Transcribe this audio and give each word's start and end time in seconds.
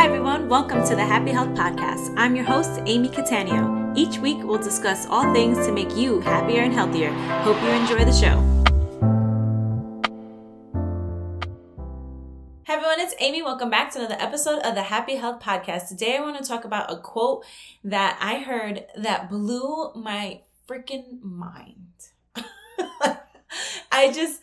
Hi, 0.00 0.06
everyone. 0.06 0.48
Welcome 0.48 0.82
to 0.88 0.96
the 0.96 1.04
Happy 1.04 1.30
Health 1.30 1.50
Podcast. 1.50 2.14
I'm 2.16 2.34
your 2.34 2.46
host, 2.46 2.80
Amy 2.86 3.10
Catania. 3.10 3.92
Each 3.94 4.16
week, 4.16 4.38
we'll 4.42 4.56
discuss 4.56 5.06
all 5.06 5.30
things 5.34 5.58
to 5.66 5.72
make 5.72 5.94
you 5.94 6.20
happier 6.20 6.62
and 6.62 6.72
healthier. 6.72 7.12
Hope 7.42 7.60
you 7.60 7.68
enjoy 7.68 8.06
the 8.06 8.10
show. 8.10 8.38
Hi, 12.66 12.76
everyone, 12.76 13.00
it's 13.00 13.14
Amy. 13.20 13.42
Welcome 13.42 13.68
back 13.68 13.92
to 13.92 13.98
another 13.98 14.16
episode 14.18 14.60
of 14.60 14.74
the 14.74 14.84
Happy 14.84 15.16
Health 15.16 15.42
Podcast. 15.42 15.88
Today 15.88 16.16
I 16.16 16.20
want 16.22 16.38
to 16.38 16.48
talk 16.48 16.64
about 16.64 16.90
a 16.90 16.96
quote 16.96 17.44
that 17.84 18.18
I 18.22 18.38
heard 18.38 18.86
that 18.96 19.28
blew 19.28 19.92
my 19.94 20.40
freaking 20.66 21.20
mind. 21.20 22.06
I 23.92 24.10
just 24.12 24.40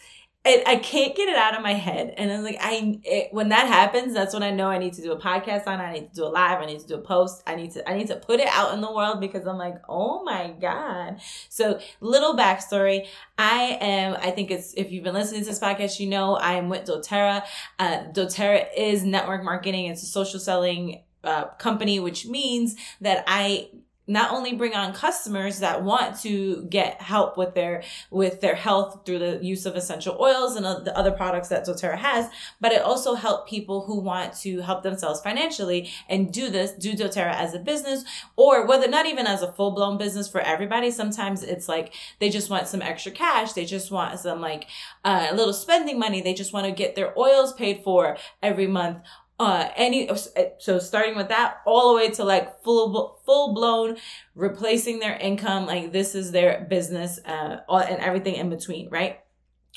it, 0.50 0.68
I 0.68 0.77
can't 0.77 1.16
get 1.16 1.29
it 1.29 1.36
out 1.36 1.55
of 1.55 1.61
my 1.61 1.73
head. 1.73 2.14
And 2.18 2.32
I'm 2.32 2.43
like, 2.43 2.57
I 2.59 3.00
it, 3.04 3.34
when 3.34 3.50
that 3.50 3.68
happens, 3.68 4.14
that's 4.14 4.34
when 4.34 4.43
I 4.43 4.51
know 4.51 4.68
I 4.68 4.78
need 4.78 4.93
to 4.93 5.01
do 5.01 5.11
a 5.11 5.20
podcast 5.20 5.68
on. 5.68 5.79
I 5.79 5.93
need 5.93 6.10
to 6.10 6.15
do 6.15 6.25
a 6.25 6.28
live. 6.28 6.61
I 6.61 6.65
need 6.65 6.79
to 6.79 6.87
do 6.87 6.96
a 6.96 7.01
post. 7.01 7.43
I 7.46 7.56
need 7.56 7.71
to 7.71 7.89
I 7.89 7.97
need 7.97 8.07
to 8.07 8.15
put 8.15 8.39
it 8.39 8.47
out 8.47 8.73
in 8.73 8.82
the 8.82 8.92
world 8.92 9.20
because 9.20 9.46
I'm 9.46 9.57
like, 9.57 9.75
oh 9.87 10.23
my 10.23 10.54
god. 10.60 11.21
So 11.50 11.79
little 12.01 12.36
backstory. 12.36 13.07
I 13.37 13.78
am. 13.82 14.15
I 14.15 14.32
think 14.32 14.51
it's 14.51 14.73
if 14.73 14.92
you've 14.92 15.04
been 15.04 15.14
listening 15.14 15.42
to 15.42 15.47
this 15.47 15.60
podcast, 15.60 16.00
you 16.00 16.07
know 16.07 16.36
I 16.36 16.54
am 16.54 16.70
with 16.70 16.86
DoTerra. 16.86 17.43
Uh, 17.79 18.04
DoTerra 18.11 18.68
is 18.75 19.04
network 19.04 19.43
marketing. 19.43 19.86
It's 19.87 20.04
a 20.04 20.07
social 20.07 20.39
selling 20.39 21.04
uh, 21.23 21.45
company, 21.59 22.00
which 22.00 22.25
means 22.25 22.75
that 23.01 23.23
I 23.28 23.70
not 24.07 24.32
only 24.32 24.54
bring 24.54 24.74
on 24.74 24.93
customers 24.93 25.60
that 25.60 25.84
want 25.84 26.20
to 26.21 26.64
get 26.70 27.02
help 27.02 27.38
with 27.38 27.54
their 27.54 27.84
with 28.10 28.39
their 28.42 28.56
health 28.56 29.02
through 29.06 29.20
the 29.20 29.39
use 29.43 29.65
of 29.65 29.75
essential 29.75 30.18
oils 30.20 30.56
and 30.56 30.65
the 30.65 30.98
other 30.98 31.11
products 31.11 31.50
that 31.50 31.65
doTERRA 31.65 31.98
has, 31.98 32.30
but 32.62 32.72
it 32.72 32.81
also 32.81 33.16
help 33.16 33.48
people 33.48 33.86
who 33.86 34.00
want 34.00 34.34
to 34.34 34.62
help 34.62 34.84
themselves 34.84 35.20
financially 35.22 35.92
and 36.08 36.31
do 36.31 36.50
this, 36.50 36.72
do 36.72 36.94
doTERRA 36.94 37.34
as 37.34 37.54
a 37.54 37.59
business, 37.59 38.06
or 38.36 38.66
whether 38.66 38.88
not 38.88 39.06
even 39.06 39.28
as 39.28 39.42
a 39.42 39.52
full 39.52 39.72
blown 39.72 39.98
business 39.98 40.28
for 40.28 40.42
everybody. 40.42 40.90
Sometimes 40.90 41.44
it's 41.44 41.68
like 41.68 41.94
they 42.20 42.30
just 42.30 42.50
want 42.50 42.68
some 42.68 42.81
extra 42.81 43.12
cash, 43.12 43.53
they 43.53 43.66
just 43.66 43.92
want 43.92 44.18
some 44.20 44.40
like 44.42 44.68
uh, 45.03 45.28
a 45.30 45.36
little 45.36 45.53
spending 45.53 46.00
money, 46.00 46.22
they 46.22 46.34
just 46.34 46.53
want 46.53 46.66
to 46.66 46.72
get 46.72 46.96
their 46.96 47.18
oils 47.20 47.53
paid 47.53 47.84
for 47.84 48.18
every 48.42 48.68
month 48.68 49.00
uh 49.40 49.70
any 49.76 50.10
so 50.58 50.80
starting 50.80 51.16
with 51.16 51.30
that 51.30 51.58
all 51.66 51.90
the 51.90 51.96
way 51.96 52.10
to 52.10 52.24
like 52.24 52.62
full 52.64 53.20
full 53.26 53.54
blown 53.54 53.98
replacing 54.34 55.00
their 55.00 55.16
income 55.16 55.66
like 55.66 55.92
this 55.92 56.16
is 56.16 56.32
their 56.32 56.66
business 56.70 57.20
uh 57.26 57.58
and 57.70 58.02
everything 58.02 58.36
in 58.36 58.50
between 58.50 58.90
right? 58.90 59.20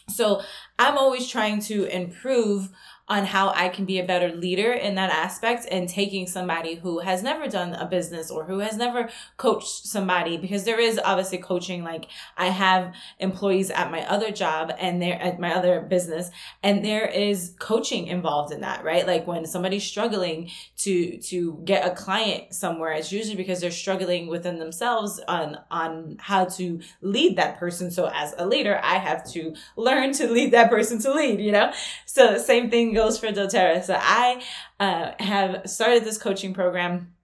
So 0.09 0.43
i'm 0.79 0.97
always 0.97 1.29
trying 1.29 1.61
to 1.63 1.85
improve 1.85 2.71
on 3.11 3.25
how 3.25 3.49
I 3.49 3.69
can 3.69 3.87
be 3.87 3.99
a 3.99 4.05
better 4.05 4.31
leader 4.31 4.73
in 4.73 4.95
that 4.95 5.11
aspect 5.11 5.67
and 5.69 5.89
taking 5.89 6.29
somebody 6.29 6.77
who 6.77 7.01
has 7.01 7.25
never 7.25 7.49
done 7.49 7.75
a 7.75 7.85
business 7.85 8.31
or 8.31 8.45
who 8.45 8.61
has 8.61 8.77
never 8.77 9.11
coached 9.37 9.85
somebody 9.89 10.37
because 10.37 10.63
there 10.63 10.79
is 10.79 10.99
obviously 11.05 11.39
coaching. 11.39 11.83
Like 11.83 12.07
I 12.37 12.51
have 12.51 12.95
employees 13.19 13.69
at 13.71 13.91
my 13.91 14.09
other 14.09 14.31
job 14.31 14.73
and 14.79 15.03
they're 15.03 15.21
at 15.21 15.41
my 15.41 15.53
other 15.53 15.81
business 15.81 16.31
and 16.63 16.85
there 16.85 17.05
is 17.05 17.57
coaching 17.59 18.07
involved 18.07 18.53
in 18.53 18.61
that, 18.61 18.85
right? 18.85 19.05
Like 19.05 19.27
when 19.27 19.45
somebody's 19.45 19.83
struggling 19.83 20.49
to, 20.79 21.19
to 21.19 21.61
get 21.65 21.85
a 21.85 21.93
client 21.93 22.55
somewhere, 22.55 22.93
it's 22.93 23.11
usually 23.11 23.35
because 23.35 23.61
they're 23.61 23.73
struggling 23.73 24.29
within 24.29 24.61
themselves 24.61 25.21
on, 25.27 25.59
on 25.69 26.17
how 26.21 26.45
to 26.45 26.81
lead 27.03 27.35
that 27.39 27.59
person. 27.59 27.91
So 27.91 28.09
as 28.15 28.37
a 28.39 28.47
leader, 28.47 28.79
I 28.85 28.99
have 28.99 29.29
to 29.33 29.53
learn 29.75 30.13
to 30.13 30.31
lead 30.31 30.53
that 30.53 30.71
person 30.71 31.01
to 31.01 31.13
lead, 31.13 31.41
you 31.41 31.51
know? 31.51 31.73
So 32.07 32.35
the 32.35 32.39
same 32.39 32.71
thing 32.71 33.00
goes 33.01 33.19
for 33.19 33.29
doTERRA. 33.29 33.83
So 33.83 33.97
I 33.99 34.43
uh, 34.79 35.13
have 35.19 35.63
started 35.65 36.05
this 36.05 36.19
coaching 36.19 36.53
program. 36.53 37.15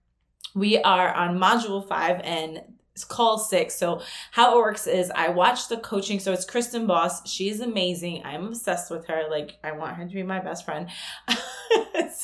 We 0.55 0.79
are 0.79 1.13
on 1.13 1.37
module 1.37 1.87
five 1.87 2.19
and 2.23 2.63
it's 2.95 3.03
called 3.03 3.45
six. 3.45 3.75
So 3.75 4.01
how 4.31 4.57
it 4.57 4.57
works 4.57 4.87
is 4.87 5.11
I 5.13 5.29
watch 5.29 5.67
the 5.67 5.77
coaching. 5.77 6.19
So 6.19 6.33
it's 6.33 6.45
Kristen 6.45 6.87
Boss. 6.87 7.29
She's 7.29 7.59
amazing. 7.59 8.23
I'm 8.25 8.47
obsessed 8.47 8.89
with 8.89 9.05
her. 9.05 9.25
Like 9.29 9.59
I 9.63 9.73
want 9.73 9.97
her 9.97 10.07
to 10.07 10.13
be 10.13 10.23
my 10.23 10.39
best 10.39 10.65
friend. 10.65 10.89
so 11.29 11.37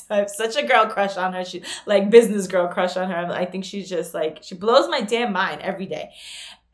I 0.09 0.15
have 0.17 0.31
such 0.31 0.55
a 0.55 0.65
girl 0.65 0.87
crush 0.87 1.15
on 1.15 1.33
her. 1.33 1.45
She 1.45 1.61
like 1.85 2.09
business 2.09 2.47
girl 2.47 2.67
crush 2.69 2.97
on 2.97 3.11
her. 3.11 3.31
I 3.31 3.45
think 3.45 3.65
she's 3.65 3.87
just 3.87 4.15
like 4.15 4.39
she 4.41 4.55
blows 4.55 4.89
my 4.89 5.01
damn 5.01 5.31
mind 5.31 5.61
every 5.61 5.85
day. 5.85 6.09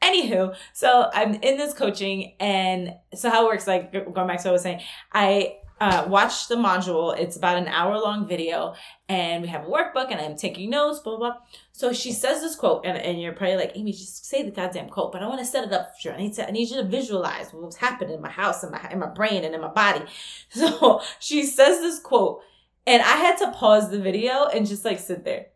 Anywho, 0.01 0.55
so 0.71 1.09
I'm 1.13 1.33
in 1.33 1.57
this 1.57 1.73
coaching 1.73 2.35
and 2.39 2.93
so 3.13 3.29
how 3.29 3.43
it 3.43 3.49
works, 3.49 3.67
like 3.67 3.91
going 3.91 4.27
back 4.27 4.41
to 4.43 4.47
what 4.47 4.47
I 4.47 4.51
was 4.51 4.61
saying, 4.61 4.79
I 5.11 5.57
uh, 5.79 6.05
watch 6.07 6.47
the 6.47 6.55
module. 6.55 7.17
It's 7.17 7.37
about 7.37 7.57
an 7.57 7.67
hour 7.67 7.97
long 7.97 8.27
video, 8.27 8.75
and 9.07 9.41
we 9.41 9.47
have 9.47 9.65
a 9.65 9.69
workbook, 9.69 10.11
and 10.11 10.19
I'm 10.19 10.35
taking 10.35 10.69
notes, 10.69 10.99
blah, 10.99 11.17
blah, 11.17 11.31
blah. 11.31 11.39
So 11.71 11.93
she 11.93 12.11
says 12.11 12.41
this 12.41 12.55
quote, 12.55 12.85
and, 12.85 12.97
and 12.97 13.21
you're 13.21 13.33
probably 13.33 13.55
like, 13.55 13.71
Amy, 13.75 13.91
just 13.91 14.25
say 14.25 14.43
the 14.43 14.51
goddamn 14.51 14.89
quote, 14.89 15.11
but 15.11 15.23
I 15.23 15.27
want 15.27 15.39
to 15.39 15.45
set 15.45 15.63
it 15.63 15.71
up 15.71 15.93
for 16.01 16.09
you. 16.09 16.15
I 16.15 16.17
need 16.17 16.33
to, 16.33 16.47
I 16.47 16.51
need 16.51 16.69
you 16.69 16.77
to 16.77 16.87
visualize 16.87 17.51
what's 17.53 17.77
happening 17.77 18.15
in 18.15 18.21
my 18.21 18.29
house, 18.29 18.63
in 18.63 18.71
my, 18.71 18.89
in 18.91 18.99
my 18.99 19.07
brain, 19.07 19.43
and 19.45 19.55
in 19.55 19.61
my 19.61 19.69
body. 19.69 20.01
So 20.51 21.01
she 21.19 21.45
says 21.45 21.79
this 21.79 21.99
quote, 21.99 22.41
and 22.85 23.01
I 23.01 23.15
had 23.17 23.37
to 23.37 23.51
pause 23.51 23.89
the 23.89 23.99
video 23.99 24.47
and 24.47 24.67
just 24.67 24.83
like 24.83 24.99
sit 24.99 25.23
there. 25.23 25.47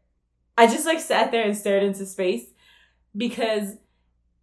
I 0.58 0.68
just 0.68 0.86
like 0.86 1.00
sat 1.00 1.32
there 1.32 1.44
and 1.44 1.58
stared 1.58 1.84
into 1.84 2.06
space 2.06 2.46
because 3.16 3.78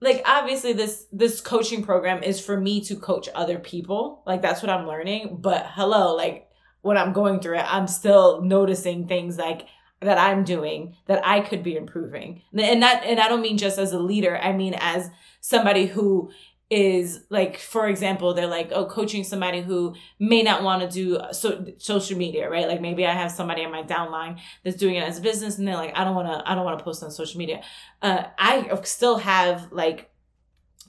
like 0.00 0.22
obviously 0.24 0.72
this 0.72 1.06
this 1.12 1.40
coaching 1.40 1.82
program 1.82 2.22
is 2.22 2.40
for 2.40 2.58
me 2.58 2.80
to 2.82 2.96
coach 2.96 3.28
other 3.34 3.58
people. 3.58 4.22
Like 4.26 4.42
that's 4.42 4.62
what 4.62 4.70
i'm 4.70 4.86
learning. 4.86 5.38
But 5.40 5.66
hello 5.70 6.14
like 6.16 6.48
when 6.82 6.96
i'm 6.96 7.12
going 7.12 7.40
through 7.40 7.58
it 7.58 7.66
i'm 7.74 7.86
still 7.86 8.40
noticing 8.42 9.06
things 9.06 9.36
like 9.36 9.66
that 10.00 10.16
i'm 10.16 10.44
doing 10.44 10.96
that 11.06 11.26
i 11.26 11.40
could 11.40 11.62
be 11.62 11.76
improving. 11.76 12.42
And 12.52 12.82
that 12.82 13.04
and 13.04 13.20
i 13.20 13.28
don't 13.28 13.42
mean 13.42 13.58
just 13.58 13.78
as 13.78 13.92
a 13.92 13.98
leader. 13.98 14.38
I 14.38 14.52
mean 14.52 14.74
as 14.78 15.10
somebody 15.40 15.86
who 15.86 16.30
is 16.70 17.24
like 17.30 17.58
for 17.58 17.88
example 17.88 18.32
they're 18.32 18.46
like 18.46 18.70
oh 18.72 18.86
coaching 18.86 19.24
somebody 19.24 19.60
who 19.60 19.92
may 20.20 20.40
not 20.40 20.62
want 20.62 20.80
to 20.80 20.88
do 20.88 21.18
so, 21.32 21.66
social 21.78 22.16
media 22.16 22.48
right? 22.48 22.68
Like 22.68 22.80
maybe 22.80 23.04
i 23.04 23.12
have 23.12 23.32
somebody 23.32 23.62
in 23.62 23.72
my 23.72 23.82
downline 23.82 24.38
that's 24.64 24.76
doing 24.76 24.94
it 24.94 25.02
as 25.02 25.18
a 25.18 25.20
business 25.20 25.58
and 25.58 25.66
they're 25.66 25.74
like 25.74 25.96
i 25.98 26.04
don't 26.04 26.14
want 26.14 26.28
to 26.28 26.48
i 26.48 26.54
don't 26.54 26.64
want 26.64 26.78
to 26.78 26.84
post 26.84 27.02
on 27.02 27.10
social 27.10 27.38
media. 27.38 27.62
Uh, 28.00 28.24
i 28.38 28.80
still 28.84 29.18
have 29.18 29.72
like 29.72 30.10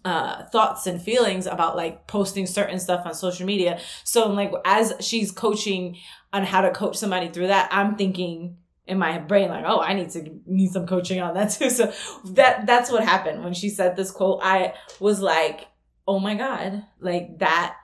uh 0.06 0.46
thoughts 0.46 0.86
and 0.86 1.02
feelings 1.02 1.48
about 1.48 1.76
like 1.76 2.06
posting 2.08 2.46
certain 2.46 2.80
stuff 2.80 3.06
on 3.06 3.14
social 3.14 3.46
media. 3.46 3.80
So 4.04 4.30
like 4.30 4.52
as 4.66 4.94
she's 5.00 5.32
coaching 5.32 5.98
on 6.32 6.44
how 6.44 6.62
to 6.62 6.72
coach 6.72 6.96
somebody 6.96 7.30
through 7.30 7.48
that 7.48 7.70
i'm 7.72 7.96
thinking 7.96 8.58
in 8.88 8.98
my 8.98 9.20
brain 9.20 9.50
like 9.50 9.64
oh 9.68 9.80
i 9.80 9.94
need 9.94 10.10
to 10.12 10.40
need 10.46 10.72
some 10.72 10.86
coaching 10.86 11.22
on 11.22 11.34
that 11.34 11.50
too. 11.52 11.70
So 11.72 11.92
that 12.34 12.68
that's 12.68 12.92
what 12.92 13.04
happened. 13.04 13.44
When 13.44 13.54
she 13.56 13.70
said 13.70 13.96
this 13.96 14.12
quote 14.12 14.42
i 14.44 14.76
was 15.00 15.22
like 15.22 15.68
oh 16.08 16.20
my 16.20 16.36
god 16.36 16.84
like 17.00 17.40
that 17.40 17.76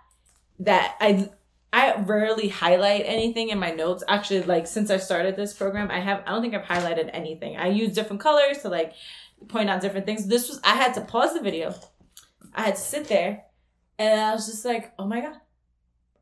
that 0.59 0.95
i 0.99 1.29
i 1.73 1.95
rarely 2.01 2.47
highlight 2.47 3.03
anything 3.05 3.49
in 3.49 3.59
my 3.59 3.71
notes. 3.71 4.03
Actually 4.07 4.43
like 4.43 4.67
since 4.67 4.89
i 4.89 4.97
started 4.97 5.35
this 5.35 5.53
program 5.53 5.91
i 5.91 5.99
have 5.99 6.23
i 6.25 6.31
don't 6.31 6.41
think 6.41 6.55
i've 6.55 6.63
highlighted 6.63 7.09
anything. 7.13 7.57
I 7.57 7.67
use 7.67 7.93
different 7.93 8.21
colors 8.21 8.59
to 8.59 8.69
like 8.69 8.93
point 9.47 9.69
out 9.69 9.81
different 9.81 10.05
things. 10.05 10.27
This 10.27 10.49
was 10.49 10.59
i 10.63 10.75
had 10.75 10.93
to 10.95 11.01
pause 11.01 11.33
the 11.33 11.41
video. 11.41 11.73
I 12.53 12.63
had 12.63 12.75
to 12.75 12.81
sit 12.81 13.07
there 13.07 13.43
and 13.99 14.19
i 14.19 14.33
was 14.33 14.47
just 14.47 14.65
like 14.65 14.93
oh 14.97 15.05
my 15.05 15.21
god. 15.21 15.35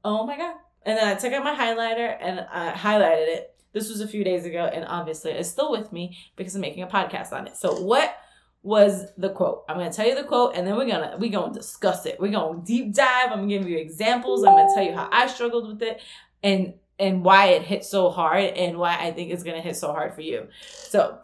Oh 0.04 0.26
my 0.26 0.38
god. 0.38 0.56
And 0.84 0.98
then 0.98 1.08
i 1.08 1.16
took 1.16 1.34
out 1.34 1.44
my 1.44 1.56
highlighter 1.56 2.18
and 2.20 2.46
i 2.52 2.72
highlighted 2.72 3.28
it. 3.28 3.56
This 3.72 3.90
was 3.90 4.02
a 4.02 4.08
few 4.08 4.24
days 4.24 4.46
ago 4.46 4.70
and 4.72 4.86
obviously 4.86 5.32
it's 5.32 5.50
still 5.50 5.72
with 5.72 5.92
me 5.94 6.18
because 6.36 6.56
i'm 6.56 6.62
making 6.62 6.84
a 6.84 6.88
podcast 6.88 7.32
on 7.32 7.48
it. 7.48 7.56
So 7.56 7.80
what 7.82 8.18
was 8.66 9.06
the 9.16 9.30
quote. 9.30 9.64
I'm 9.70 9.78
gonna 9.78 9.94
tell 9.94 10.08
you 10.08 10.16
the 10.16 10.24
quote, 10.24 10.56
and 10.56 10.66
then 10.66 10.76
we're 10.76 10.88
gonna 10.88 11.16
we're 11.20 11.32
gonna 11.32 11.54
discuss 11.54 12.08
it. 12.08 12.20
We're 12.20 12.32
gonna 12.32 12.62
deep 12.66 12.96
dive. 12.96 13.32
I'm 13.32 13.42
gonna 13.42 13.48
give 13.48 13.70
you 13.70 13.78
examples. 13.78 14.44
I'm 14.44 14.56
gonna 14.56 14.74
tell 14.74 14.84
you 14.84 14.94
how 14.94 15.08
I 15.12 15.28
struggled 15.28 15.68
with 15.68 15.84
it, 15.84 16.02
and 16.42 16.74
and 16.98 17.24
why 17.24 17.48
it 17.48 17.62
hit 17.62 17.86
so 17.86 18.10
hard, 18.10 18.44
and 18.44 18.78
why 18.78 18.98
I 19.00 19.12
think 19.12 19.32
it's 19.32 19.44
gonna 19.44 19.62
hit 19.62 19.76
so 19.76 19.92
hard 19.92 20.16
for 20.16 20.22
you. 20.22 20.48
So 20.64 21.20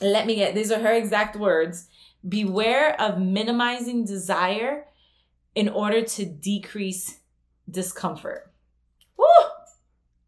let 0.00 0.26
me 0.26 0.34
get 0.34 0.54
these 0.56 0.72
are 0.72 0.80
her 0.80 0.92
exact 0.92 1.36
words. 1.36 1.86
Beware 2.28 3.00
of 3.00 3.20
minimizing 3.20 4.04
desire 4.04 4.86
in 5.54 5.68
order 5.68 6.02
to 6.02 6.24
decrease 6.24 7.20
discomfort. 7.70 8.50
Woo! 9.16 9.26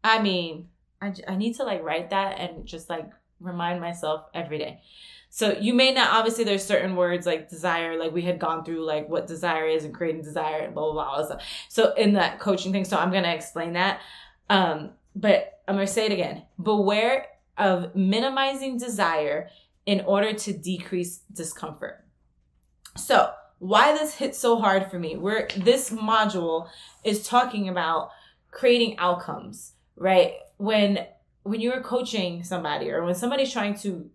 I 0.03 0.21
mean, 0.21 0.69
I, 1.01 1.13
I 1.27 1.35
need 1.35 1.55
to 1.55 1.63
like 1.63 1.83
write 1.83 2.11
that 2.11 2.39
and 2.39 2.65
just 2.65 2.89
like 2.89 3.09
remind 3.39 3.81
myself 3.81 4.25
every 4.33 4.57
day. 4.57 4.81
So 5.29 5.57
you 5.59 5.73
may 5.73 5.93
not 5.93 6.13
obviously 6.13 6.43
there's 6.43 6.63
certain 6.63 6.95
words 6.95 7.25
like 7.25 7.49
desire, 7.49 7.99
like 7.99 8.11
we 8.11 8.21
had 8.21 8.39
gone 8.39 8.63
through 8.63 8.85
like 8.85 9.09
what 9.09 9.27
desire 9.27 9.67
is 9.67 9.83
and 9.83 9.93
creating 9.93 10.23
desire 10.23 10.63
and 10.63 10.73
blah 10.73 10.91
blah 10.91 11.15
blah. 11.15 11.27
blah 11.27 11.37
so 11.69 11.93
in 11.93 12.13
that 12.13 12.39
coaching 12.39 12.71
thing, 12.71 12.85
so 12.85 12.97
I'm 12.97 13.11
gonna 13.11 13.33
explain 13.33 13.73
that. 13.73 14.01
Um, 14.49 14.91
but 15.15 15.61
I'm 15.67 15.75
gonna 15.75 15.87
say 15.87 16.05
it 16.05 16.11
again. 16.11 16.43
Beware 16.61 17.27
of 17.57 17.95
minimizing 17.95 18.77
desire 18.77 19.49
in 19.85 20.01
order 20.01 20.33
to 20.33 20.53
decrease 20.53 21.19
discomfort. 21.33 22.05
So 22.95 23.31
why 23.59 23.93
this 23.93 24.15
hits 24.15 24.37
so 24.37 24.57
hard 24.59 24.89
for 24.89 24.99
me? 24.99 25.17
Where 25.17 25.47
this 25.57 25.89
module 25.89 26.69
is 27.03 27.27
talking 27.27 27.69
about 27.69 28.11
creating 28.51 28.97
outcomes, 28.97 29.73
right? 29.95 30.33
When 30.57 31.05
when 31.47 31.61
you're 31.61 31.81
coaching 31.81 32.43
somebody 32.43 32.91
or 32.91 33.03
when 33.03 33.15
somebody's 33.15 33.51
trying 33.51 33.75
to 33.79 34.09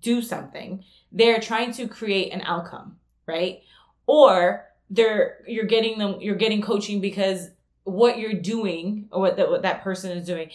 do 0.00 0.22
something, 0.22 0.84
they're 1.10 1.40
trying 1.40 1.72
to 1.72 1.88
create 1.88 2.32
an 2.32 2.42
outcome, 2.42 2.96
right? 3.26 3.62
Or 4.06 4.66
they're 4.90 5.38
you're 5.46 5.66
getting 5.66 5.98
them 5.98 6.20
you're 6.20 6.34
getting 6.34 6.60
coaching 6.60 7.00
because 7.00 7.50
what 7.84 8.18
you're 8.18 8.34
doing 8.34 9.08
or 9.10 9.20
what, 9.20 9.36
the, 9.36 9.46
what 9.48 9.62
that 9.62 9.82
person 9.82 10.16
is 10.16 10.26
doing 10.26 10.50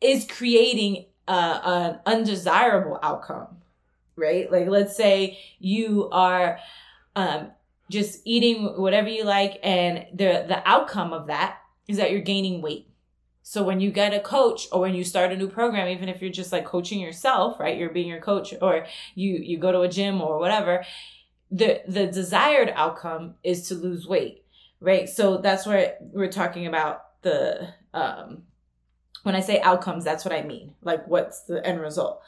is 0.00 0.26
creating 0.26 1.06
an 1.28 2.00
undesirable 2.04 2.98
outcome 3.02 3.46
right 4.16 4.50
like 4.50 4.66
let's 4.66 4.96
say 4.96 5.38
you 5.60 6.10
are 6.10 6.58
um, 7.14 7.50
just 7.88 8.20
eating 8.24 8.64
whatever 8.80 9.08
you 9.08 9.24
like 9.24 9.60
and 9.62 10.06
the 10.12 10.44
the 10.48 10.60
outcome 10.68 11.12
of 11.12 11.28
that 11.28 11.58
is 11.86 11.96
that 11.98 12.10
you're 12.10 12.20
gaining 12.20 12.60
weight 12.60 12.88
so 13.42 13.62
when 13.62 13.80
you 13.80 13.90
get 13.90 14.14
a 14.14 14.20
coach 14.20 14.66
or 14.72 14.80
when 14.80 14.94
you 14.94 15.04
start 15.04 15.32
a 15.32 15.36
new 15.36 15.48
program 15.48 15.88
even 15.88 16.08
if 16.08 16.20
you're 16.20 16.30
just 16.30 16.52
like 16.52 16.64
coaching 16.64 17.00
yourself 17.00 17.58
right 17.58 17.78
you're 17.78 17.90
being 17.90 18.08
your 18.08 18.20
coach 18.20 18.54
or 18.60 18.86
you 19.14 19.34
you 19.34 19.58
go 19.58 19.72
to 19.72 19.80
a 19.80 19.88
gym 19.88 20.20
or 20.20 20.38
whatever 20.38 20.84
the 21.50 21.82
the 21.86 22.06
desired 22.06 22.72
outcome 22.74 23.34
is 23.42 23.68
to 23.68 23.74
lose 23.74 24.06
weight 24.06 24.42
right? 24.82 25.08
So 25.08 25.38
that's 25.38 25.64
where 25.64 25.96
we're 26.00 26.30
talking 26.30 26.66
about 26.66 27.04
the 27.22 27.68
um 27.94 28.42
when 29.22 29.36
i 29.36 29.40
say 29.40 29.60
outcomes 29.60 30.02
that's 30.02 30.24
what 30.24 30.34
i 30.34 30.42
mean 30.42 30.74
like 30.82 31.06
what's 31.06 31.44
the 31.44 31.64
end 31.64 31.80
result. 31.80 32.20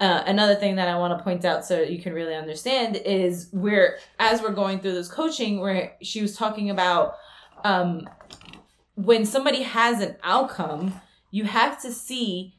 Uh, 0.00 0.24
another 0.26 0.56
thing 0.56 0.74
that 0.74 0.88
i 0.88 0.98
want 0.98 1.16
to 1.16 1.22
point 1.22 1.44
out 1.44 1.64
so 1.64 1.80
you 1.80 2.02
can 2.02 2.12
really 2.12 2.34
understand 2.34 2.96
is 2.96 3.48
we're 3.52 3.98
as 4.18 4.42
we're 4.42 4.50
going 4.50 4.80
through 4.80 4.94
this 4.94 5.06
coaching 5.06 5.60
where 5.60 5.94
she 6.02 6.20
was 6.20 6.36
talking 6.36 6.70
about 6.70 7.14
um 7.62 8.08
when 8.94 9.24
somebody 9.24 9.62
has 9.62 10.00
an 10.00 10.16
outcome 10.22 11.00
you 11.30 11.44
have 11.44 11.80
to 11.82 11.90
see 11.90 12.54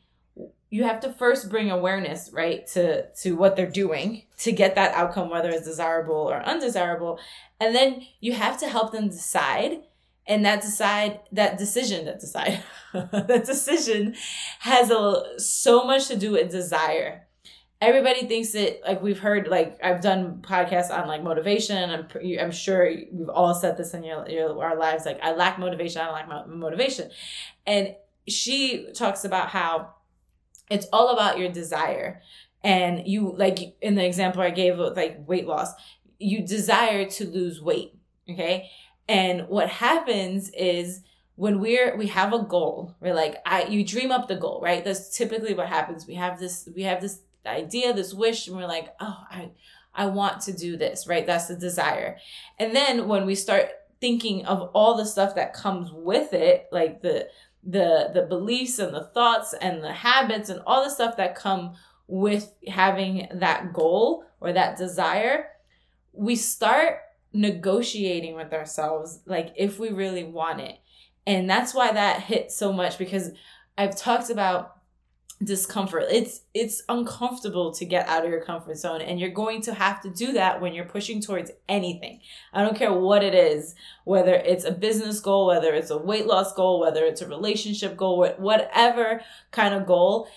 you 0.74 0.83
have 0.83 1.00
to 1.01 1.13
first 1.13 1.51
bring 1.51 1.69
awareness 1.69 2.31
right 2.33 2.65
to 2.65 3.07
to 3.12 3.35
what 3.35 3.56
they're 3.56 3.69
doing 3.69 4.24
to 4.39 4.51
get 4.51 4.74
that 4.74 4.91
outcome 4.95 5.30
whether 5.30 5.51
it's 5.51 5.68
desirable 5.68 6.15
or 6.15 6.41
undesirable. 6.41 7.19
And 7.59 7.75
then 7.75 8.01
you 8.19 8.33
have 8.33 8.59
to 8.59 8.68
help 8.68 8.91
them 8.91 9.07
decide 9.07 9.83
and 10.25 10.44
that 10.45 10.63
decide 10.63 11.19
that 11.31 11.59
decision 11.59 12.06
that 12.06 12.19
decide 12.19 12.63
that 12.94 13.45
decision 13.45 14.15
has 14.59 14.89
a 14.89 15.39
so 15.39 15.85
much 15.85 16.07
to 16.07 16.18
do 16.18 16.31
with 16.31 16.50
desire 16.50 17.27
everybody 17.83 18.25
thinks 18.27 18.51
that 18.53 18.81
like 18.85 19.01
we've 19.01 19.19
heard 19.19 19.47
like 19.47 19.77
I've 19.83 20.01
done 20.01 20.41
podcasts 20.41 20.89
on 20.89 21.07
like 21.07 21.24
motivation 21.24 21.77
and 21.77 21.91
I'm 21.91 22.39
I'm 22.39 22.51
sure 22.51 22.89
we've 23.12 23.30
all 23.30 23.53
said 23.53 23.77
this 23.77 23.94
in 23.94 24.03
your, 24.03 24.27
your 24.27 24.63
our 24.63 24.77
lives 24.77 25.06
like 25.06 25.19
I 25.21 25.33
lack 25.33 25.59
motivation 25.59 26.01
I 26.01 26.12
lack 26.12 26.47
motivation 26.47 27.09
and 27.65 27.95
she 28.27 28.91
talks 28.94 29.25
about 29.25 29.50
how 29.50 29.94
it's 30.69 30.88
all 30.94 31.09
about 31.09 31.38
your 31.38 31.50
desire. 31.50 32.21
And 32.63 33.07
you, 33.07 33.35
like 33.38 33.75
in 33.81 33.95
the 33.95 34.06
example 34.06 34.41
I 34.41 34.50
gave 34.50 34.77
with 34.77 34.95
like 34.95 35.27
weight 35.27 35.47
loss, 35.47 35.74
you 36.19 36.45
desire 36.45 37.06
to 37.12 37.27
lose 37.27 37.62
weight. 37.62 37.94
Okay. 38.30 38.69
And 39.07 39.47
what 39.50 39.69
happens 39.69 40.50
is 40.51 41.01
when 41.35 41.59
we're, 41.59 41.97
we 41.97 42.07
have 42.07 42.31
a 42.31 42.44
goal, 42.44 42.95
we're 43.01 43.13
like, 43.13 43.41
I, 43.45 43.65
you 43.65 43.83
dream 43.83 44.12
up 44.12 44.27
the 44.27 44.35
goal, 44.35 44.62
right? 44.63 44.83
That's 44.83 45.15
typically 45.15 45.53
what 45.53 45.68
happens. 45.68 46.07
We 46.07 46.15
have 46.15 46.39
this, 46.39 46.69
we 46.74 46.83
have 46.83 47.01
this 47.01 47.19
idea, 47.50 47.94
this 47.94 48.13
wish, 48.13 48.48
and 48.48 48.56
we're 48.56 48.68
like, 48.68 48.94
oh, 49.00 49.18
I, 49.30 49.51
I 49.94 50.07
want 50.07 50.42
to 50.44 50.54
do 50.54 50.78
this, 50.78 51.07
right? 51.07 51.25
That's 51.25 51.48
the 51.48 51.56
desire. 51.56 52.18
And 52.60 52.75
then 52.75 53.07
when 53.07 53.25
we 53.25 53.36
start 53.36 53.69
thinking 54.01 54.45
of 54.45 54.69
all 54.74 54.98
the 54.98 55.06
stuff 55.06 55.36
that 55.36 55.54
comes 55.54 55.92
with 55.92 56.34
it, 56.34 56.68
like 56.72 57.01
the 57.01 57.28
the 57.63 58.12
the 58.13 58.24
beliefs 58.24 58.80
and 58.80 58.94
the 58.94 59.06
thoughts 59.13 59.54
and 59.54 59.84
the 59.84 59.94
habits 59.94 60.50
and 60.50 60.62
all 60.68 60.84
the 60.84 60.90
stuff 60.90 61.16
that 61.18 61.36
come 61.36 61.74
with 62.07 62.54
having 62.68 63.28
that 63.34 63.72
goal 63.74 64.25
or 64.42 64.51
that 64.51 64.78
desire 64.78 65.48
we 66.12 66.36
start 66.36 66.98
negotiating 67.31 68.36
with 68.36 68.54
ourselves 68.54 69.22
like 69.25 69.54
if 69.56 69.80
we 69.80 69.90
really 69.90 70.24
want 70.24 70.60
it 70.60 70.78
and 71.25 71.50
that's 71.50 71.74
why 71.74 71.92
that 71.92 72.22
hit 72.22 72.51
so 72.51 72.74
much 72.74 72.98
because 72.98 73.31
i've 73.78 73.95
talked 73.95 74.30
about 74.30 74.73
discomfort. 75.41 76.06
It's 76.09 76.41
it's 76.53 76.83
uncomfortable 76.89 77.71
to 77.74 77.85
get 77.85 78.07
out 78.07 78.25
of 78.25 78.31
your 78.31 78.44
comfort 78.44 78.77
zone 78.77 79.01
and 79.01 79.19
you're 79.19 79.30
going 79.30 79.62
to 79.63 79.74
have 79.74 80.01
to 80.01 80.09
do 80.09 80.33
that 80.33 80.62
when 80.62 80.74
you're 80.74 80.85
pushing 80.85 81.21
towards 81.21 81.51
anything. 81.68 82.19
I 82.53 82.62
don't 82.62 82.77
care 82.77 82.94
what 82.94 83.24
it 83.24 83.33
is, 83.33 83.75
whether 84.06 84.33
it's 84.33 84.65
a 84.65 84.71
business 84.71 85.19
goal, 85.19 85.47
whether 85.47 85.74
it's 85.74 85.89
a 85.89 85.97
weight 85.97 86.25
loss 86.25 86.53
goal, 86.53 86.80
whether 86.80 87.03
it's 87.03 87.21
a 87.21 87.27
relationship 87.27 87.97
goal, 87.97 88.27
whatever 88.38 89.21
kind 89.51 89.74
of 89.74 89.85
goal, 89.85 90.27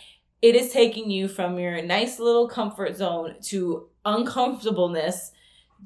it 0.43 0.55
is 0.55 0.73
taking 0.73 1.11
you 1.11 1.29
from 1.29 1.59
your 1.59 1.83
nice 1.83 2.19
little 2.19 2.49
comfort 2.49 2.97
zone 2.97 3.37
to 3.43 3.89
uncomfortableness 4.05 5.33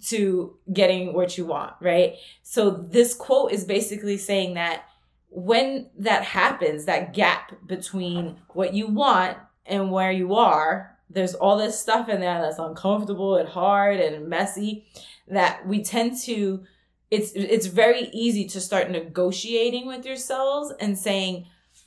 to 0.06 0.56
getting 0.72 1.12
what 1.12 1.36
you 1.36 1.44
want, 1.44 1.74
right? 1.80 2.14
So 2.42 2.70
this 2.70 3.14
quote 3.14 3.52
is 3.52 3.64
basically 3.64 4.16
saying 4.16 4.54
that 4.54 4.84
when 5.30 5.88
that 5.98 6.24
happens, 6.24 6.84
that 6.84 7.14
gap 7.14 7.52
between 7.66 8.36
what 8.50 8.74
you 8.74 8.88
want 8.88 9.38
and 9.64 9.90
where 9.90 10.10
you 10.10 10.34
are, 10.34 10.98
there's 11.08 11.34
all 11.34 11.56
this 11.56 11.78
stuff 11.78 12.08
in 12.08 12.20
there 12.20 12.40
that's 12.40 12.58
uncomfortable 12.58 13.36
and 13.36 13.48
hard 13.48 14.00
and 14.00 14.28
messy 14.28 14.86
that 15.28 15.66
we 15.66 15.82
tend 15.82 16.20
to 16.22 16.64
it's 17.10 17.32
it's 17.32 17.66
very 17.66 18.08
easy 18.12 18.46
to 18.46 18.60
start 18.60 18.90
negotiating 18.90 19.86
with 19.86 20.06
yourselves 20.06 20.72
and 20.78 20.96
saying 20.96 21.46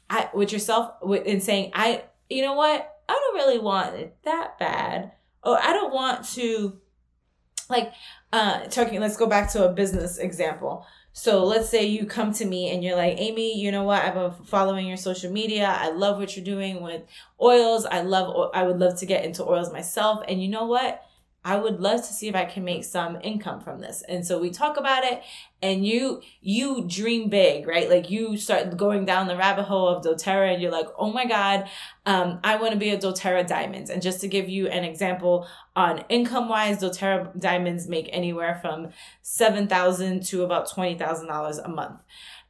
I 0.09 0.29
with 0.33 0.51
yourself 0.51 0.95
and 1.25 1.41
saying 1.41 1.71
I 1.73 2.03
you 2.29 2.41
know 2.41 2.53
what? 2.53 2.89
I 3.07 3.13
don't 3.13 3.35
really 3.35 3.59
want 3.59 3.95
it 3.95 4.17
that 4.23 4.59
bad. 4.59 5.13
Or 5.43 5.57
I 5.61 5.73
don't 5.73 5.93
want 5.93 6.25
to 6.31 6.79
like 7.69 7.93
uh 8.33 8.65
talking 8.65 8.99
let's 8.99 9.17
go 9.17 9.27
back 9.27 9.51
to 9.53 9.65
a 9.65 9.71
business 9.71 10.17
example 10.17 10.85
so 11.15 11.43
let's 11.45 11.69
say 11.69 11.85
you 11.85 12.07
come 12.07 12.33
to 12.33 12.45
me 12.45 12.71
and 12.71 12.83
you're 12.83 12.95
like, 12.95 13.19
Amy, 13.19 13.59
you 13.59 13.71
know 13.71 13.83
what? 13.83 14.03
I've 14.03 14.15
been 14.15 14.31
following 14.45 14.87
your 14.87 14.97
social 14.97 15.31
media. 15.31 15.67
I 15.67 15.91
love 15.91 16.17
what 16.17 16.35
you're 16.35 16.43
doing 16.43 16.81
with 16.81 17.03
oils. 17.39 17.85
I 17.85 18.01
love, 18.01 18.49
I 18.55 18.63
would 18.63 18.79
love 18.79 18.97
to 18.99 19.05
get 19.05 19.23
into 19.23 19.47
oils 19.47 19.71
myself. 19.71 20.23
And 20.27 20.41
you 20.41 20.49
know 20.49 20.65
what? 20.65 21.05
I 21.45 21.57
would 21.57 21.81
love 21.81 22.01
to 22.01 22.13
see 22.13 22.29
if 22.29 22.35
I 22.35 22.45
can 22.45 22.63
make 22.63 22.85
some 22.85 23.17
income 23.21 23.59
from 23.59 23.81
this. 23.81 24.01
And 24.07 24.25
so 24.25 24.39
we 24.39 24.49
talk 24.49 24.77
about 24.77 25.03
it 25.03 25.21
and 25.61 25.85
you 25.85 26.21
you 26.41 26.85
dream 26.87 27.29
big, 27.29 27.67
right? 27.67 27.89
Like 27.89 28.09
you 28.09 28.37
start 28.37 28.77
going 28.77 29.03
down 29.05 29.27
the 29.27 29.35
rabbit 29.35 29.63
hole 29.63 29.89
of 29.89 30.03
doTERRA 30.03 30.53
and 30.53 30.61
you're 30.61 30.71
like, 30.71 30.87
"Oh 30.97 31.11
my 31.11 31.25
god, 31.25 31.69
um, 32.05 32.39
I 32.43 32.55
want 32.55 32.71
to 32.71 32.79
be 32.79 32.89
a 32.89 32.97
doTERRA 32.97 33.45
diamonds." 33.45 33.89
And 33.89 34.01
just 34.01 34.21
to 34.21 34.27
give 34.27 34.47
you 34.47 34.67
an 34.67 34.85
example 34.85 35.47
on 35.75 36.05
income 36.09 36.47
wise, 36.47 36.81
doTERRA 36.81 37.39
diamonds 37.39 37.89
make 37.89 38.09
anywhere 38.13 38.59
from 38.61 38.89
7,000 39.21 40.23
to 40.27 40.43
about 40.43 40.69
$20,000 40.69 41.65
a 41.65 41.69
month. 41.69 42.01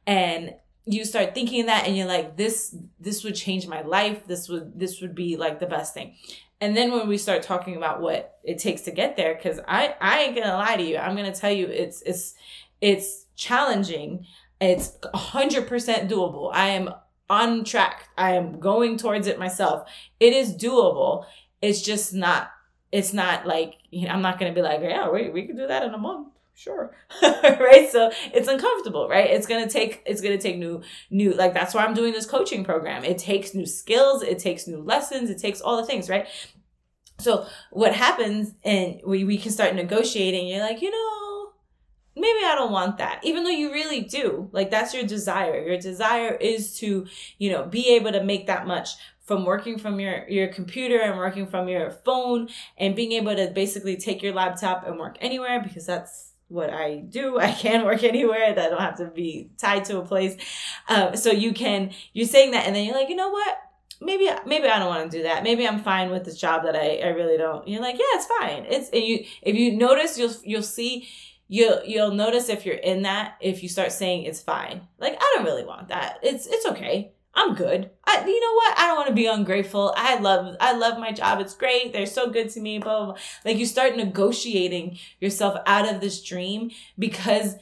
And 0.06 0.54
you 0.86 1.04
start 1.04 1.34
thinking 1.34 1.66
that 1.66 1.86
and 1.86 1.96
you're 1.96 2.06
like 2.06 2.36
this 2.36 2.76
this 3.00 3.24
would 3.24 3.34
change 3.34 3.66
my 3.66 3.80
life 3.82 4.26
this 4.26 4.48
would 4.48 4.78
this 4.78 5.00
would 5.00 5.14
be 5.14 5.36
like 5.36 5.58
the 5.58 5.66
best 5.66 5.94
thing 5.94 6.14
and 6.60 6.76
then 6.76 6.92
when 6.92 7.08
we 7.08 7.18
start 7.18 7.42
talking 7.42 7.76
about 7.76 8.00
what 8.00 8.38
it 8.44 8.58
takes 8.58 8.82
to 8.82 8.90
get 8.90 9.16
there, 9.16 9.34
because 9.34 9.60
I, 9.66 9.94
I 10.00 10.22
ain't 10.22 10.36
gonna 10.36 10.54
lie 10.54 10.76
to 10.76 10.82
you, 10.82 10.96
I'm 10.96 11.16
gonna 11.16 11.34
tell 11.34 11.52
you 11.52 11.66
it's 11.66 12.02
it's 12.02 12.34
it's 12.80 13.26
challenging. 13.36 14.26
It's 14.60 14.96
hundred 15.14 15.66
percent 15.66 16.10
doable. 16.10 16.50
I 16.52 16.68
am 16.68 16.90
on 17.28 17.64
track. 17.64 18.08
I 18.16 18.32
am 18.32 18.60
going 18.60 18.96
towards 18.96 19.26
it 19.26 19.38
myself. 19.38 19.88
It 20.20 20.32
is 20.32 20.54
doable. 20.54 21.24
It's 21.60 21.82
just 21.82 22.14
not. 22.14 22.50
It's 22.92 23.12
not 23.12 23.46
like 23.46 23.74
you 23.90 24.06
know. 24.06 24.14
I'm 24.14 24.22
not 24.22 24.38
gonna 24.38 24.52
be 24.52 24.62
like, 24.62 24.80
yeah, 24.80 25.10
we 25.10 25.30
we 25.30 25.46
can 25.46 25.56
do 25.56 25.66
that 25.66 25.82
in 25.82 25.94
a 25.94 25.98
month 25.98 26.33
sure 26.54 26.94
right 27.22 27.88
so 27.90 28.10
it's 28.32 28.46
uncomfortable 28.46 29.08
right 29.08 29.30
it's 29.30 29.46
gonna 29.46 29.68
take 29.68 30.02
it's 30.06 30.20
gonna 30.20 30.38
take 30.38 30.56
new 30.56 30.80
new 31.10 31.32
like 31.32 31.52
that's 31.52 31.74
why 31.74 31.84
i'm 31.84 31.94
doing 31.94 32.12
this 32.12 32.26
coaching 32.26 32.64
program 32.64 33.02
it 33.02 33.18
takes 33.18 33.54
new 33.54 33.66
skills 33.66 34.22
it 34.22 34.38
takes 34.38 34.68
new 34.68 34.80
lessons 34.80 35.30
it 35.30 35.38
takes 35.38 35.60
all 35.60 35.76
the 35.76 35.86
things 35.86 36.08
right 36.08 36.28
so 37.18 37.46
what 37.70 37.94
happens 37.94 38.54
and 38.64 39.00
we, 39.04 39.24
we 39.24 39.38
can 39.38 39.52
start 39.52 39.74
negotiating, 39.74 40.48
you're 40.48 40.60
like, 40.60 40.82
you 40.82 40.90
know, 40.90 41.52
maybe 42.16 42.44
I 42.44 42.54
don't 42.56 42.72
want 42.72 42.98
that. 42.98 43.20
Even 43.22 43.44
though 43.44 43.50
you 43.50 43.72
really 43.72 44.00
do. 44.00 44.48
Like 44.52 44.70
that's 44.70 44.94
your 44.94 45.04
desire. 45.04 45.62
Your 45.62 45.78
desire 45.78 46.34
is 46.34 46.76
to, 46.78 47.06
you 47.38 47.50
know, 47.50 47.64
be 47.64 47.94
able 47.94 48.12
to 48.12 48.22
make 48.22 48.46
that 48.46 48.66
much 48.66 48.90
from 49.22 49.46
working 49.46 49.78
from 49.78 50.00
your 50.00 50.28
your 50.28 50.48
computer 50.48 51.00
and 51.00 51.16
working 51.16 51.46
from 51.46 51.68
your 51.68 51.90
phone 51.90 52.48
and 52.76 52.94
being 52.94 53.12
able 53.12 53.34
to 53.34 53.50
basically 53.54 53.96
take 53.96 54.22
your 54.22 54.34
laptop 54.34 54.86
and 54.86 54.98
work 54.98 55.16
anywhere 55.20 55.62
because 55.62 55.86
that's 55.86 56.33
what 56.48 56.70
I 56.70 56.96
do. 56.96 57.38
I 57.40 57.52
can 57.52 57.84
work 57.84 58.02
anywhere. 58.02 58.54
That 58.54 58.66
I 58.66 58.70
don't 58.70 58.80
have 58.80 58.98
to 58.98 59.06
be 59.06 59.50
tied 59.58 59.84
to 59.86 59.98
a 59.98 60.04
place. 60.04 60.36
Um, 60.88 61.16
so 61.16 61.30
you 61.30 61.52
can 61.52 61.92
you're 62.12 62.28
saying 62.28 62.52
that, 62.52 62.66
and 62.66 62.74
then 62.74 62.84
you're 62.84 62.96
like, 62.96 63.08
you 63.08 63.16
know 63.16 63.30
what? 63.30 63.58
maybe 64.00 64.28
maybe 64.46 64.68
I 64.68 64.78
don't 64.78 64.88
want 64.88 65.10
to 65.10 65.16
do 65.18 65.22
that. 65.24 65.42
Maybe 65.42 65.66
I'm 65.66 65.82
fine 65.82 66.10
with 66.10 66.24
this 66.24 66.38
job 66.38 66.64
that 66.64 66.76
I, 66.76 66.96
I 66.98 67.08
really 67.08 67.36
don't. 67.36 67.66
You're 67.66 67.80
like, 67.80 67.96
yeah, 67.96 68.04
it's 68.12 68.26
fine. 68.26 68.66
It's 68.68 68.90
and 68.90 69.02
you 69.02 69.24
if 69.42 69.56
you 69.56 69.76
notice 69.76 70.18
you'll 70.18 70.34
you'll 70.44 70.62
see 70.62 71.08
you'll 71.48 71.82
you'll 71.84 72.12
notice 72.12 72.48
if 72.48 72.66
you're 72.66 72.76
in 72.76 73.02
that 73.02 73.36
if 73.40 73.62
you 73.62 73.68
start 73.68 73.92
saying 73.92 74.24
it's 74.24 74.40
fine. 74.40 74.82
Like 74.98 75.16
I 75.18 75.32
don't 75.34 75.44
really 75.44 75.64
want 75.64 75.88
that. 75.88 76.18
It's 76.22 76.46
it's 76.46 76.66
okay. 76.66 77.12
I'm 77.36 77.54
good. 77.54 77.90
I, 78.04 78.24
you 78.24 78.40
know 78.40 78.54
what? 78.54 78.78
I 78.78 78.86
don't 78.86 78.96
want 78.96 79.08
to 79.08 79.14
be 79.14 79.26
ungrateful. 79.26 79.92
I 79.96 80.18
love, 80.18 80.56
I 80.60 80.76
love 80.76 80.98
my 80.98 81.10
job. 81.10 81.40
It's 81.40 81.54
great. 81.54 81.92
They're 81.92 82.06
so 82.06 82.30
good 82.30 82.48
to 82.50 82.60
me. 82.60 82.78
Blah, 82.78 82.96
blah, 82.96 83.04
blah. 83.06 83.22
Like 83.44 83.56
you 83.56 83.66
start 83.66 83.96
negotiating 83.96 84.98
yourself 85.20 85.58
out 85.66 85.92
of 85.92 86.00
this 86.00 86.22
dream 86.22 86.70
because 86.98 87.56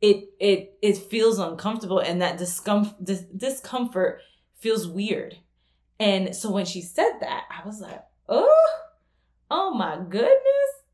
it, 0.00 0.30
it, 0.40 0.78
it 0.80 0.96
feels 0.96 1.38
uncomfortable 1.38 1.98
and 1.98 2.22
that 2.22 2.38
discomfort, 2.38 3.04
dis- 3.04 3.26
discomfort 3.36 4.22
feels 4.56 4.86
weird. 4.88 5.36
And 6.00 6.34
so 6.34 6.50
when 6.50 6.64
she 6.64 6.80
said 6.80 7.18
that, 7.20 7.44
I 7.50 7.66
was 7.66 7.80
like, 7.80 8.02
oh, 8.28 8.78
oh 9.50 9.74
my 9.74 9.98
goodness. 10.08 10.32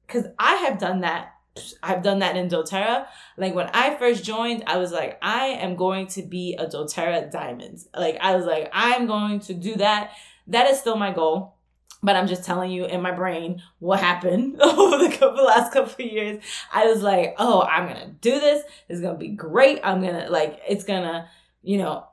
Cause 0.09 0.25
I 0.39 0.55
have 0.57 0.79
done 0.79 1.01
that 1.01 1.34
I've 1.83 2.03
done 2.03 2.19
that 2.19 2.37
in 2.37 2.49
doTERRA. 2.49 3.07
Like 3.37 3.55
when 3.55 3.71
I 3.73 3.95
first 3.97 4.25
joined, 4.25 4.65
I 4.67 4.79
was 4.79 4.93
like, 4.93 5.19
I 5.23 5.47
am 5.47 5.77
going 5.77 6.09
to 6.09 6.23
be 6.23 6.55
a 6.59 6.67
doTERRA 6.67 7.31
diamond. 7.31 7.81
Like 7.97 8.19
I 8.21 8.35
was 8.35 8.45
like, 8.45 8.71
I'm 8.73 9.07
going 9.07 9.41
to 9.41 9.55
do 9.55 9.77
that. 9.77 10.13
That 10.49 10.69
is 10.71 10.79
still 10.79 10.97
my 10.97 11.13
goal. 11.13 11.55
But 12.03 12.17
I'm 12.17 12.27
just 12.27 12.45
telling 12.45 12.71
you 12.71 12.85
in 12.85 13.01
my 13.01 13.13
brain 13.13 13.63
what 13.79 14.01
happened 14.01 14.61
over 14.61 14.99
the 14.99 15.17
couple, 15.17 15.45
last 15.45 15.73
couple 15.73 16.05
of 16.05 16.13
years. 16.13 16.43
I 16.73 16.87
was 16.87 17.03
like, 17.03 17.35
oh, 17.39 17.63
I'm 17.63 17.87
gonna 17.87 18.15
do 18.21 18.41
this. 18.41 18.63
It's 18.91 19.01
gonna 19.01 19.17
be 19.17 19.29
great. 19.29 19.81
I'm 19.83 20.03
gonna 20.03 20.27
like, 20.29 20.61
it's 20.69 20.85
gonna, 20.85 21.31
you 21.63 21.79
know, 21.79 22.05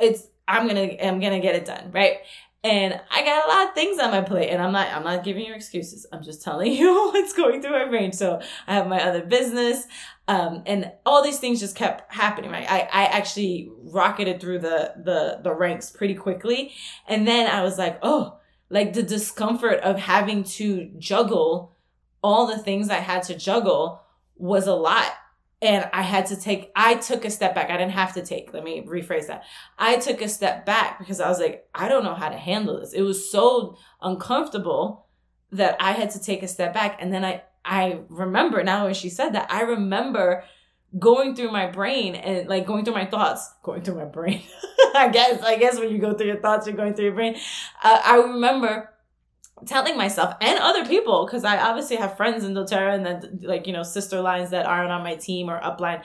it's 0.00 0.26
I'm 0.48 0.66
gonna 0.66 0.96
I'm 1.00 1.20
gonna 1.20 1.38
get 1.38 1.54
it 1.54 1.64
done, 1.64 1.92
right? 1.92 2.18
And 2.62 3.00
I 3.10 3.24
got 3.24 3.46
a 3.46 3.48
lot 3.48 3.68
of 3.68 3.74
things 3.74 3.98
on 3.98 4.10
my 4.10 4.20
plate 4.20 4.50
and 4.50 4.60
I'm 4.60 4.72
not 4.72 4.88
I'm 4.88 5.04
not 5.04 5.24
giving 5.24 5.44
you 5.46 5.54
excuses. 5.54 6.06
I'm 6.12 6.22
just 6.22 6.42
telling 6.42 6.72
you 6.74 6.92
what's 7.12 7.32
going 7.32 7.62
through 7.62 7.72
my 7.72 7.86
brain. 7.86 8.12
So 8.12 8.40
I 8.66 8.74
have 8.74 8.86
my 8.86 9.02
other 9.02 9.22
business 9.22 9.86
um, 10.28 10.62
and 10.66 10.92
all 11.04 11.24
these 11.24 11.38
things 11.38 11.60
just 11.60 11.74
kept 11.74 12.12
happening. 12.12 12.50
Right? 12.50 12.70
I 12.70 12.80
I 12.80 13.04
actually 13.06 13.70
rocketed 13.84 14.40
through 14.40 14.58
the 14.58 14.94
the 15.02 15.40
the 15.42 15.54
ranks 15.54 15.90
pretty 15.90 16.14
quickly 16.14 16.72
and 17.08 17.26
then 17.26 17.46
I 17.46 17.62
was 17.62 17.78
like, 17.78 17.98
"Oh, 18.02 18.38
like 18.68 18.92
the 18.92 19.02
discomfort 19.02 19.80
of 19.80 19.98
having 19.98 20.44
to 20.44 20.90
juggle 20.98 21.74
all 22.22 22.46
the 22.46 22.58
things 22.58 22.90
I 22.90 22.96
had 22.96 23.22
to 23.24 23.34
juggle 23.34 24.02
was 24.36 24.66
a 24.66 24.74
lot 24.74 25.12
and 25.62 25.88
I 25.92 26.02
had 26.02 26.26
to 26.26 26.40
take, 26.40 26.70
I 26.74 26.94
took 26.94 27.24
a 27.24 27.30
step 27.30 27.54
back. 27.54 27.70
I 27.70 27.76
didn't 27.76 27.92
have 27.92 28.14
to 28.14 28.24
take, 28.24 28.54
let 28.54 28.64
me 28.64 28.82
rephrase 28.82 29.26
that. 29.26 29.44
I 29.78 29.96
took 29.96 30.22
a 30.22 30.28
step 30.28 30.64
back 30.64 30.98
because 30.98 31.20
I 31.20 31.28
was 31.28 31.38
like, 31.38 31.68
I 31.74 31.88
don't 31.88 32.04
know 32.04 32.14
how 32.14 32.30
to 32.30 32.36
handle 32.36 32.80
this. 32.80 32.94
It 32.94 33.02
was 33.02 33.30
so 33.30 33.76
uncomfortable 34.00 35.06
that 35.52 35.76
I 35.78 35.92
had 35.92 36.10
to 36.10 36.22
take 36.22 36.42
a 36.42 36.48
step 36.48 36.72
back. 36.72 36.96
And 37.00 37.12
then 37.12 37.24
I, 37.24 37.42
I 37.64 38.00
remember 38.08 38.64
now 38.64 38.84
when 38.84 38.94
she 38.94 39.10
said 39.10 39.30
that, 39.30 39.52
I 39.52 39.62
remember 39.62 40.44
going 40.98 41.36
through 41.36 41.52
my 41.52 41.66
brain 41.66 42.14
and 42.14 42.48
like 42.48 42.66
going 42.66 42.84
through 42.84 42.94
my 42.94 43.06
thoughts, 43.06 43.52
going 43.62 43.82
through 43.82 43.96
my 43.96 44.06
brain. 44.06 44.42
I 44.94 45.08
guess, 45.08 45.42
I 45.42 45.56
guess 45.56 45.78
when 45.78 45.90
you 45.90 45.98
go 45.98 46.14
through 46.14 46.26
your 46.26 46.40
thoughts, 46.40 46.66
you're 46.66 46.76
going 46.76 46.94
through 46.94 47.06
your 47.06 47.14
brain. 47.14 47.36
Uh, 47.82 48.00
I 48.02 48.16
remember 48.16 48.89
telling 49.66 49.96
myself 49.96 50.34
and 50.40 50.58
other 50.58 50.84
people 50.84 51.26
because 51.26 51.44
I 51.44 51.58
obviously 51.58 51.96
have 51.96 52.16
friends 52.16 52.44
in 52.44 52.54
doTERRA 52.54 52.94
and 52.94 53.06
then 53.06 53.40
like 53.42 53.66
you 53.66 53.72
know 53.72 53.82
sister 53.82 54.20
lines 54.20 54.50
that 54.50 54.66
aren't 54.66 54.90
on 54.90 55.02
my 55.02 55.16
team 55.16 55.50
or 55.50 55.60
upline, 55.60 56.02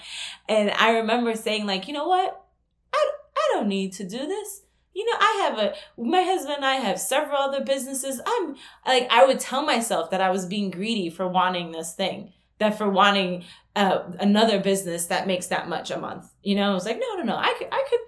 and 0.47 0.71
I 0.71 0.97
remember 0.97 1.35
saying 1.35 1.65
like 1.65 1.87
you 1.87 1.93
know 1.93 2.07
what 2.07 2.45
I 2.93 3.11
I 3.37 3.49
don't 3.53 3.67
need 3.67 3.93
to 3.93 4.03
do 4.07 4.25
this. 4.25 4.61
You 4.93 5.05
know, 5.05 5.17
I 5.19 5.49
have 5.49 5.59
a 5.59 5.73
my 6.01 6.21
husband 6.21 6.57
and 6.57 6.65
I 6.65 6.75
have 6.75 6.99
several 6.99 7.37
other 7.37 7.63
businesses. 7.63 8.21
I'm 8.25 8.55
like 8.85 9.07
I 9.11 9.25
would 9.25 9.39
tell 9.39 9.65
myself 9.65 10.11
that 10.11 10.21
I 10.21 10.31
was 10.31 10.45
being 10.45 10.71
greedy 10.71 11.09
for 11.09 11.27
wanting 11.27 11.71
this 11.71 11.93
thing, 11.93 12.31
that 12.59 12.77
for 12.77 12.89
wanting 12.89 13.43
uh, 13.75 14.03
another 14.19 14.59
business 14.59 15.07
that 15.07 15.27
makes 15.27 15.47
that 15.47 15.67
much 15.67 15.91
a 15.91 15.99
month. 15.99 16.31
You 16.43 16.55
know, 16.55 16.71
I 16.71 16.73
was 16.73 16.85
like, 16.85 16.99
no, 16.99 17.17
no, 17.17 17.23
no. 17.23 17.35
I 17.35 17.53
could, 17.57 17.67
I 17.71 17.83
could, 17.89 17.99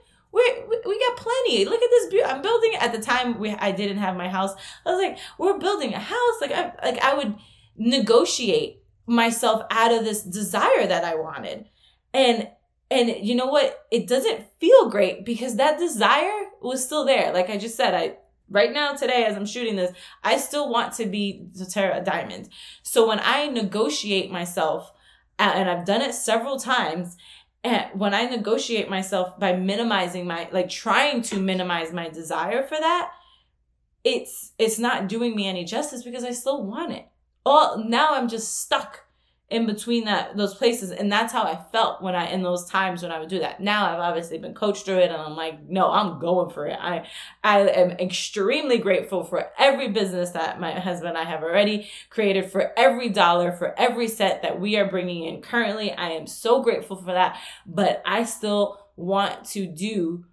we 0.69 0.79
we 0.85 0.99
got 0.99 1.17
plenty. 1.17 1.65
Look 1.65 1.81
at 1.81 1.89
this. 1.89 2.11
Be- 2.11 2.23
I'm 2.23 2.41
building 2.41 2.75
at 2.75 2.91
the 2.91 2.99
time 2.99 3.39
we 3.39 3.51
I 3.51 3.71
didn't 3.71 3.97
have 3.97 4.15
my 4.15 4.29
house. 4.29 4.53
I 4.85 4.91
was 4.91 5.01
like, 5.01 5.17
we're 5.37 5.57
building 5.57 5.93
a 5.93 5.99
house. 5.99 6.41
Like 6.41 6.51
I 6.51 6.73
like 6.83 7.01
I 7.03 7.13
would 7.13 7.35
negotiate 7.75 8.83
myself 9.05 9.63
out 9.71 9.93
of 9.93 10.03
this 10.03 10.23
desire 10.23 10.87
that 10.87 11.03
I 11.03 11.15
wanted, 11.15 11.65
and 12.13 12.49
and 12.89 13.09
you 13.09 13.35
know 13.35 13.47
what? 13.47 13.85
It 13.91 14.07
doesn't 14.07 14.45
feel 14.59 14.89
great 14.89 15.25
because 15.25 15.55
that 15.55 15.79
desire 15.79 16.45
was 16.61 16.83
still 16.83 17.05
there. 17.05 17.33
Like 17.33 17.49
I 17.49 17.57
just 17.57 17.75
said, 17.75 17.93
I 17.93 18.17
right 18.49 18.71
now 18.71 18.93
today 18.93 19.25
as 19.25 19.35
I'm 19.35 19.45
shooting 19.45 19.75
this, 19.75 19.91
I 20.23 20.37
still 20.37 20.69
want 20.69 20.93
to 20.93 21.05
be 21.05 21.47
doTERRA 21.57 22.05
Diamond. 22.05 22.49
So 22.83 23.07
when 23.07 23.19
I 23.21 23.47
negotiate 23.47 24.31
myself, 24.31 24.91
and 25.39 25.69
I've 25.69 25.85
done 25.85 26.01
it 26.01 26.13
several 26.13 26.57
times 26.57 27.17
and 27.63 27.99
when 27.99 28.13
I 28.13 28.25
negotiate 28.25 28.89
myself 28.89 29.39
by 29.39 29.55
minimizing 29.55 30.25
my 30.25 30.49
like 30.51 30.69
trying 30.69 31.21
to 31.23 31.39
minimize 31.39 31.91
my 31.91 32.09
desire 32.09 32.63
for 32.63 32.77
that, 32.77 33.11
it's 34.03 34.53
it's 34.57 34.79
not 34.79 35.09
doing 35.09 35.35
me 35.35 35.47
any 35.47 35.65
justice 35.65 36.03
because 36.03 36.23
I 36.23 36.31
still 36.31 36.65
want 36.65 36.93
it. 36.93 37.07
All 37.45 37.83
now 37.83 38.13
I'm 38.13 38.27
just 38.27 38.61
stuck 38.61 39.06
in 39.49 39.65
between 39.65 40.03
that 40.05 40.35
those 40.35 40.53
places. 40.53 40.91
And 40.91 41.11
that's 41.11 41.31
how 41.31 41.43
i 41.43 41.57
felt 41.71 42.01
when 42.01 42.15
i 42.15 42.29
in 42.29 42.43
those 42.43 42.69
times 42.69 43.01
when 43.01 43.11
i 43.11 43.19
would 43.19 43.29
do 43.29 43.39
that. 43.39 43.61
Now 43.61 43.91
i've 43.91 43.99
obviously 43.99 44.37
been 44.37 44.53
coached 44.53 44.85
through 44.85 44.97
it 44.97 45.11
and 45.11 45.21
i'm 45.21 45.35
like 45.35 45.67
no 45.69 45.89
i'm 45.89 46.19
going 46.19 46.49
for 46.49 46.67
it. 46.67 46.77
I 46.79 47.07
i 47.43 47.59
am 47.59 47.91
extremely 47.91 48.77
grateful 48.77 49.23
for 49.23 49.51
every 49.57 49.89
business 49.89 50.31
that 50.31 50.59
my 50.59 50.71
husband 50.79 51.09
and 51.09 51.17
i 51.17 51.23
have 51.23 51.43
already 51.43 51.89
created 52.09 52.51
for 52.51 52.77
every 52.77 53.09
dollar 53.09 53.51
for 53.53 53.77
every 53.79 54.07
set 54.07 54.41
that 54.41 54.59
we 54.59 54.75
are 54.75 54.89
bringing 54.89 55.23
in 55.23 55.41
currently. 55.41 55.91
I 55.91 56.09
am 56.09 56.27
so 56.27 56.61
grateful 56.61 56.97
for 56.97 57.13
that. 57.13 57.39
But 57.65 58.01
i 58.05 58.23
still 58.23 58.85
want 58.97 59.45
to 59.45 59.65
do 59.65 60.25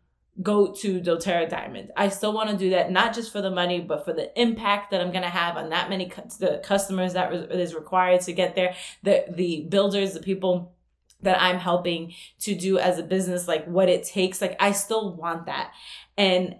go 0.42 0.72
to 0.72 1.00
doTERRA 1.00 1.48
Diamond. 1.48 1.92
I 1.96 2.08
still 2.08 2.32
want 2.32 2.50
to 2.50 2.56
do 2.56 2.70
that, 2.70 2.90
not 2.90 3.14
just 3.14 3.30
for 3.32 3.40
the 3.40 3.50
money, 3.50 3.80
but 3.80 4.04
for 4.04 4.12
the 4.12 4.38
impact 4.40 4.90
that 4.90 5.00
I'm 5.00 5.10
going 5.10 5.22
to 5.22 5.28
have 5.28 5.56
on 5.56 5.70
that 5.70 5.88
many 5.88 6.08
cu- 6.08 6.22
the 6.40 6.60
customers 6.64 7.12
that 7.12 7.32
is 7.32 7.74
required 7.74 8.22
to 8.22 8.32
get 8.32 8.54
there, 8.54 8.74
the 9.02 9.24
the 9.30 9.66
builders, 9.68 10.14
the 10.14 10.20
people 10.20 10.74
that 11.22 11.40
I'm 11.40 11.58
helping 11.58 12.14
to 12.40 12.54
do 12.54 12.78
as 12.78 12.98
a 12.98 13.02
business, 13.02 13.46
like 13.46 13.64
what 13.66 13.88
it 13.88 14.04
takes. 14.04 14.40
Like 14.40 14.56
I 14.60 14.72
still 14.72 15.14
want 15.14 15.46
that, 15.46 15.72
and 16.16 16.56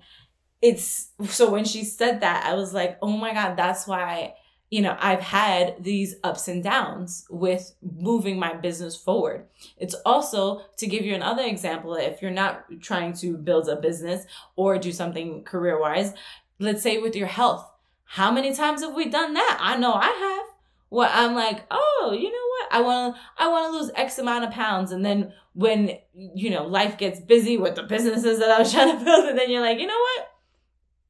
it's 0.63 1.11
so 1.27 1.51
when 1.51 1.65
she 1.65 1.85
said 1.85 2.21
that, 2.21 2.47
I 2.47 2.55
was 2.55 2.73
like, 2.73 2.97
oh 3.03 3.17
my 3.17 3.35
god, 3.35 3.57
that's 3.57 3.87
why 3.87 4.35
you 4.75 4.83
know, 4.83 4.97
I've 4.99 5.21
had 5.21 5.77
these 5.85 6.17
ups 6.25 6.49
and 6.49 6.61
downs 6.61 7.29
with 7.31 7.77
moving 7.81 8.41
my 8.41 8.55
business 8.55 8.97
forward. 8.97 9.47
It's 9.77 9.95
also 10.05 10.63
to 10.79 10.89
give 10.89 11.05
you 11.05 11.15
another 11.15 11.45
example, 11.45 11.95
if 11.95 12.21
you're 12.21 12.33
not 12.33 12.65
trying 12.81 13.13
to 13.19 13.37
build 13.37 13.69
a 13.69 13.77
business 13.77 14.27
or 14.57 14.77
do 14.77 14.91
something 14.91 15.45
career 15.45 15.81
wise, 15.81 16.13
let's 16.59 16.83
say 16.83 16.99
with 16.99 17.15
your 17.15 17.29
health. 17.29 17.71
How 18.03 18.33
many 18.33 18.53
times 18.53 18.83
have 18.83 18.97
we 18.97 19.09
done 19.09 19.35
that? 19.35 19.59
I 19.61 19.77
know 19.77 19.93
I 19.95 20.07
have. 20.07 20.47
Well, 20.91 21.09
I'm 21.13 21.37
like, 21.37 21.67
oh, 21.71 22.19
you 22.19 22.33
know 22.33 22.49
what? 22.59 22.69
I 22.73 22.81
want 22.81 23.15
to, 23.15 23.21
I 23.39 23.47
want 23.47 23.73
to 23.73 23.79
lose 23.79 23.93
X 23.95 24.19
amount 24.19 24.43
of 24.43 24.51
pounds, 24.51 24.91
and 24.91 25.07
then 25.07 25.33
when 25.53 25.99
you 26.15 26.51
know 26.51 26.67
life 26.67 26.99
gets 26.99 27.21
busy 27.21 27.57
with 27.57 27.77
the 27.77 27.85
businesses 27.85 28.41
that 28.41 28.51
I 28.51 28.59
was 28.59 28.73
trying 28.73 28.99
to 28.99 29.05
build, 29.05 29.29
and 29.29 29.39
then 29.39 29.51
you're 29.51 29.61
like, 29.61 29.79
you 29.79 29.87
know 29.87 29.95
what? 29.95 30.29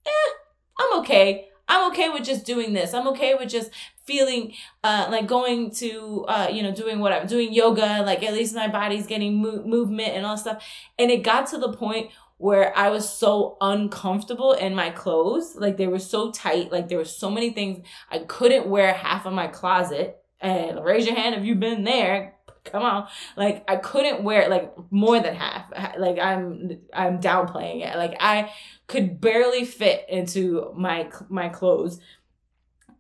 Eh, 0.06 0.33
I'm 0.80 1.00
okay. 1.00 1.49
I'm 1.68 1.90
okay 1.90 2.09
with 2.11 2.25
just 2.25 2.44
doing 2.44 2.73
this. 2.73 2.94
I'm 2.94 3.09
okay 3.09 3.35
with 3.35 3.49
just 3.49 3.71
feeling 4.04 4.52
uh, 4.83 5.09
like 5.11 5.26
going 5.26 5.71
to 5.71 6.25
uh, 6.28 6.49
you 6.52 6.62
know 6.62 6.73
doing 6.73 7.00
what 7.00 7.12
I'm 7.12 7.26
doing 7.26 7.52
yoga. 7.52 8.02
Like 8.04 8.23
at 8.23 8.35
least 8.35 8.54
my 8.54 8.68
body's 8.68 9.06
getting 9.06 9.42
mo- 9.42 9.62
movement 9.64 10.11
and 10.11 10.26
all 10.26 10.37
stuff. 10.37 10.64
And 10.99 11.11
it 11.11 11.23
got 11.23 11.49
to 11.49 11.59
the 11.59 11.73
point 11.73 12.11
where 12.38 12.76
I 12.76 12.90
was 12.90 13.09
so 13.09 13.56
uncomfortable 13.61 14.52
in 14.52 14.75
my 14.75 14.90
clothes. 14.90 15.56
Like 15.56 15.76
they 15.76 15.87
were 15.87 15.99
so 15.99 16.30
tight. 16.30 16.73
Like 16.73 16.88
there 16.88 16.99
were 16.99 17.04
so 17.04 17.30
many 17.30 17.50
things 17.50 17.87
I 18.11 18.18
couldn't 18.21 18.66
wear 18.66 18.92
half 18.92 19.26
of 19.26 19.33
my 19.33 19.47
closet. 19.47 20.21
And 20.40 20.85
raise 20.85 21.06
your 21.06 21.14
hand 21.14 21.35
if 21.35 21.44
you've 21.44 21.61
been 21.61 21.85
there 21.85 22.35
come 22.64 22.83
on. 22.83 23.09
Like 23.37 23.64
i 23.68 23.76
couldn't 23.76 24.25
wear 24.25 24.42
it 24.42 24.50
like 24.50 24.73
more 24.90 25.21
than 25.21 25.35
half. 25.35 25.71
Like 25.99 26.18
i'm 26.18 26.80
i'm 26.92 27.21
downplaying 27.21 27.87
it. 27.87 27.97
Like 27.97 28.16
i 28.21 28.50
could 28.87 29.21
barely 29.21 29.64
fit 29.64 30.06
into 30.09 30.73
my 30.76 31.11
my 31.28 31.49
clothes. 31.49 32.00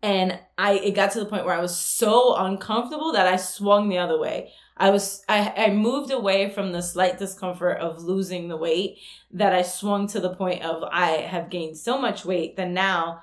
And 0.02 0.38
i 0.58 0.74
it 0.74 0.94
got 0.94 1.12
to 1.12 1.20
the 1.20 1.26
point 1.26 1.44
where 1.44 1.56
i 1.56 1.62
was 1.62 1.78
so 1.78 2.36
uncomfortable 2.36 3.12
that 3.12 3.26
i 3.26 3.36
swung 3.36 3.88
the 3.88 3.98
other 3.98 4.18
way. 4.18 4.52
I 4.76 4.90
was 4.90 5.24
i, 5.28 5.52
I 5.56 5.70
moved 5.70 6.10
away 6.10 6.50
from 6.50 6.72
the 6.72 6.82
slight 6.82 7.18
discomfort 7.18 7.78
of 7.78 8.02
losing 8.02 8.48
the 8.48 8.56
weight 8.56 8.98
that 9.32 9.52
i 9.52 9.62
swung 9.62 10.06
to 10.08 10.20
the 10.20 10.34
point 10.34 10.62
of 10.62 10.82
i 10.90 11.12
have 11.12 11.48
gained 11.48 11.78
so 11.78 11.98
much 11.98 12.24
weight 12.24 12.56
that 12.56 12.68
now 12.68 13.22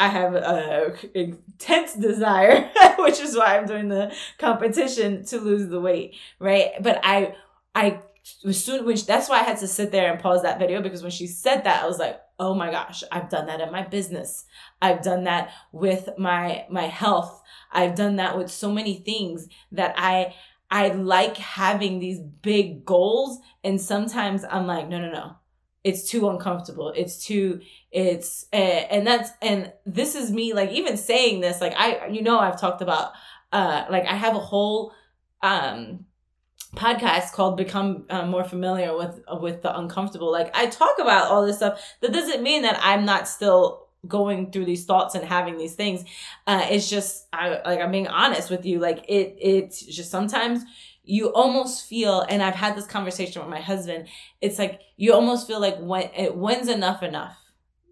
I 0.00 0.08
have 0.08 0.34
a 0.34 0.96
intense 1.14 1.92
desire, 1.94 2.70
which 2.98 3.20
is 3.20 3.36
why 3.36 3.58
I'm 3.58 3.66
doing 3.66 3.88
the 3.88 4.14
competition 4.38 5.26
to 5.26 5.38
lose 5.38 5.68
the 5.68 5.78
weight, 5.78 6.16
right? 6.38 6.70
But 6.80 7.00
I, 7.04 7.34
I 7.74 8.00
soon 8.22 8.86
when 8.86 8.96
that's 9.06 9.28
why 9.28 9.40
I 9.40 9.42
had 9.42 9.58
to 9.58 9.68
sit 9.68 9.92
there 9.92 10.10
and 10.10 10.18
pause 10.18 10.42
that 10.42 10.58
video 10.58 10.80
because 10.80 11.02
when 11.02 11.10
she 11.10 11.26
said 11.26 11.64
that, 11.64 11.82
I 11.82 11.86
was 11.86 11.98
like, 11.98 12.18
oh 12.38 12.54
my 12.54 12.70
gosh, 12.70 13.04
I've 13.12 13.28
done 13.28 13.46
that 13.46 13.60
in 13.60 13.70
my 13.70 13.82
business. 13.82 14.46
I've 14.80 15.02
done 15.02 15.24
that 15.24 15.50
with 15.70 16.08
my 16.16 16.64
my 16.70 16.86
health. 16.86 17.42
I've 17.70 17.94
done 17.94 18.16
that 18.16 18.38
with 18.38 18.50
so 18.50 18.72
many 18.72 18.94
things 18.94 19.48
that 19.72 19.94
I 19.98 20.34
I 20.70 20.88
like 20.88 21.36
having 21.36 21.98
these 21.98 22.20
big 22.20 22.86
goals, 22.86 23.38
and 23.62 23.78
sometimes 23.78 24.44
I'm 24.48 24.66
like, 24.66 24.88
no, 24.88 24.98
no, 24.98 25.12
no. 25.12 25.36
It's 25.82 26.08
too 26.10 26.28
uncomfortable. 26.28 26.92
It's 26.94 27.24
too 27.24 27.60
it's 27.90 28.46
and 28.52 29.06
that's 29.06 29.30
and 29.42 29.72
this 29.84 30.14
is 30.14 30.30
me 30.30 30.52
like 30.52 30.70
even 30.70 30.96
saying 30.96 31.40
this 31.40 31.60
like 31.60 31.74
i 31.76 32.06
you 32.06 32.22
know 32.22 32.38
i've 32.38 32.60
talked 32.60 32.82
about 32.82 33.10
uh 33.52 33.84
like 33.90 34.06
i 34.06 34.14
have 34.14 34.36
a 34.36 34.38
whole 34.38 34.92
um 35.42 36.04
podcast 36.76 37.32
called 37.32 37.56
become 37.56 38.06
uh, 38.10 38.24
more 38.24 38.44
familiar 38.44 38.96
with 38.96 39.20
with 39.40 39.62
the 39.62 39.76
uncomfortable. 39.76 40.30
Like 40.30 40.54
i 40.56 40.66
talk 40.66 40.98
about 41.00 41.26
all 41.26 41.44
this 41.44 41.56
stuff. 41.56 41.82
That 42.00 42.12
doesn't 42.12 42.42
mean 42.42 42.62
that 42.62 42.78
i'm 42.82 43.04
not 43.04 43.26
still 43.26 43.88
going 44.06 44.50
through 44.50 44.64
these 44.64 44.86
thoughts 44.86 45.14
and 45.14 45.24
having 45.24 45.58
these 45.58 45.74
things. 45.74 46.04
Uh 46.46 46.64
it's 46.70 46.88
just 46.88 47.26
i 47.32 47.48
like 47.64 47.80
i'm 47.80 47.90
being 47.90 48.06
honest 48.06 48.50
with 48.50 48.64
you. 48.64 48.78
Like 48.78 49.04
it 49.08 49.36
it's 49.40 49.84
just 49.84 50.10
sometimes 50.10 50.62
you 51.02 51.32
almost 51.32 51.86
feel 51.86 52.20
and 52.28 52.42
i've 52.42 52.54
had 52.54 52.76
this 52.76 52.86
conversation 52.86 53.40
with 53.40 53.50
my 53.50 53.60
husband 53.60 54.06
it's 54.40 54.58
like 54.58 54.80
you 54.96 55.12
almost 55.12 55.46
feel 55.46 55.60
like 55.60 55.78
when 55.78 56.10
it 56.16 56.36
when's 56.36 56.68
enough 56.68 57.02
enough 57.02 57.36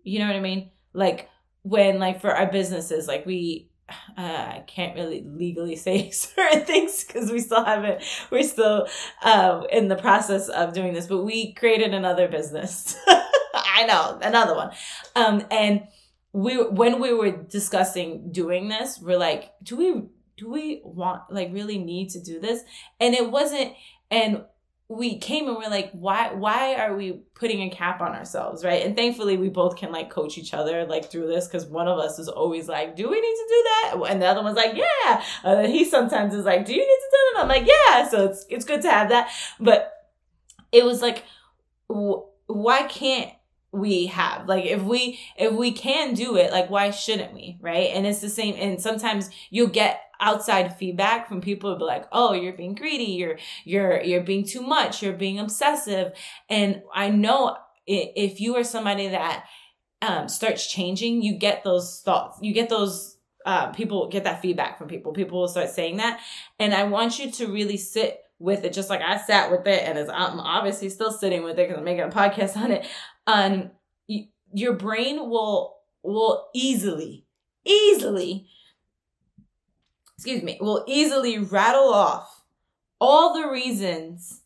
you 0.02 0.18
know 0.18 0.26
what 0.26 0.36
i 0.36 0.40
mean 0.40 0.70
like 0.92 1.28
when 1.62 1.98
like 1.98 2.20
for 2.20 2.34
our 2.34 2.50
businesses 2.50 3.08
like 3.08 3.24
we 3.26 3.68
uh, 4.16 4.52
I 4.56 4.64
can't 4.66 4.94
really 4.94 5.22
legally 5.26 5.76
say 5.76 6.10
certain 6.10 6.64
things 6.64 7.04
because 7.04 7.30
we 7.30 7.40
still 7.40 7.64
haven't, 7.64 8.02
we're 8.30 8.42
still 8.42 8.86
um, 9.22 9.66
in 9.70 9.88
the 9.88 9.96
process 9.96 10.48
of 10.48 10.74
doing 10.74 10.92
this, 10.92 11.06
but 11.06 11.24
we 11.24 11.54
created 11.54 11.94
another 11.94 12.28
business. 12.28 12.96
I 13.54 13.84
know, 13.86 14.18
another 14.22 14.54
one. 14.54 14.70
Um, 15.16 15.46
and 15.50 15.88
we, 16.32 16.56
when 16.56 17.00
we 17.00 17.14
were 17.14 17.30
discussing 17.30 18.30
doing 18.30 18.68
this, 18.68 18.98
we're 19.00 19.18
like, 19.18 19.52
do 19.62 19.76
we, 19.76 20.02
do 20.38 20.48
we 20.48 20.80
want, 20.84 21.22
like, 21.30 21.52
really 21.52 21.78
need 21.78 22.10
to 22.10 22.20
do 22.20 22.40
this? 22.40 22.62
And 23.00 23.14
it 23.14 23.30
wasn't, 23.30 23.74
and 24.10 24.44
we 24.90 25.18
came 25.18 25.46
and 25.48 25.58
we're 25.58 25.68
like 25.68 25.90
why 25.92 26.32
why 26.32 26.74
are 26.76 26.96
we 26.96 27.20
putting 27.34 27.60
a 27.60 27.68
cap 27.68 28.00
on 28.00 28.12
ourselves 28.14 28.64
right? 28.64 28.86
And 28.86 28.96
thankfully 28.96 29.36
we 29.36 29.50
both 29.50 29.76
can 29.76 29.92
like 29.92 30.08
coach 30.08 30.38
each 30.38 30.54
other 30.54 30.86
like 30.86 31.10
through 31.10 31.26
this 31.26 31.46
because 31.46 31.66
one 31.66 31.88
of 31.88 31.98
us 31.98 32.18
is 32.18 32.26
always 32.26 32.68
like 32.68 32.96
do 32.96 33.08
we 33.08 33.20
need 33.20 33.20
to 33.20 33.46
do 33.48 33.64
that? 33.64 34.10
And 34.10 34.22
the 34.22 34.26
other 34.26 34.42
one's 34.42 34.56
like 34.56 34.74
yeah. 34.74 35.22
And 35.44 35.62
then 35.62 35.70
he 35.70 35.84
sometimes 35.84 36.32
is 36.32 36.46
like 36.46 36.64
do 36.64 36.72
you 36.72 36.78
need 36.78 36.86
to 36.86 37.10
do 37.10 37.18
that? 37.34 37.42
I'm 37.42 37.48
like 37.48 37.66
yeah. 37.68 38.08
So 38.08 38.24
it's 38.24 38.46
it's 38.48 38.64
good 38.64 38.80
to 38.82 38.90
have 38.90 39.10
that. 39.10 39.30
But 39.60 39.92
it 40.72 40.86
was 40.86 41.02
like 41.02 41.24
why 41.88 42.84
can't 42.84 43.30
we 43.72 44.06
have. 44.06 44.48
Like 44.48 44.64
if 44.64 44.82
we 44.82 45.18
if 45.36 45.52
we 45.52 45.72
can 45.72 46.14
do 46.14 46.36
it 46.36 46.52
like 46.52 46.70
why 46.70 46.90
shouldn't 46.90 47.34
we 47.34 47.58
right? 47.60 47.90
And 47.94 48.06
it's 48.06 48.20
the 48.20 48.30
same 48.30 48.54
and 48.58 48.80
sometimes 48.80 49.30
you'll 49.50 49.68
get 49.68 50.00
outside 50.20 50.76
feedback 50.76 51.28
from 51.28 51.40
people 51.40 51.72
who 51.72 51.78
be 51.78 51.84
like 51.84 52.06
oh 52.12 52.32
you're 52.32 52.54
being 52.54 52.74
greedy. 52.74 53.12
You're 53.12 53.38
you're 53.64 54.02
you're 54.02 54.22
being 54.22 54.44
too 54.44 54.62
much. 54.62 55.02
You're 55.02 55.12
being 55.12 55.38
obsessive. 55.38 56.12
And 56.48 56.82
i 56.94 57.10
know 57.10 57.56
if 57.86 58.40
you 58.40 58.56
are 58.56 58.64
somebody 58.64 59.08
that 59.08 59.44
um, 60.02 60.28
starts 60.28 60.70
changing 60.70 61.22
you 61.22 61.38
get 61.38 61.64
those 61.64 62.02
thoughts 62.04 62.38
you 62.42 62.52
get 62.52 62.68
those 62.68 63.16
uh, 63.46 63.68
people 63.72 64.08
get 64.08 64.24
that 64.24 64.42
feedback 64.42 64.76
from 64.76 64.88
people. 64.88 65.12
People 65.12 65.40
will 65.40 65.48
start 65.48 65.70
saying 65.70 65.96
that. 65.96 66.20
And 66.58 66.74
i 66.74 66.84
want 66.84 67.18
you 67.18 67.30
to 67.32 67.46
really 67.46 67.76
sit 67.76 68.20
with 68.38 68.64
it 68.64 68.72
just 68.72 68.88
like 68.88 69.00
i 69.00 69.16
sat 69.16 69.50
with 69.50 69.66
it 69.66 69.82
and 69.84 69.98
it's 69.98 70.10
i'm 70.10 70.38
obviously 70.38 70.88
still 70.88 71.10
sitting 71.10 71.42
with 71.42 71.58
it 71.58 71.66
because 71.68 71.76
i'm 71.78 71.84
making 71.84 72.04
a 72.04 72.08
podcast 72.08 72.56
on 72.62 72.70
it 72.70 72.86
um 73.28 73.70
your 74.52 74.72
brain 74.72 75.30
will 75.30 75.76
will 76.02 76.48
easily 76.54 77.26
easily 77.64 78.48
excuse 80.16 80.42
me 80.42 80.58
will 80.60 80.84
easily 80.88 81.38
rattle 81.38 81.92
off 81.92 82.42
all 83.00 83.34
the 83.40 83.48
reasons 83.48 84.40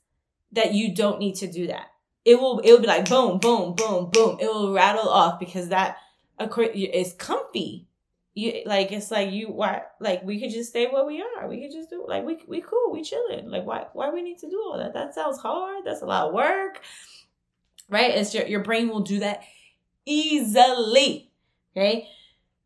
that 0.52 0.74
you 0.74 0.94
don't 0.94 1.18
need 1.18 1.36
to 1.36 1.50
do 1.50 1.66
that. 1.68 1.86
It 2.24 2.38
will 2.38 2.60
it 2.60 2.70
will 2.70 2.80
be 2.80 2.86
like 2.86 3.08
boom 3.08 3.38
boom 3.38 3.74
boom 3.74 4.10
boom. 4.10 4.38
It 4.40 4.46
will 4.46 4.72
rattle 4.72 5.08
off 5.08 5.40
because 5.40 5.68
that 5.70 5.96
is 6.38 7.14
comfy. 7.14 7.88
You 8.34 8.62
like 8.64 8.92
it's 8.92 9.10
like 9.10 9.32
you 9.32 9.48
why 9.48 9.82
like 10.00 10.22
we 10.22 10.40
could 10.40 10.50
just 10.50 10.70
stay 10.70 10.86
where 10.86 11.04
we 11.04 11.22
are. 11.22 11.48
We 11.48 11.60
could 11.62 11.72
just 11.72 11.90
do 11.90 12.04
like 12.08 12.24
we 12.24 12.38
we 12.46 12.60
cool 12.60 12.92
we 12.92 13.02
chilling. 13.02 13.50
Like 13.50 13.64
why 13.64 13.86
why 13.92 14.10
we 14.10 14.22
need 14.22 14.38
to 14.38 14.50
do 14.50 14.62
all 14.64 14.78
that? 14.78 14.94
That 14.94 15.14
sounds 15.14 15.38
hard. 15.38 15.84
That's 15.84 16.02
a 16.02 16.06
lot 16.06 16.28
of 16.28 16.34
work 16.34 16.80
right? 17.92 18.10
It's 18.10 18.34
your, 18.34 18.46
your 18.46 18.64
brain 18.64 18.88
will 18.88 19.00
do 19.00 19.20
that 19.20 19.42
easily. 20.04 21.30
Okay. 21.76 22.08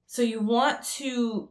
So 0.07 0.23
you 0.23 0.41
want 0.41 0.83
to 0.97 1.51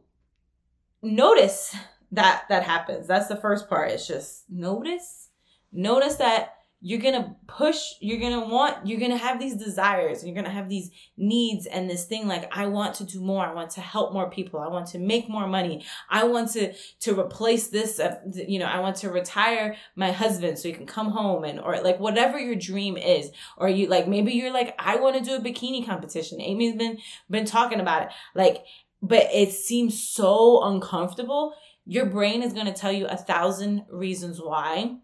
notice 1.02 1.76
that 2.10 2.44
that 2.48 2.64
happens. 2.64 3.06
That's 3.06 3.28
the 3.28 3.36
first 3.36 3.68
part. 3.68 3.90
It's 3.90 4.08
just 4.08 4.44
notice, 4.50 5.28
notice 5.72 6.16
that 6.16 6.54
you're 6.80 7.00
gonna 7.00 7.34
push 7.46 7.94
you're 8.00 8.20
gonna 8.20 8.46
want 8.46 8.86
you're 8.86 9.00
gonna 9.00 9.16
have 9.16 9.40
these 9.40 9.56
desires 9.56 10.24
you're 10.24 10.34
gonna 10.34 10.50
have 10.50 10.68
these 10.68 10.90
needs 11.16 11.66
and 11.66 11.88
this 11.88 12.04
thing 12.04 12.28
like 12.28 12.48
i 12.54 12.66
want 12.66 12.94
to 12.96 13.04
do 13.04 13.20
more. 13.20 13.44
I 13.44 13.52
want 13.52 13.70
to 13.70 13.80
help 13.80 14.12
more 14.12 14.30
people. 14.30 14.60
I 14.60 14.68
want 14.68 14.88
to 14.88 14.98
make 14.98 15.28
more 15.28 15.46
money. 15.46 15.84
I 16.10 16.24
want 16.24 16.50
to 16.52 16.72
to 17.00 17.18
replace 17.18 17.68
this 17.68 17.98
uh, 17.98 18.16
you 18.32 18.58
know 18.58 18.66
i 18.66 18.80
want 18.80 18.96
to 18.96 19.10
retire 19.10 19.76
my 19.94 20.12
husband 20.12 20.58
so 20.58 20.68
he 20.68 20.74
can 20.74 20.86
come 20.86 21.10
home 21.10 21.44
and 21.44 21.60
or 21.60 21.80
like 21.80 21.98
whatever 22.00 22.38
your 22.38 22.56
dream 22.56 22.96
is. 22.96 23.30
Or 23.56 23.68
you 23.68 23.88
like 23.88 24.08
maybe 24.08 24.32
you're 24.32 24.52
like 24.52 24.74
i 24.78 24.96
want 24.96 25.16
to 25.16 25.22
do 25.22 25.36
a 25.36 25.40
bikini 25.40 25.84
competition. 25.84 26.40
Amy's 26.40 26.76
been 26.76 26.98
been 27.30 27.46
talking 27.46 27.80
about 27.80 28.02
it. 28.02 28.08
Like 28.34 28.64
but 29.02 29.28
it 29.32 29.52
seems 29.52 30.02
so 30.02 30.62
uncomfortable. 30.64 31.54
Your 31.84 32.06
brain 32.06 32.42
is 32.42 32.52
going 32.52 32.66
to 32.66 32.72
tell 32.72 32.90
you 32.90 33.06
a 33.06 33.16
thousand 33.16 33.84
reasons 33.90 34.40
why 34.40 34.96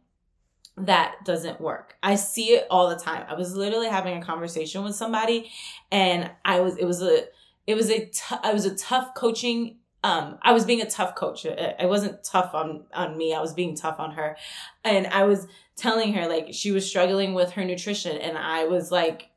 that 0.76 1.16
doesn't 1.24 1.60
work. 1.60 1.96
I 2.02 2.14
see 2.14 2.54
it 2.54 2.66
all 2.70 2.88
the 2.88 2.96
time. 2.96 3.26
I 3.28 3.34
was 3.34 3.54
literally 3.54 3.88
having 3.88 4.16
a 4.16 4.24
conversation 4.24 4.82
with 4.82 4.94
somebody 4.94 5.50
and 5.90 6.30
I 6.44 6.60
was 6.60 6.76
it 6.76 6.86
was 6.86 7.02
a 7.02 7.24
it 7.66 7.74
was 7.74 7.90
a 7.90 8.06
t- 8.06 8.36
I 8.42 8.52
was 8.52 8.64
a 8.64 8.74
tough 8.74 9.14
coaching 9.14 9.76
um 10.02 10.38
I 10.42 10.52
was 10.52 10.64
being 10.64 10.80
a 10.80 10.88
tough 10.88 11.14
coach. 11.14 11.46
I 11.46 11.86
wasn't 11.86 12.24
tough 12.24 12.54
on 12.54 12.84
on 12.94 13.18
me. 13.18 13.34
I 13.34 13.40
was 13.40 13.52
being 13.52 13.76
tough 13.76 14.00
on 14.00 14.12
her. 14.12 14.36
And 14.82 15.06
I 15.08 15.24
was 15.24 15.46
telling 15.76 16.14
her 16.14 16.26
like 16.26 16.48
she 16.52 16.72
was 16.72 16.88
struggling 16.88 17.34
with 17.34 17.52
her 17.52 17.64
nutrition 17.64 18.16
and 18.16 18.38
I 18.38 18.64
was 18.64 18.90
like 18.90 19.30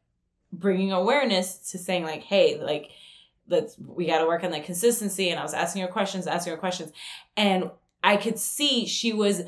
bringing 0.54 0.94
awareness 0.94 1.72
to 1.72 1.78
saying 1.78 2.04
like 2.04 2.24
hey 2.24 2.62
like 2.62 2.92
let's 3.48 3.76
we 3.78 4.08
got 4.08 4.20
to 4.20 4.26
work 4.26 4.44
on 4.46 4.52
the 4.52 4.62
consistency 4.62 5.30
and 5.30 5.40
I 5.40 5.44
was 5.44 5.54
asking 5.54 5.82
her 5.82 5.90
questions, 5.90 6.28
asking 6.28 6.52
her 6.52 6.60
questions 6.60 6.94
and 7.36 7.72
I 8.02 8.16
could 8.16 8.40
see 8.40 8.86
she 8.86 9.12
was 9.12 9.44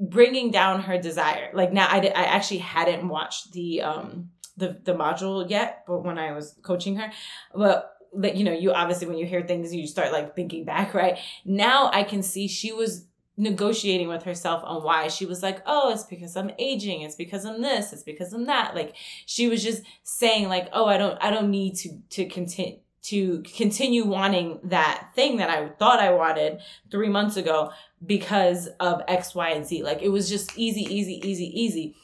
bringing 0.00 0.50
down 0.50 0.82
her 0.82 0.98
desire. 0.98 1.50
Like 1.52 1.72
now, 1.72 1.86
I, 1.88 1.98
I 1.98 2.24
actually 2.24 2.58
hadn't 2.58 3.08
watched 3.08 3.52
the 3.52 3.82
um 3.82 4.30
the 4.56 4.80
the 4.82 4.94
module 4.94 5.48
yet, 5.48 5.84
but 5.86 6.04
when 6.04 6.18
I 6.18 6.32
was 6.32 6.56
coaching 6.62 6.96
her, 6.96 7.10
but 7.54 7.94
like 8.12 8.36
you 8.36 8.44
know, 8.44 8.52
you 8.52 8.72
obviously 8.72 9.06
when 9.06 9.18
you 9.18 9.26
hear 9.26 9.42
things, 9.42 9.74
you 9.74 9.86
start 9.86 10.12
like 10.12 10.34
thinking 10.34 10.64
back, 10.64 10.94
right? 10.94 11.18
Now 11.44 11.90
I 11.92 12.02
can 12.02 12.22
see 12.22 12.48
she 12.48 12.72
was 12.72 13.06
negotiating 13.36 14.08
with 14.08 14.24
herself 14.24 14.62
on 14.64 14.82
why. 14.82 15.06
She 15.08 15.24
was 15.24 15.44
like 15.44 15.62
oh 15.64 15.92
it's 15.92 16.02
because 16.02 16.36
i'm 16.36 16.50
aging. 16.58 17.02
It's 17.02 17.14
because 17.14 17.44
i'm 17.44 17.62
this. 17.62 17.92
It's 17.92 18.02
because 18.02 18.32
i'm 18.32 18.46
that. 18.46 18.74
Like 18.74 18.96
she 19.26 19.48
was 19.48 19.62
just 19.62 19.82
saying 20.02 20.48
like 20.48 20.68
oh 20.72 20.86
i 20.86 20.98
don't 20.98 21.16
i 21.22 21.30
don't 21.30 21.50
need 21.50 21.76
to 21.76 22.00
to 22.10 22.26
continue 22.26 22.80
to 23.08 23.42
continue 23.56 24.04
wanting 24.04 24.58
that 24.64 25.10
thing 25.14 25.38
that 25.38 25.48
I 25.48 25.68
thought 25.68 25.98
I 25.98 26.12
wanted 26.12 26.60
three 26.90 27.08
months 27.08 27.36
ago 27.36 27.70
because 28.04 28.68
of 28.80 29.02
X, 29.08 29.34
Y, 29.34 29.50
and 29.50 29.66
Z. 29.66 29.82
Like 29.82 30.02
it 30.02 30.08
was 30.08 30.28
just 30.28 30.56
easy, 30.56 30.82
easy, 30.82 31.20
easy, 31.26 31.60
easy. 31.60 31.96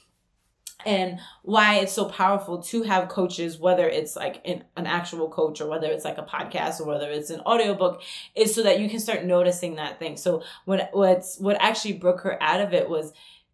And 0.86 1.18
why 1.42 1.76
it's 1.76 1.94
so 1.94 2.04
powerful 2.06 2.62
to 2.64 2.82
have 2.82 3.08
coaches, 3.08 3.58
whether 3.58 3.88
it's 3.88 4.16
like 4.16 4.42
an, 4.44 4.64
an 4.76 4.86
actual 4.86 5.30
coach 5.30 5.60
or 5.62 5.66
whether 5.66 5.86
it's 5.86 6.04
like 6.04 6.18
a 6.18 6.22
podcast 6.22 6.78
or 6.78 6.84
whether 6.84 7.10
it's 7.10 7.30
an 7.30 7.40
audiobook, 7.40 8.02
is 8.34 8.54
so 8.54 8.62
that 8.64 8.80
you 8.80 8.90
can 8.90 9.00
start 9.00 9.24
noticing 9.24 9.76
that 9.76 9.98
thing. 9.98 10.16
So 10.16 10.42
what 10.66 10.90
what's 10.92 11.38
what 11.38 11.56
actually 11.60 11.94
broke 11.94 12.20
her 12.22 12.42
out 12.42 12.60
of 12.60 12.74
it 12.74 12.90
was 12.90 13.12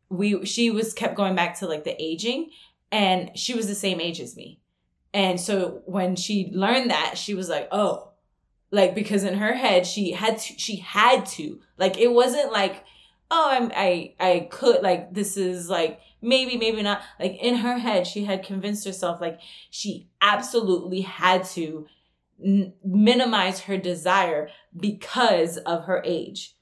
we 0.08 0.44
she 0.44 0.70
was 0.70 0.92
kept 0.92 1.14
going 1.14 1.36
back 1.36 1.58
to 1.60 1.68
like 1.68 1.84
the 1.84 2.02
aging 2.02 2.50
and 2.90 3.30
she 3.38 3.54
was 3.54 3.68
the 3.68 3.76
same 3.76 4.00
age 4.00 4.18
as 4.18 4.36
me 4.36 4.60
and 5.12 5.40
so 5.40 5.82
when 5.86 6.16
she 6.16 6.50
learned 6.52 6.90
that, 6.90 7.18
she 7.18 7.34
was 7.34 7.48
like, 7.48 7.68
"Oh, 7.72 8.09
like 8.70 8.94
because 8.94 9.24
in 9.24 9.34
her 9.34 9.54
head 9.54 9.86
she 9.86 10.12
had 10.12 10.38
to, 10.38 10.58
she 10.58 10.76
had 10.76 11.26
to. 11.26 11.60
Like 11.76 11.98
it 11.98 12.12
wasn't 12.12 12.52
like, 12.52 12.84
"Oh, 13.30 13.48
I'm 13.50 13.72
I 13.74 14.14
I 14.20 14.48
could 14.50 14.82
like 14.82 15.12
this 15.12 15.36
is 15.36 15.68
like 15.68 16.00
maybe 16.22 16.56
maybe 16.56 16.82
not." 16.82 17.02
Like 17.18 17.36
in 17.40 17.56
her 17.56 17.78
head, 17.78 18.06
she 18.06 18.24
had 18.24 18.44
convinced 18.44 18.86
herself 18.86 19.20
like 19.20 19.40
she 19.70 20.08
absolutely 20.20 21.00
had 21.00 21.44
to 21.46 21.86
n- 22.44 22.74
minimize 22.84 23.60
her 23.60 23.76
desire 23.76 24.48
because 24.78 25.56
of 25.58 25.84
her 25.84 26.02
age. 26.04 26.56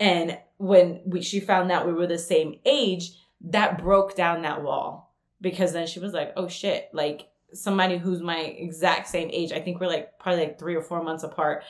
And 0.00 0.38
when 0.56 1.02
we, 1.04 1.22
she 1.22 1.40
found 1.40 1.70
out 1.70 1.86
we 1.86 1.92
were 1.92 2.06
the 2.06 2.18
same 2.18 2.58
age, 2.64 3.12
that 3.40 3.78
broke 3.78 4.16
down 4.16 4.42
that 4.42 4.62
wall 4.62 5.14
because 5.40 5.72
then 5.72 5.86
she 5.86 6.00
was 6.00 6.12
like, 6.14 6.32
"Oh 6.36 6.48
shit, 6.48 6.88
like 6.92 7.28
somebody 7.54 7.98
who's 7.98 8.20
my 8.20 8.38
exact 8.38 9.08
same 9.08 9.30
age, 9.32 9.52
I 9.52 9.60
think 9.60 9.80
we're 9.80 9.86
like 9.86 10.18
probably 10.18 10.44
like 10.44 10.58
three 10.58 10.74
or 10.74 10.82
four 10.82 11.02
months 11.02 11.22
apart, 11.22 11.64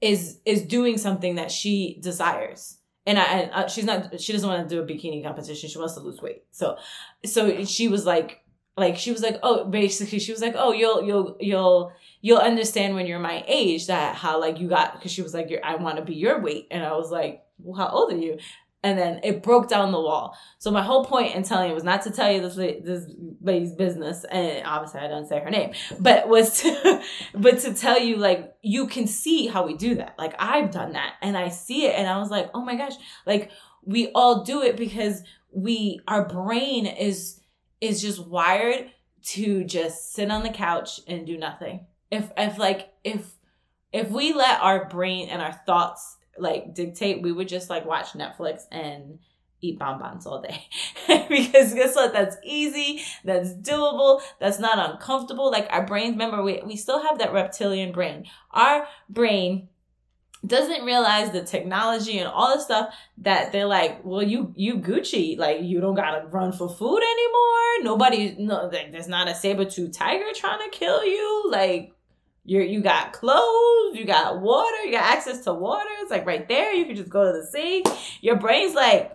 is 0.00 0.40
is 0.44 0.62
doing 0.62 0.98
something 0.98 1.36
that 1.36 1.50
she 1.50 1.98
desires. 2.02 2.78
And 3.06 3.18
I, 3.18 3.22
and 3.22 3.52
uh, 3.52 3.68
she's 3.68 3.84
not, 3.84 4.20
she 4.20 4.32
doesn't 4.32 4.48
want 4.48 4.68
to 4.68 4.74
do 4.74 4.82
a 4.82 4.86
bikini 4.86 5.22
competition. 5.22 5.68
She 5.70 5.78
wants 5.78 5.94
to 5.94 6.00
lose 6.00 6.20
weight. 6.20 6.42
So, 6.50 6.76
so 7.24 7.64
she 7.64 7.86
was 7.86 8.04
like, 8.04 8.42
like 8.76 8.96
she 8.96 9.12
was 9.12 9.22
like, 9.22 9.38
oh, 9.42 9.64
basically 9.64 10.18
she 10.18 10.32
was 10.32 10.42
like, 10.42 10.54
oh, 10.56 10.72
you'll 10.72 11.02
you'll 11.04 11.36
you'll 11.40 11.92
you'll 12.20 12.38
understand 12.38 12.94
when 12.94 13.06
you're 13.06 13.18
my 13.18 13.44
age 13.46 13.86
that 13.86 14.16
how 14.16 14.40
like 14.40 14.58
you 14.58 14.68
got 14.68 14.94
because 14.94 15.12
she 15.12 15.22
was 15.22 15.32
like, 15.32 15.50
I 15.64 15.76
want 15.76 15.96
to 15.96 16.04
be 16.04 16.14
your 16.14 16.40
weight, 16.40 16.66
and 16.70 16.84
I 16.84 16.92
was 16.92 17.10
like, 17.10 17.42
well, 17.58 17.78
how 17.78 17.88
old 17.88 18.12
are 18.12 18.18
you? 18.18 18.38
And 18.86 18.96
then 18.96 19.18
it 19.24 19.42
broke 19.42 19.68
down 19.68 19.90
the 19.90 20.00
wall. 20.00 20.38
So 20.58 20.70
my 20.70 20.80
whole 20.80 21.04
point 21.04 21.34
in 21.34 21.42
telling 21.42 21.70
you 21.70 21.74
was 21.74 21.82
not 21.82 22.02
to 22.02 22.12
tell 22.12 22.30
you 22.30 22.40
this 22.40 22.54
this 22.54 23.10
lady's 23.40 23.72
business, 23.72 24.22
and 24.22 24.64
obviously 24.64 25.00
I 25.00 25.08
don't 25.08 25.26
say 25.26 25.40
her 25.40 25.50
name, 25.50 25.72
but 25.98 26.28
was 26.28 26.62
to 26.62 27.02
but 27.34 27.58
to 27.60 27.74
tell 27.74 28.00
you 28.00 28.16
like 28.16 28.54
you 28.62 28.86
can 28.86 29.08
see 29.08 29.48
how 29.48 29.66
we 29.66 29.76
do 29.76 29.96
that. 29.96 30.14
Like 30.16 30.36
I've 30.38 30.70
done 30.70 30.92
that, 30.92 31.14
and 31.20 31.36
I 31.36 31.48
see 31.48 31.86
it, 31.86 31.96
and 31.96 32.08
I 32.08 32.18
was 32.18 32.30
like, 32.30 32.48
oh 32.54 32.64
my 32.64 32.76
gosh, 32.76 32.92
like 33.26 33.50
we 33.82 34.12
all 34.14 34.44
do 34.44 34.62
it 34.62 34.76
because 34.76 35.24
we 35.52 35.98
our 36.06 36.24
brain 36.28 36.86
is 36.86 37.40
is 37.80 38.00
just 38.00 38.24
wired 38.24 38.88
to 39.22 39.64
just 39.64 40.12
sit 40.12 40.30
on 40.30 40.44
the 40.44 40.50
couch 40.50 41.00
and 41.08 41.26
do 41.26 41.36
nothing. 41.36 41.86
If 42.12 42.30
if 42.36 42.56
like 42.56 42.92
if 43.02 43.34
if 43.92 44.10
we 44.10 44.32
let 44.32 44.60
our 44.60 44.88
brain 44.88 45.28
and 45.28 45.42
our 45.42 45.60
thoughts 45.66 46.18
like 46.38 46.74
dictate, 46.74 47.22
we 47.22 47.32
would 47.32 47.48
just 47.48 47.70
like 47.70 47.84
watch 47.84 48.12
Netflix 48.12 48.62
and 48.70 49.18
eat 49.60 49.78
bonbons 49.78 50.26
all 50.26 50.42
day. 50.42 50.66
because 51.28 51.74
guess 51.74 51.94
what? 51.94 52.12
That's 52.12 52.36
easy, 52.42 53.02
that's 53.24 53.52
doable, 53.54 54.20
that's 54.38 54.58
not 54.58 54.90
uncomfortable. 54.90 55.50
Like 55.50 55.66
our 55.70 55.86
brains, 55.86 56.12
remember, 56.12 56.42
we, 56.42 56.62
we 56.64 56.76
still 56.76 57.02
have 57.02 57.18
that 57.18 57.32
reptilian 57.32 57.92
brain. 57.92 58.26
Our 58.50 58.86
brain 59.08 59.68
doesn't 60.46 60.84
realize 60.84 61.32
the 61.32 61.42
technology 61.42 62.18
and 62.18 62.28
all 62.28 62.54
the 62.54 62.62
stuff 62.62 62.94
that 63.18 63.52
they're 63.52 63.66
like, 63.66 64.04
well, 64.04 64.22
you 64.22 64.52
you 64.54 64.76
Gucci, 64.76 65.36
like 65.36 65.62
you 65.62 65.80
don't 65.80 65.94
gotta 65.94 66.26
run 66.28 66.52
for 66.52 66.68
food 66.68 67.00
anymore. 67.02 67.82
Nobody, 67.82 68.36
no, 68.38 68.66
like, 68.66 68.92
there's 68.92 69.08
not 69.08 69.28
a 69.28 69.34
saber 69.34 69.64
tooth 69.64 69.92
tiger 69.92 70.24
trying 70.34 70.58
to 70.58 70.76
kill 70.76 71.04
you. 71.04 71.48
Like 71.50 71.92
you 72.46 72.60
you 72.62 72.80
got 72.80 73.12
clothes, 73.12 73.96
you 73.96 74.04
got 74.04 74.40
water, 74.40 74.76
you 74.84 74.92
got 74.92 75.02
access 75.02 75.42
to 75.44 75.52
water. 75.52 75.88
It's 76.00 76.10
like 76.12 76.24
right 76.24 76.46
there. 76.46 76.72
You 76.72 76.86
can 76.86 76.94
just 76.94 77.10
go 77.10 77.24
to 77.24 77.38
the 77.38 77.46
sea. 77.46 77.84
Your 78.20 78.36
brain's 78.36 78.74
like, 78.74 79.12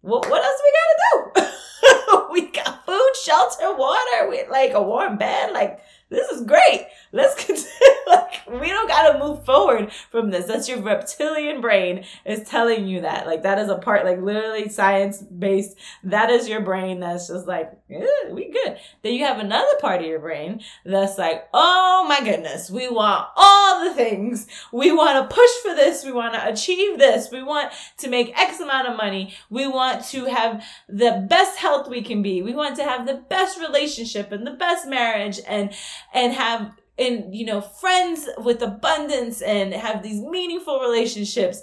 what 0.00 0.28
what 0.28 0.44
else 0.44 0.60
we 0.64 0.72
gotta 0.74 1.48
do? 1.48 2.26
we 2.32 2.50
got 2.50 2.84
food, 2.84 3.12
shelter, 3.22 3.74
water, 3.76 4.28
with 4.28 4.50
like 4.50 4.72
a 4.72 4.82
warm 4.82 5.16
bed, 5.16 5.52
like 5.52 5.80
this 6.08 6.30
is 6.30 6.42
great. 6.42 6.86
Let's 7.12 7.34
continue. 7.44 7.66
like, 8.06 8.42
we 8.48 8.68
don't 8.68 8.88
gotta 8.88 9.18
move 9.18 9.44
forward 9.44 9.92
from 10.10 10.30
this. 10.30 10.46
That's 10.46 10.68
your 10.68 10.80
reptilian 10.80 11.60
brain 11.60 12.04
is 12.24 12.48
telling 12.48 12.86
you 12.86 13.00
that. 13.00 13.26
Like, 13.26 13.42
that 13.42 13.58
is 13.58 13.68
a 13.68 13.78
part, 13.78 14.04
like, 14.04 14.20
literally 14.20 14.68
science 14.68 15.20
based. 15.22 15.76
That 16.04 16.30
is 16.30 16.48
your 16.48 16.60
brain 16.60 17.00
that's 17.00 17.28
just 17.28 17.46
like, 17.46 17.72
eh, 17.90 18.06
we 18.30 18.50
good. 18.50 18.78
Then 19.02 19.14
you 19.14 19.24
have 19.24 19.38
another 19.38 19.72
part 19.80 20.00
of 20.00 20.06
your 20.06 20.20
brain 20.20 20.60
that's 20.84 21.18
like, 21.18 21.48
oh 21.52 22.06
my 22.08 22.20
goodness, 22.20 22.70
we 22.70 22.88
want 22.88 23.26
all 23.36 23.84
the 23.84 23.94
things. 23.94 24.46
We 24.72 24.92
want 24.92 25.28
to 25.28 25.34
push 25.34 25.50
for 25.62 25.74
this. 25.74 26.04
We 26.04 26.12
want 26.12 26.34
to 26.34 26.48
achieve 26.48 26.98
this. 26.98 27.30
We 27.30 27.42
want 27.42 27.72
to 27.98 28.08
make 28.08 28.38
X 28.38 28.60
amount 28.60 28.88
of 28.88 28.96
money. 28.96 29.34
We 29.50 29.66
want 29.66 30.04
to 30.06 30.26
have 30.26 30.64
the 30.88 31.26
best 31.28 31.58
health 31.58 31.88
we 31.88 32.02
can 32.02 32.22
be. 32.22 32.42
We 32.42 32.54
want 32.54 32.76
to 32.76 32.84
have 32.84 33.06
the 33.06 33.14
best 33.14 33.58
relationship 33.58 34.30
and 34.32 34.46
the 34.46 34.52
best 34.52 34.86
marriage 34.86 35.40
and 35.46 35.72
and 36.12 36.32
have 36.32 36.72
and 36.98 37.34
you 37.34 37.44
know 37.44 37.60
friends 37.60 38.28
with 38.38 38.62
abundance 38.62 39.42
and 39.42 39.74
have 39.74 40.02
these 40.02 40.20
meaningful 40.20 40.80
relationships. 40.80 41.62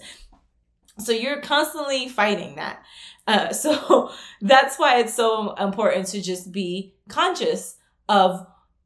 So 1.00 1.12
you're 1.12 1.42
constantly 1.42 2.08
fighting 2.08 2.56
that. 2.56 2.84
Uh, 3.26 3.52
so 3.54 4.12
that's 4.42 4.78
why 4.78 5.00
it's 5.00 5.14
so 5.14 5.54
important 5.56 6.08
to 6.08 6.22
just 6.22 6.52
be 6.52 6.94
conscious 7.08 7.78
of 8.10 8.46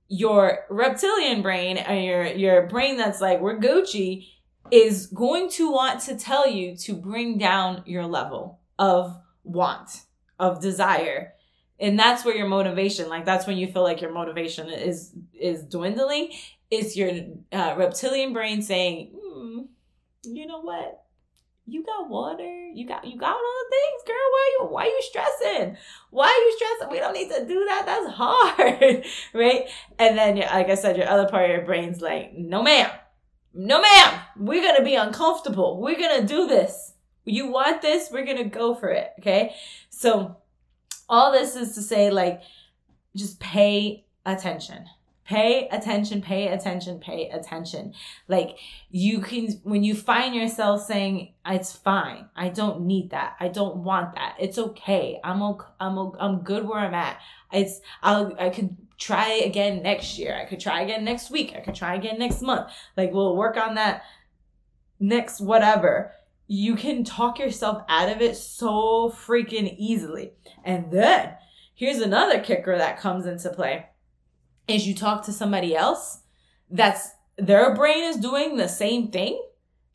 your 0.09 0.59
reptilian 0.69 1.41
brain 1.41 1.77
and 1.77 2.05
your 2.05 2.25
your 2.25 2.67
brain 2.67 2.95
that's 2.95 3.19
like 3.19 3.41
we're 3.41 3.59
gucci 3.59 4.25
is 4.71 5.07
going 5.07 5.49
to 5.49 5.71
want 5.71 6.01
to 6.01 6.15
tell 6.15 6.47
you 6.47 6.75
to 6.75 6.93
bring 6.93 7.37
down 7.37 7.83
your 7.85 8.05
level 8.05 8.59
of 8.79 9.17
want 9.43 10.03
of 10.39 10.61
desire 10.61 11.33
and 11.79 11.97
that's 11.97 12.25
where 12.25 12.35
your 12.35 12.47
motivation 12.47 13.09
like 13.09 13.25
that's 13.25 13.45
when 13.45 13.57
you 13.57 13.67
feel 13.67 13.83
like 13.83 14.01
your 14.01 14.11
motivation 14.11 14.69
is 14.69 15.13
is 15.33 15.63
dwindling 15.63 16.31
it's 16.69 16.95
your 16.97 17.11
uh, 17.51 17.75
reptilian 17.77 18.33
brain 18.33 18.61
saying 18.61 19.13
mm, 19.15 19.65
you 20.23 20.45
know 20.45 20.61
what? 20.61 21.03
You 21.65 21.83
got 21.83 22.09
water 22.09 22.69
you 22.73 22.87
got 22.87 23.05
you 23.05 23.17
got 23.17 23.31
all 23.31 23.65
the 23.69 23.75
things 23.75 24.03
girl. 24.05 24.15
Why 24.15 24.57
you 24.59 24.65
why 24.67 24.83
you 24.85 25.01
stressing? 25.01 25.77
Why 26.11 26.27
are 26.27 26.29
you 26.29 26.55
stressing? 26.57 26.91
We 26.91 26.99
don't 26.99 27.13
need 27.13 27.29
to 27.29 27.45
do 27.45 27.65
that. 27.65 27.83
That's 27.85 28.13
hard. 28.13 29.05
Right? 29.33 29.69
And 29.99 30.17
then 30.17 30.37
like 30.37 30.69
i 30.69 30.75
said 30.75 30.97
your 30.97 31.09
other 31.09 31.27
part 31.27 31.49
of 31.49 31.55
your 31.55 31.65
brain's 31.65 32.01
like 32.01 32.33
no 32.33 32.63
ma'am. 32.63 32.89
No 33.53 33.81
ma'am. 33.81 34.19
We're 34.37 34.63
gonna 34.63 34.85
be 34.85 34.95
uncomfortable. 34.95 35.81
We're 35.81 35.99
gonna 35.99 36.25
do 36.25 36.47
this. 36.47 36.93
You 37.25 37.51
want 37.51 37.81
this? 37.81 38.09
We're 38.11 38.25
gonna 38.25 38.45
go 38.45 38.73
for 38.73 38.89
it. 38.89 39.11
Okay? 39.19 39.53
So 39.89 40.37
all 41.09 41.31
this 41.31 41.55
is 41.55 41.75
to 41.75 41.81
say 41.81 42.09
like 42.09 42.41
just 43.15 43.39
pay 43.39 44.05
attention. 44.25 44.85
Pay 45.25 45.67
attention 45.69 46.21
pay 46.21 46.47
attention 46.47 46.99
pay 46.99 47.29
attention. 47.29 47.93
Like 48.29 48.57
you 48.89 49.19
can 49.19 49.59
when 49.63 49.83
you 49.83 49.93
find 49.93 50.33
yourself 50.33 50.85
saying 50.85 51.33
it's 51.45 51.73
fine. 51.73 52.29
I 52.33 52.47
don't 52.47 52.81
need 52.81 53.09
that. 53.09 53.35
I 53.39 53.49
don't 53.49 53.77
want 53.77 54.15
that. 54.15 54.37
It's 54.39 54.57
okay. 54.57 55.19
I'm 55.23 55.43
okay 55.43 55.65
i'm, 55.81 55.97
okay, 55.97 56.17
I'm 56.21 56.39
good 56.43 56.65
where 56.65 56.79
i'm 56.79 56.93
at. 56.93 57.19
It's 57.51 57.81
i'll 58.01 58.33
i 58.39 58.49
could 58.49 58.77
try 58.97 59.27
again 59.45 59.83
next 59.83 60.17
year. 60.17 60.33
I 60.33 60.45
could 60.45 60.61
try 60.61 60.81
again 60.81 61.03
next 61.03 61.29
week. 61.29 61.53
I 61.57 61.59
could 61.59 61.75
try 61.75 61.95
again 61.95 62.19
next 62.19 62.41
month. 62.41 62.71
Like 62.95 63.11
we'll 63.11 63.35
work 63.35 63.57
on 63.57 63.75
that 63.75 64.03
next 64.99 65.41
whatever 65.41 66.13
you 66.47 66.75
can 66.75 67.03
talk 67.03 67.39
yourself 67.39 67.83
out 67.89 68.09
of 68.09 68.21
it 68.21 68.35
so 68.35 69.11
freaking 69.11 69.75
easily. 69.77 70.31
And 70.63 70.91
then 70.91 71.35
here's 71.75 71.99
another 71.99 72.39
kicker 72.39 72.77
that 72.77 72.99
comes 72.99 73.25
into 73.25 73.49
play 73.49 73.87
is 74.67 74.87
you 74.87 74.95
talk 74.95 75.23
to 75.25 75.33
somebody 75.33 75.75
else 75.75 76.21
that's 76.69 77.11
their 77.37 77.75
brain 77.75 78.03
is 78.03 78.17
doing 78.17 78.57
the 78.57 78.67
same 78.67 79.09
thing, 79.09 79.41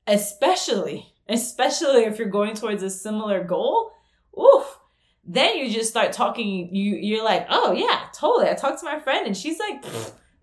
especially, 0.07 1.13
especially 1.29 2.05
if 2.05 2.19
you're 2.19 2.29
going 2.29 2.55
towards 2.55 2.83
a 2.83 2.91
similar 2.91 3.43
goal. 3.43 3.93
Oof. 4.39 4.79
Then 5.25 5.57
you 5.57 5.71
just 5.71 5.91
start 5.91 6.13
talking, 6.13 6.75
you 6.75 6.97
you're 6.97 7.25
like, 7.25 7.47
oh 7.49 7.73
yeah, 7.73 8.07
totally. 8.13 8.51
I 8.51 8.55
talked 8.55 8.81
to 8.81 8.85
my 8.85 8.99
friend 8.99 9.27
and 9.27 9.37
she's 9.37 9.59
like, 9.59 9.85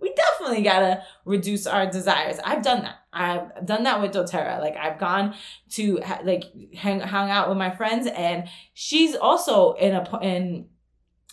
we 0.01 0.13
definitely 0.13 0.63
gotta 0.63 1.03
reduce 1.25 1.67
our 1.67 1.89
desires. 1.89 2.37
I've 2.43 2.63
done 2.63 2.83
that. 2.83 2.95
I've 3.11 3.65
done 3.65 3.83
that 3.83 4.01
with 4.01 4.11
doTERRA. 4.11 4.59
Like 4.59 4.77
I've 4.77 4.99
gone 4.99 5.35
to 5.71 6.01
like 6.23 6.43
hang 6.75 6.99
hung 7.01 7.29
out 7.29 7.49
with 7.49 7.57
my 7.57 7.69
friends, 7.69 8.07
and 8.07 8.47
she's 8.73 9.15
also 9.15 9.73
in 9.73 9.95
a 9.95 10.19
in 10.21 10.67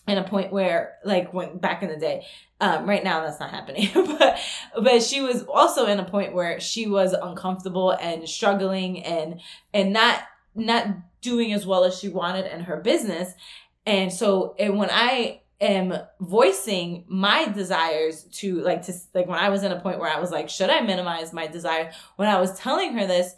in 0.06 0.18
a 0.18 0.24
point 0.24 0.52
where 0.52 0.94
like 1.04 1.32
when 1.32 1.58
back 1.58 1.82
in 1.82 1.88
the 1.88 1.96
day 1.96 2.24
um, 2.60 2.88
right 2.88 3.02
now 3.02 3.20
that's 3.20 3.40
not 3.40 3.50
happening 3.50 3.88
but 3.94 4.38
but 4.80 5.02
she 5.02 5.20
was 5.20 5.42
also 5.44 5.86
in 5.86 5.98
a 5.98 6.04
point 6.04 6.32
where 6.32 6.60
she 6.60 6.86
was 6.86 7.12
uncomfortable 7.12 7.90
and 7.90 8.28
struggling 8.28 9.02
and 9.02 9.40
and 9.74 9.92
not 9.92 10.22
not 10.54 10.86
doing 11.20 11.52
as 11.52 11.66
well 11.66 11.84
as 11.84 11.98
she 11.98 12.08
wanted 12.08 12.46
in 12.46 12.60
her 12.60 12.76
business 12.76 13.32
and 13.84 14.12
so 14.12 14.54
and 14.58 14.78
when 14.78 14.88
i 14.92 15.40
am 15.60 15.94
voicing 16.20 17.04
my 17.08 17.48
desires 17.48 18.24
to 18.24 18.60
like 18.60 18.82
to 18.86 18.92
like 19.14 19.26
when 19.26 19.38
I 19.38 19.48
was 19.48 19.62
in 19.62 19.72
a 19.72 19.80
point 19.80 19.98
where 19.98 20.10
I 20.10 20.20
was 20.20 20.30
like, 20.30 20.48
should 20.48 20.70
I 20.70 20.80
minimize 20.80 21.32
my 21.32 21.46
desire? 21.46 21.92
When 22.16 22.28
I 22.28 22.40
was 22.40 22.58
telling 22.58 22.92
her 22.94 23.06
this, 23.06 23.34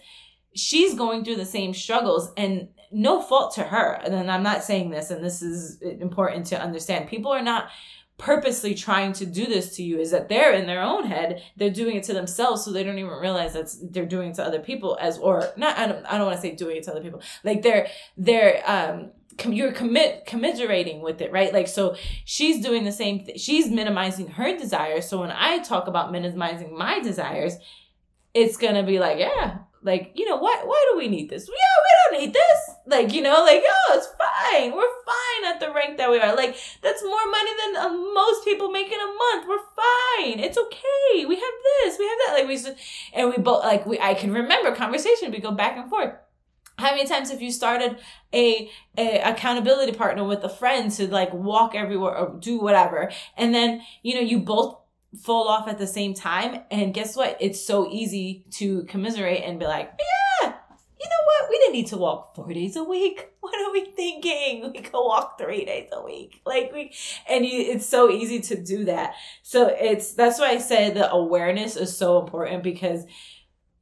she's 0.54 0.94
going 0.94 1.24
through 1.24 1.37
the 1.37 1.44
same 1.44 1.72
struggles 1.72 2.33
and 2.37 2.68
no 2.90 3.20
fault 3.20 3.54
to 3.54 3.62
her. 3.62 4.00
And 4.04 4.31
I'm 4.31 4.42
not 4.42 4.64
saying 4.64 4.90
this, 4.90 5.11
and 5.11 5.24
this 5.24 5.42
is 5.42 5.81
important 5.83 6.46
to 6.46 6.61
understand. 6.61 7.09
People 7.09 7.33
are 7.33 7.42
not 7.42 7.68
purposely 8.18 8.74
trying 8.74 9.12
to 9.12 9.24
do 9.24 9.46
this 9.46 9.76
to 9.76 9.83
you 9.83 10.00
is 10.00 10.11
that 10.11 10.28
they're 10.28 10.52
in 10.52 10.66
their 10.66 10.83
own 10.83 11.07
head 11.07 11.40
they're 11.57 11.70
doing 11.70 11.94
it 11.94 12.02
to 12.02 12.12
themselves 12.12 12.64
so 12.64 12.72
they 12.72 12.83
don't 12.83 12.98
even 12.98 13.12
realize 13.12 13.52
that 13.52 13.72
they're 13.92 14.04
doing 14.04 14.31
it 14.31 14.35
to 14.35 14.42
other 14.42 14.59
people 14.59 14.98
as 15.00 15.18
or 15.18 15.52
not 15.57 15.78
i 15.78 15.87
don't, 15.87 16.04
I 16.04 16.18
don't 16.18 16.26
want 16.26 16.35
to 16.35 16.42
say 16.42 16.57
doing 16.57 16.78
it 16.78 16.83
to 16.83 16.90
other 16.90 17.00
people 17.00 17.22
like 17.44 17.62
they're 17.62 17.87
they're 18.16 18.61
um 18.66 19.12
you're 19.44 19.72
commit 19.72 20.27
commiserating 20.27 21.01
with 21.01 21.20
it, 21.20 21.33
right? 21.33 21.53
Like 21.53 21.68
so 21.68 21.96
she's 22.24 22.62
doing 22.62 22.85
the 22.85 22.92
same 22.92 23.24
thing. 23.24 23.37
She's 23.37 23.70
minimizing 23.70 24.29
her 24.29 24.57
desires. 24.57 25.09
So 25.09 25.20
when 25.20 25.31
I 25.31 25.59
talk 25.59 25.87
about 25.87 26.12
minimizing 26.12 26.77
my 26.77 27.01
desires, 27.01 27.57
it's 28.35 28.57
gonna 28.57 28.83
be 28.83 28.98
like, 28.98 29.18
yeah, 29.18 29.59
like, 29.83 30.12
you 30.14 30.29
know, 30.29 30.37
why 30.37 30.61
why 30.64 30.87
do 30.90 30.98
we 30.98 31.09
need 31.09 31.31
this? 31.31 31.48
Yeah, 31.48 31.55
we 31.55 32.18
don't 32.18 32.27
need 32.27 32.35
this. 32.35 32.61
Like, 32.87 33.12
you 33.12 33.22
know, 33.22 33.42
like, 33.42 33.62
oh, 33.64 33.94
it's 33.94 34.09
fine. 34.09 34.72
We're 34.72 34.83
fine 34.83 35.55
at 35.55 35.61
the 35.61 35.72
rank 35.72 35.98
that 35.98 36.11
we 36.11 36.18
are. 36.18 36.35
Like, 36.35 36.57
that's 36.83 37.03
more 37.03 37.31
money 37.31 37.51
than 37.64 37.77
uh, 37.77 37.88
most 38.12 38.44
people 38.44 38.70
make 38.70 38.88
in 38.88 38.98
a 38.98 39.07
month. 39.07 39.48
We're 39.48 39.59
fine. 39.59 40.40
It's 40.40 40.59
okay. 40.59 41.27
We 41.27 41.37
have 41.37 41.55
this. 41.85 41.98
We 41.98 42.07
have 42.07 42.18
that. 42.27 42.35
Like 42.38 42.48
we 42.48 42.59
and 43.14 43.31
we 43.31 43.37
both 43.42 43.62
like 43.62 43.87
we 43.87 44.01
I 44.01 44.14
can 44.14 44.33
remember 44.33 44.74
conversation. 44.74 45.31
We 45.31 45.38
go 45.38 45.53
back 45.53 45.77
and 45.77 45.88
forth 45.88 46.14
how 46.78 46.94
many 46.94 47.06
times 47.06 47.30
have 47.30 47.42
you 47.42 47.50
started 47.50 47.98
a, 48.32 48.70
a 48.96 49.20
accountability 49.20 49.92
partner 49.92 50.24
with 50.24 50.44
a 50.44 50.48
friend 50.48 50.90
to 50.92 51.08
like 51.08 51.32
walk 51.32 51.74
everywhere 51.74 52.16
or 52.16 52.38
do 52.38 52.58
whatever? 52.58 53.10
And 53.36 53.54
then 53.54 53.82
you 54.02 54.14
know 54.14 54.20
you 54.20 54.38
both 54.38 54.78
fall 55.22 55.48
off 55.48 55.68
at 55.68 55.78
the 55.78 55.86
same 55.86 56.14
time 56.14 56.62
and 56.70 56.94
guess 56.94 57.16
what? 57.16 57.36
It's 57.40 57.64
so 57.64 57.90
easy 57.90 58.44
to 58.52 58.84
commiserate 58.84 59.42
and 59.44 59.58
be 59.58 59.66
like 59.66 59.92
yeah 59.98 60.54
you 61.00 61.08
know 61.08 61.24
what? 61.24 61.50
We 61.50 61.58
didn't 61.58 61.74
need 61.74 61.86
to 61.88 61.96
walk 61.96 62.34
four 62.34 62.52
days 62.52 62.76
a 62.76 62.84
week. 62.84 63.30
What 63.40 63.66
are 63.66 63.72
we 63.72 63.86
thinking? 63.86 64.72
We 64.74 64.82
could 64.82 64.92
walk 64.92 65.38
three 65.38 65.64
days 65.64 65.88
a 65.92 66.02
week. 66.04 66.42
Like 66.44 66.70
we 66.72 66.92
and 67.26 67.46
you, 67.46 67.60
it's 67.72 67.86
so 67.86 68.10
easy 68.10 68.40
to 68.40 68.62
do 68.62 68.84
that. 68.84 69.14
So 69.42 69.68
it's 69.68 70.12
that's 70.12 70.38
why 70.38 70.50
i 70.50 70.58
say 70.58 70.90
the 70.90 71.10
awareness 71.10 71.76
is 71.76 71.96
so 71.96 72.20
important 72.20 72.62
because 72.62 73.04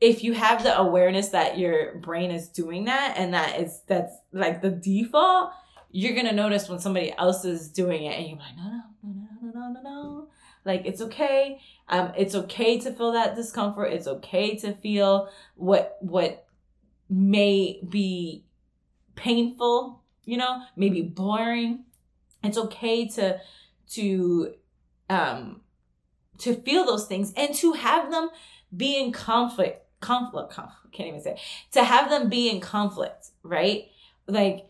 if 0.00 0.22
you 0.22 0.34
have 0.34 0.62
the 0.62 0.76
awareness 0.78 1.28
that 1.28 1.58
your 1.58 1.96
brain 1.96 2.30
is 2.30 2.48
doing 2.48 2.84
that 2.84 3.14
and 3.16 3.32
that 3.34 3.60
is 3.60 3.80
that's 3.86 4.14
like 4.32 4.60
the 4.60 4.70
default, 4.70 5.50
you're 5.90 6.14
gonna 6.14 6.32
notice 6.32 6.68
when 6.68 6.78
somebody 6.78 7.14
else 7.16 7.44
is 7.44 7.68
doing 7.68 8.04
it 8.04 8.18
and 8.18 8.28
you're 8.28 8.38
like, 8.38 8.56
no, 8.56 8.64
no, 8.64 8.82
no, 9.02 9.26
no, 9.42 9.50
no, 9.52 9.72
no, 9.72 9.82
no. 9.82 10.28
Like 10.64 10.82
it's 10.84 11.00
okay. 11.00 11.60
Um, 11.88 12.12
it's 12.16 12.34
okay 12.34 12.78
to 12.80 12.92
feel 12.92 13.12
that 13.12 13.36
discomfort. 13.36 13.92
It's 13.92 14.06
okay 14.06 14.56
to 14.56 14.74
feel 14.74 15.30
what 15.54 15.96
what 16.00 16.46
may 17.08 17.80
be 17.88 18.44
painful, 19.14 20.02
you 20.24 20.36
know, 20.36 20.62
maybe 20.76 21.02
boring. 21.02 21.84
It's 22.42 22.58
okay 22.58 23.08
to 23.10 23.38
to 23.92 24.54
um 25.08 25.60
to 26.38 26.54
feel 26.54 26.84
those 26.84 27.06
things 27.06 27.32
and 27.36 27.54
to 27.54 27.72
have 27.72 28.10
them 28.10 28.28
be 28.76 29.00
in 29.00 29.12
conflict 29.12 29.85
conflict, 30.06 30.50
conflict 30.50 30.86
can't 30.96 31.08
even 31.08 31.20
say 31.20 31.38
to 31.72 31.84
have 31.84 32.08
them 32.10 32.28
be 32.28 32.48
in 32.48 32.60
conflict 32.60 33.28
right 33.42 33.88
like 34.26 34.66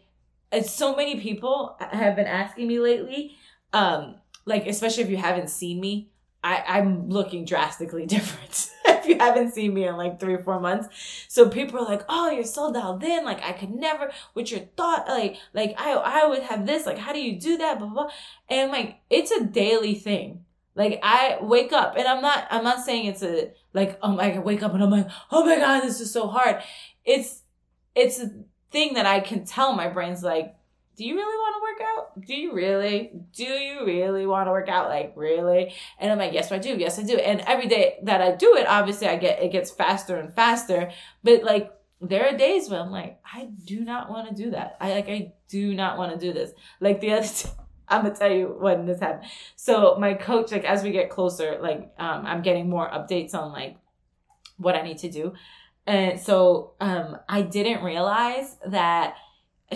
so 0.65 0.95
many 0.97 1.21
people 1.21 1.77
have 1.81 2.17
been 2.17 2.27
asking 2.27 2.67
me 2.67 2.79
lately 2.79 3.37
um 3.73 4.17
like 4.45 4.67
especially 4.67 5.03
if 5.03 5.11
you 5.11 5.17
haven't 5.17 5.49
seen 5.49 5.81
me 5.81 6.09
I, 6.45 6.63
I'm 6.79 7.09
looking 7.09 7.45
drastically 7.45 8.07
different 8.15 8.71
if 8.85 9.07
you 9.07 9.19
haven't 9.19 9.53
seen 9.53 9.75
me 9.75 9.85
in 9.85 9.97
like 9.97 10.21
three 10.21 10.35
or 10.35 10.43
four 10.43 10.61
months. 10.61 11.27
So 11.27 11.49
people 11.49 11.81
are 11.81 11.85
like, 11.85 12.05
oh, 12.09 12.31
you're 12.31 12.45
so 12.45 12.73
dialed 12.73 13.03
in. 13.03 13.25
Like 13.25 13.43
I 13.43 13.53
could 13.53 13.75
never 13.75 14.13
with 14.35 14.53
your 14.53 14.61
thought, 14.77 15.09
like, 15.09 15.39
like 15.55 15.75
I 15.77 15.95
I 15.95 16.27
would 16.27 16.43
have 16.43 16.65
this, 16.65 16.87
like, 16.87 16.99
how 16.99 17.13
do 17.13 17.21
you 17.21 17.41
do 17.41 17.59
that? 17.59 17.81
Blah, 17.81 17.89
blah, 17.89 18.05
blah. 18.05 18.13
And 18.49 18.71
like 18.71 19.01
it's 19.11 19.33
a 19.33 19.43
daily 19.43 19.95
thing. 19.95 20.45
Like 20.77 21.01
I 21.03 21.39
wake 21.41 21.73
up 21.73 21.97
and 21.97 22.07
I'm 22.07 22.23
not 22.23 22.47
I'm 22.51 22.63
not 22.63 22.85
saying 22.85 23.07
it's 23.07 23.23
a 23.23 23.51
like 23.73 23.99
um 24.03 24.21
I 24.21 24.39
wake 24.39 24.63
up 24.63 24.75
and 24.75 24.83
I'm 24.83 24.91
like, 24.91 25.09
oh 25.33 25.45
my 25.45 25.57
god, 25.57 25.81
this 25.81 26.01
is 26.01 26.13
so 26.13 26.29
hard. 26.29 26.63
It's 27.05 27.43
it's 27.95 28.21
a 28.21 28.31
thing 28.71 28.95
that 28.95 29.07
I 29.07 29.21
can 29.21 29.45
tell 29.45 29.73
my 29.73 29.89
brain's 29.89 30.23
like, 30.23 30.55
do 30.97 31.05
you 31.05 31.15
really 31.15 31.25
want 31.25 31.55
to 31.57 31.63
work 31.63 31.89
out? 31.89 32.27
Do 32.27 32.35
you 32.35 32.53
really? 32.55 33.11
Do 33.35 33.45
you 33.45 33.87
really 33.87 34.27
want 34.27 34.49
to 34.49 34.51
work 34.51 34.69
out? 34.69 34.89
Like 34.89 35.13
really? 35.17 35.75
And 35.99 36.13
I'm 36.13 36.19
like, 36.19 36.33
yes, 36.33 36.53
I 36.53 36.59
do. 36.59 36.77
Yes, 36.77 36.99
I 36.99 37.03
do. 37.03 37.17
And 37.17 37.41
every 37.43 37.69
day 37.69 37.99
that 38.03 38.21
I 38.21 38.33
do 38.33 38.55
it, 38.57 38.67
obviously 38.67 39.07
I 39.09 39.17
get 39.17 39.43
it 39.43 39.53
gets 39.53 39.71
faster 39.71 40.17
and 40.17 40.33
faster. 40.33 40.91
But 41.23 41.43
like 41.43 41.73
there 42.01 42.27
are 42.27 42.37
days 42.37 42.69
when 42.69 42.81
I'm 42.81 42.91
like, 42.91 43.19
I 43.25 43.49
do 43.65 43.81
not 43.81 44.11
want 44.11 44.29
to 44.29 44.35
do 44.35 44.51
that. 44.51 44.77
I 44.81 44.93
like 44.93 45.09
I 45.09 45.33
do 45.49 45.75
not 45.75 45.97
want 45.97 46.13
to 46.13 46.19
do 46.19 46.35
this. 46.35 46.53
Like 46.81 47.01
the 47.01 47.13
other 47.13 47.29
I'm 47.89 48.03
gonna 48.03 48.15
tell 48.15 48.31
you 48.31 48.57
when 48.59 48.87
this 48.87 49.01
happened. 49.01 49.31
So 49.57 49.97
my 49.99 50.15
coach, 50.15 50.53
like 50.53 50.65
as 50.65 50.83
we 50.83 50.91
get 50.91 51.11
closer, 51.11 51.59
like 51.61 51.93
um, 51.99 52.27
I'm 52.27 52.43
getting 52.43 52.69
more 52.69 52.89
updates 52.89 53.35
on 53.35 53.53
like 53.53 53.77
what 54.57 54.75
I 54.75 54.83
need 54.83 54.99
to 54.99 55.11
do. 55.11 55.35
And 55.87 56.21
so 56.21 56.75
um, 56.81 57.19
I 57.29 57.43
didn't 57.43 57.85
realize 57.85 58.57
that 58.67 59.15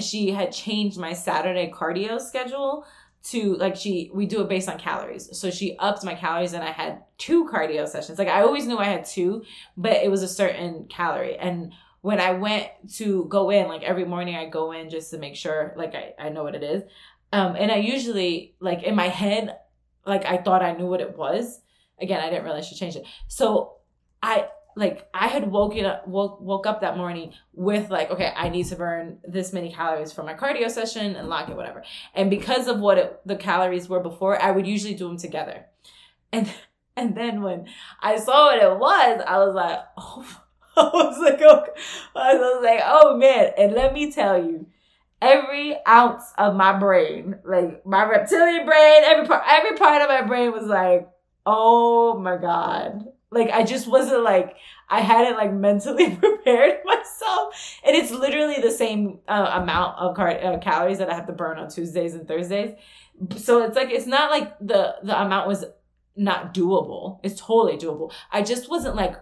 she 0.01 0.31
had 0.31 0.53
changed 0.53 0.99
my 0.99 1.12
Saturday 1.12 1.73
cardio 1.75 2.20
schedule 2.20 2.85
to 3.23 3.55
like 3.57 3.77
she 3.77 4.11
we 4.14 4.27
do 4.27 4.40
it 4.40 4.49
based 4.49 4.68
on 4.68 4.79
calories. 4.79 5.29
So 5.38 5.51
she 5.51 5.77
upped 5.79 6.05
my 6.05 6.14
calories 6.14 6.53
and 6.53 6.64
I 6.64 6.70
had 6.70 7.03
two 7.18 7.46
cardio 7.46 7.87
sessions. 7.87 8.18
Like 8.18 8.29
I 8.29 8.42
always 8.42 8.66
knew 8.66 8.79
I 8.79 8.85
had 8.85 9.05
two, 9.05 9.44
but 9.77 9.92
it 9.92 10.11
was 10.11 10.23
a 10.23 10.29
certain 10.29 10.87
calorie. 10.88 11.37
And 11.37 11.73
when 12.01 12.18
I 12.18 12.33
went 12.33 12.68
to 12.96 13.27
go 13.27 13.51
in, 13.51 13.68
like 13.68 13.83
every 13.83 14.07
morning 14.07 14.37
I 14.37 14.49
go 14.49 14.73
in 14.73 14.88
just 14.88 15.11
to 15.11 15.18
make 15.18 15.37
sure 15.37 15.75
like 15.77 15.94
I, 15.94 16.14
I 16.18 16.29
know 16.31 16.42
what 16.42 16.55
it 16.55 16.62
is. 16.62 16.83
Um, 17.33 17.57
and 17.57 17.71
I 17.71 17.77
usually 17.77 18.55
like 18.61 18.83
in 18.83 18.95
my 18.95 19.09
head, 19.09 19.57
like 20.07 20.25
I 20.25 20.38
thought 20.38 20.62
I 20.62 20.73
knew 20.73 20.87
what 20.87 21.01
it 21.01 21.16
was. 21.16 21.61
Again, 22.01 22.21
I 22.21 22.31
didn't 22.31 22.45
realize 22.45 22.66
she 22.66 22.75
changed 22.75 22.97
it. 22.97 23.07
So 23.29 23.77
I 24.23 24.49
like 24.77 25.09
I 25.12 25.29
had 25.29 25.51
woken 25.51 25.85
up 25.85 26.07
woke 26.07 26.40
woke 26.40 26.66
up 26.66 26.81
that 26.81 26.97
morning 26.97 27.33
with 27.53 27.90
like, 27.90 28.11
okay, 28.11 28.33
I 28.37 28.49
need 28.49 28.66
to 28.66 28.77
burn 28.77 29.19
this 29.25 29.53
many 29.53 29.73
calories 29.73 30.12
for 30.12 30.23
my 30.23 30.35
cardio 30.35 30.71
session 30.71 31.16
and 31.16 31.29
lock 31.29 31.49
it, 31.49 31.57
whatever. 31.57 31.85
And 32.14 32.31
because 32.31 32.66
of 32.66 32.81
what 32.81 32.99
it, 32.99 33.21
the 33.27 33.37
calories 33.37 33.88
were 33.88 34.01
before, 34.01 34.40
I 34.40 34.51
would 34.51 34.66
usually 34.66 34.95
do 34.95 35.09
them 35.09 35.19
together. 35.19 35.66
And 36.33 36.53
and 36.97 37.16
then 37.16 37.43
when 37.43 37.66
I 38.01 38.19
saw 38.19 38.47
what 38.47 38.62
it 38.62 38.79
was, 38.79 39.23
I 39.27 39.38
was 39.38 39.55
like, 39.55 39.79
oh, 39.97 40.40
I 40.77 40.83
was 40.83 41.19
like, 41.19 41.40
oh, 41.43 41.64
I 42.14 42.35
was 42.35 42.62
like, 42.62 42.81
oh 42.85 43.16
man. 43.16 43.53
And 43.57 43.73
let 43.73 43.93
me 43.93 44.12
tell 44.12 44.43
you, 44.43 44.66
every 45.20 45.76
ounce 45.87 46.33
of 46.38 46.54
my 46.54 46.78
brain, 46.78 47.37
like 47.44 47.85
my 47.87 48.04
reptilian 48.04 48.66
brain, 48.66 49.02
every 49.04 49.26
part, 49.26 49.42
every 49.46 49.76
part 49.76 50.02
of 50.02 50.09
my 50.09 50.22
brain 50.22 50.52
was 50.52 50.66
like, 50.66 51.09
oh 51.46 52.18
my 52.18 52.37
god. 52.37 53.06
Like 53.30 53.50
I 53.50 53.62
just 53.62 53.87
wasn't 53.87 54.24
like 54.24 54.56
I 54.88 55.00
hadn't 55.00 55.37
like 55.37 55.52
mentally 55.52 56.16
prepared 56.16 56.78
myself, 56.85 57.54
and 57.87 57.94
it's 57.94 58.11
literally 58.11 58.61
the 58.61 58.72
same 58.72 59.20
uh, 59.28 59.61
amount 59.62 59.98
of 59.98 60.16
car- 60.16 60.30
uh, 60.42 60.59
calories 60.59 60.98
that 60.98 61.09
I 61.09 61.14
have 61.14 61.28
to 61.28 61.33
burn 61.33 61.56
on 61.59 61.68
Tuesdays 61.70 62.14
and 62.14 62.26
Thursdays. 62.26 62.74
So 63.37 63.62
it's 63.62 63.76
like 63.76 63.90
it's 63.90 64.06
not 64.06 64.33
like 64.33 64.59
the 64.59 64.96
the 65.04 65.20
amount 65.20 65.46
was 65.46 65.64
not 66.16 66.52
doable. 66.52 67.20
It's 67.22 67.40
totally 67.40 67.78
doable. 67.78 68.12
I 68.33 68.42
just 68.42 68.68
wasn't 68.68 68.96
like 68.96 69.14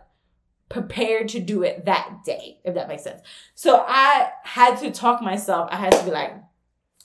prepared 0.68 1.28
to 1.28 1.40
do 1.40 1.62
it 1.62 1.87
that 1.87 2.24
day, 2.24 2.59
if 2.64 2.74
that 2.74 2.88
makes 2.88 3.04
sense. 3.04 3.22
So 3.54 3.85
I 3.87 4.31
had 4.44 4.78
to 4.81 4.90
talk 4.90 5.22
myself. 5.22 5.68
I 5.72 5.76
had 5.76 5.92
to 5.92 6.04
be 6.04 6.11
like, 6.11 6.35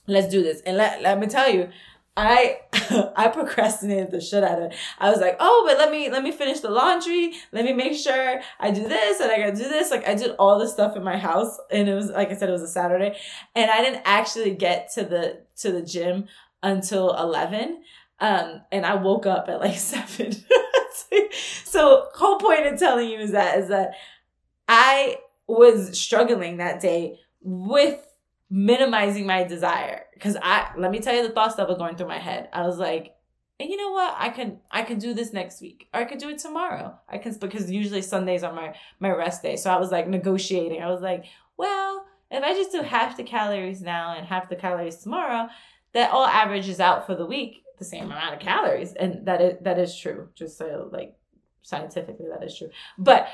let's 0.08 0.30
do 0.30 0.44
this. 0.44 0.62
And 0.66 0.78
let, 0.78 1.02
let 1.02 1.20
me 1.20 1.28
tell 1.28 1.50
you, 1.50 1.70
I 2.16 2.60
I 3.16 3.28
procrastinated 3.30 4.12
the 4.12 4.22
shit 4.22 4.44
out 4.44 4.60
of 4.60 4.72
it. 4.72 4.78
I 5.00 5.10
was 5.10 5.20
like, 5.20 5.36
oh, 5.40 5.64
but 5.68 5.78
let 5.78 5.90
me 5.92 6.10
let 6.10 6.24
me 6.24 6.32
finish 6.32 6.60
the 6.60 6.70
laundry. 6.70 7.34
Let 7.52 7.66
me 7.66 7.74
make 7.74 7.96
sure 7.96 8.40
I 8.60 8.72
do 8.72 8.88
this 8.88 9.20
and 9.20 9.32
I 9.32 9.38
gotta 9.38 9.56
do 9.56 9.68
this. 9.68 9.90
Like 9.90 10.08
I 10.08 10.14
did 10.14 10.36
all 10.38 10.60
the 10.60 10.68
stuff 10.68 10.96
in 10.96 11.04
my 11.04 11.18
house, 11.18 11.58
and 11.72 11.90
it 11.90 11.96
was 11.96 12.10
like 12.10 12.30
I 12.30 12.36
said, 12.36 12.50
it 12.50 12.54
was 12.54 12.62
a 12.62 12.68
Saturday, 12.68 13.18
and 13.56 13.72
I 13.72 13.82
didn't 13.82 14.04
actually 14.06 14.54
get 14.54 14.92
to 14.94 15.04
the 15.04 15.42
to 15.58 15.72
the 15.72 15.82
gym 15.82 16.28
until 16.62 17.16
eleven. 17.18 17.82
Um, 18.20 18.62
and 18.72 18.86
I 18.86 18.96
woke 18.96 19.26
up 19.26 19.50
at 19.50 19.60
like 19.60 19.78
seven. 19.78 20.34
so 21.66 22.08
whole 22.14 22.38
point 22.38 22.66
of 22.66 22.80
telling 22.80 23.10
you 23.10 23.20
is 23.20 23.32
that 23.32 23.60
is 23.60 23.70
that 23.70 23.94
I 24.68 25.18
was 25.48 25.98
struggling 25.98 26.58
that 26.58 26.82
day 26.82 27.20
with 27.42 28.06
minimizing 28.50 29.26
my 29.26 29.44
desire 29.44 30.06
because 30.14 30.38
I 30.42 30.72
let 30.78 30.92
me 30.92 31.00
tell 31.00 31.16
you 31.16 31.28
the 31.28 31.34
thoughts 31.34 31.56
that 31.56 31.68
were 31.68 31.78
going 31.78 31.96
through 31.96 32.08
my 32.08 32.20
head. 32.20 32.50
I 32.54 32.66
was 32.66 32.78
like, 32.78 33.16
and 33.60 33.70
you 33.70 33.78
know 33.78 33.92
what? 33.92 34.16
I 34.18 34.30
can 34.30 34.60
I 34.72 34.84
can 34.84 35.00
do 35.00 35.14
this 35.14 35.34
next 35.34 35.62
week 35.62 35.88
or 35.94 36.02
I 36.02 36.06
could 36.06 36.20
do 36.20 36.30
it 36.30 36.40
tomorrow. 36.40 36.98
I 37.10 37.18
can 37.18 37.34
because 37.36 37.70
usually 37.70 38.02
Sundays 38.02 38.44
are 38.44 38.54
my 38.54 38.76
my 39.00 39.10
rest 39.10 39.42
day. 39.42 39.56
So 39.56 39.70
I 39.70 39.80
was 39.80 39.92
like 39.92 40.08
negotiating. 40.08 40.82
I 40.82 40.90
was 40.90 41.02
like, 41.02 41.26
well, 41.58 42.06
if 42.32 42.44
I 42.44 42.54
just 42.54 42.72
do 42.72 42.82
half 42.82 43.18
the 43.18 43.24
calories 43.24 43.82
now 43.82 44.16
and 44.16 44.26
half 44.26 44.50
the 44.50 44.56
calories 44.56 44.98
tomorrow, 44.98 45.50
that 45.94 46.12
all 46.12 46.26
averages 46.26 46.80
out 46.80 47.06
for 47.06 47.16
the 47.16 47.26
week 47.26 47.63
the 47.80 47.86
same 47.86 48.06
amount 48.06 48.36
of 48.36 48.40
calories 48.40 48.94
and 48.94 49.26
that 49.26 49.42
is 49.42 49.58
that 49.62 49.80
is 49.80 49.96
true 49.98 50.30
just 50.36 50.58
so 50.58 50.90
like 50.92 51.16
scientifically 51.62 52.28
that 52.30 52.46
is 52.46 52.58
true 52.58 52.70
but 52.98 53.28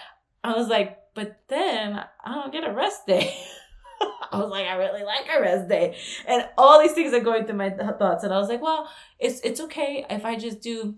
i 0.43 0.54
was 0.54 0.67
like 0.67 0.97
but 1.15 1.41
then 1.47 2.04
i 2.23 2.34
don't 2.34 2.52
get 2.52 2.67
a 2.67 2.73
rest 2.73 3.06
day 3.06 3.36
I 4.32 4.38
was 4.38 4.49
like, 4.52 4.65
I 4.65 4.75
really 4.75 5.04
like 5.04 5.28
a 5.36 5.41
rest 5.41 5.67
day, 5.67 5.97
and 6.28 6.47
all 6.58 6.80
these 6.80 6.93
things 6.93 7.13
are 7.13 7.19
going 7.19 7.45
through 7.45 7.58
my 7.58 7.69
th- 7.69 7.82
thoughts. 7.97 8.23
And 8.23 8.34
I 8.34 8.38
was 8.38 8.49
like, 8.49 8.62
well, 8.62 8.89
it's 9.17 9.39
it's 9.41 9.60
okay 9.62 10.06
if 10.10 10.25
I 10.25 10.36
just 10.36 10.62
do, 10.62 10.95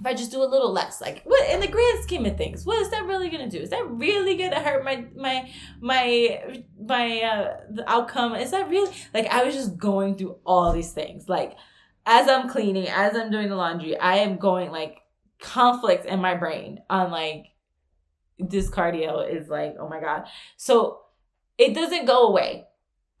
if 0.00 0.06
I 0.06 0.12
just 0.14 0.30
do 0.30 0.42
a 0.42 0.44
little 0.44 0.72
less. 0.72 1.00
Like, 1.00 1.22
what 1.24 1.48
in 1.50 1.60
the 1.60 1.68
grand 1.68 2.02
scheme 2.02 2.26
of 2.26 2.36
things, 2.36 2.66
what 2.66 2.80
is 2.82 2.90
that 2.90 3.06
really 3.06 3.28
gonna 3.28 3.48
do? 3.48 3.60
Is 3.60 3.70
that 3.70 3.88
really 3.88 4.36
gonna 4.36 4.60
hurt 4.60 4.84
my 4.84 5.06
my 5.14 5.50
my 5.80 6.62
my 6.78 7.20
uh 7.22 7.56
outcome? 7.86 8.34
Is 8.34 8.50
that 8.50 8.68
really 8.68 8.94
like 9.12 9.26
I 9.26 9.44
was 9.44 9.54
just 9.54 9.78
going 9.78 10.16
through 10.16 10.36
all 10.44 10.72
these 10.72 10.92
things, 10.92 11.28
like 11.28 11.56
as 12.06 12.28
I'm 12.28 12.48
cleaning, 12.48 12.88
as 12.88 13.16
I'm 13.16 13.30
doing 13.30 13.48
the 13.48 13.56
laundry, 13.56 13.96
I 13.96 14.16
am 14.16 14.36
going 14.36 14.70
like 14.70 14.98
conflict 15.40 16.06
in 16.06 16.20
my 16.20 16.34
brain 16.34 16.80
on 16.88 17.10
like 17.10 17.46
this 18.38 18.68
cardio 18.70 19.28
is 19.28 19.48
like, 19.48 19.76
oh 19.78 19.88
my 19.88 20.00
God. 20.00 20.24
So 20.56 21.00
it 21.58 21.74
doesn't 21.74 22.06
go 22.06 22.28
away. 22.28 22.66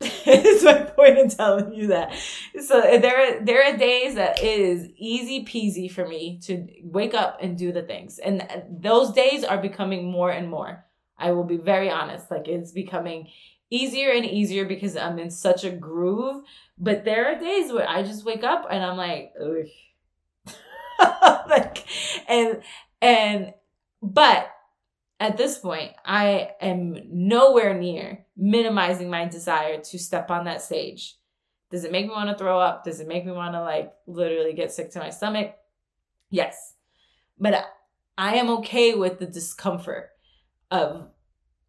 It's 0.26 0.64
my 0.64 0.82
point 0.82 1.18
in 1.18 1.28
telling 1.28 1.72
you 1.72 1.88
that. 1.88 2.14
So 2.60 2.80
there 2.80 3.16
are 3.16 3.44
there 3.44 3.62
are 3.62 3.76
days 3.76 4.14
that 4.16 4.42
it 4.42 4.58
is 4.58 4.88
easy 4.96 5.44
peasy 5.44 5.90
for 5.90 6.06
me 6.06 6.40
to 6.44 6.66
wake 6.82 7.14
up 7.14 7.38
and 7.40 7.56
do 7.56 7.72
the 7.72 7.82
things. 7.82 8.18
And 8.18 8.42
uh, 8.42 8.60
those 8.70 9.12
days 9.12 9.44
are 9.44 9.58
becoming 9.58 10.10
more 10.10 10.30
and 10.30 10.48
more. 10.48 10.84
I 11.18 11.32
will 11.32 11.44
be 11.44 11.58
very 11.58 11.90
honest. 11.90 12.30
Like 12.30 12.48
it's 12.48 12.72
becoming 12.72 13.28
easier 13.74 14.10
and 14.10 14.24
easier 14.24 14.64
because 14.64 14.96
I'm 14.96 15.18
in 15.18 15.30
such 15.30 15.64
a 15.64 15.70
groove. 15.70 16.44
But 16.78 17.04
there 17.04 17.26
are 17.32 17.38
days 17.38 17.72
where 17.72 17.88
I 17.88 18.02
just 18.02 18.24
wake 18.24 18.44
up 18.44 18.66
and 18.70 18.84
I'm 18.84 18.96
like, 18.96 19.32
ugh. 19.40 19.66
like, 21.48 21.84
and 22.28 22.62
and 23.02 23.54
but 24.00 24.50
at 25.18 25.36
this 25.36 25.58
point, 25.58 25.92
I 26.04 26.50
am 26.60 26.96
nowhere 27.10 27.74
near 27.74 28.26
minimizing 28.36 29.10
my 29.10 29.26
desire 29.26 29.80
to 29.80 29.98
step 29.98 30.30
on 30.30 30.44
that 30.44 30.62
stage. 30.62 31.16
Does 31.70 31.84
it 31.84 31.92
make 31.92 32.06
me 32.06 32.12
want 32.12 32.30
to 32.30 32.36
throw 32.36 32.60
up? 32.60 32.84
Does 32.84 33.00
it 33.00 33.08
make 33.08 33.26
me 33.26 33.32
want 33.32 33.54
to 33.54 33.60
like 33.60 33.92
literally 34.06 34.52
get 34.52 34.72
sick 34.72 34.92
to 34.92 35.00
my 35.00 35.10
stomach? 35.10 35.54
Yes. 36.30 36.74
But 37.38 37.66
I 38.16 38.36
am 38.36 38.50
okay 38.50 38.94
with 38.94 39.18
the 39.18 39.26
discomfort 39.26 40.10
of 40.70 41.08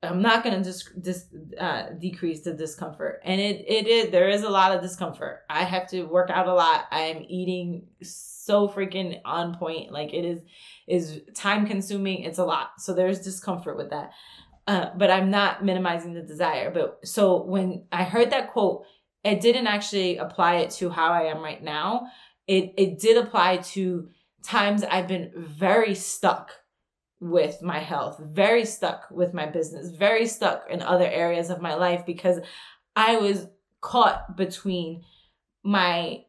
I'm 0.09 0.21
not 0.21 0.43
going 0.43 0.55
to 0.55 0.63
dis, 0.63 0.89
dis, 0.99 1.25
uh, 1.59 1.89
decrease 1.99 2.41
the 2.41 2.53
discomfort. 2.53 3.21
And 3.23 3.39
it, 3.39 3.65
it 3.67 3.87
is, 3.87 4.11
there 4.11 4.29
is 4.29 4.43
a 4.43 4.49
lot 4.49 4.71
of 4.75 4.81
discomfort. 4.81 5.41
I 5.49 5.63
have 5.63 5.87
to 5.89 6.03
work 6.03 6.29
out 6.29 6.47
a 6.47 6.53
lot. 6.53 6.85
I'm 6.91 7.25
eating 7.27 7.87
so 8.01 8.67
freaking 8.67 9.19
on 9.25 9.57
point. 9.57 9.91
Like 9.91 10.13
it 10.13 10.25
is, 10.25 10.39
is 10.87 11.21
time 11.33 11.65
consuming. 11.65 12.23
It's 12.23 12.39
a 12.39 12.45
lot. 12.45 12.79
So 12.79 12.93
there's 12.93 13.21
discomfort 13.21 13.77
with 13.77 13.89
that. 13.89 14.11
Uh, 14.67 14.89
but 14.97 15.11
I'm 15.11 15.29
not 15.29 15.63
minimizing 15.63 16.13
the 16.13 16.21
desire. 16.21 16.71
But 16.71 16.99
so 17.03 17.43
when 17.43 17.85
I 17.91 18.03
heard 18.03 18.31
that 18.31 18.51
quote, 18.51 18.85
it 19.23 19.41
didn't 19.41 19.67
actually 19.67 20.17
apply 20.17 20.57
it 20.57 20.71
to 20.71 20.89
how 20.89 21.11
I 21.11 21.23
am 21.23 21.43
right 21.43 21.63
now. 21.63 22.07
It, 22.47 22.73
it 22.77 22.99
did 22.99 23.17
apply 23.17 23.57
to 23.57 24.09
times 24.43 24.83
I've 24.83 25.07
been 25.07 25.31
very 25.35 25.95
stuck 25.95 26.51
with 27.25 27.63
my 27.63 27.79
health, 27.79 28.19
very 28.19 28.65
stuck 28.65 29.09
with 29.09 29.33
my 29.33 29.47
business, 29.47 29.89
very 29.89 30.27
stuck 30.27 30.69
in 30.69 30.83
other 30.83 31.07
areas 31.07 31.49
of 31.49 31.59
my 31.59 31.73
life 31.73 32.05
because 32.05 32.39
I 32.95 33.17
was 33.17 33.47
caught 33.81 34.37
between 34.37 35.03
my 35.63 36.23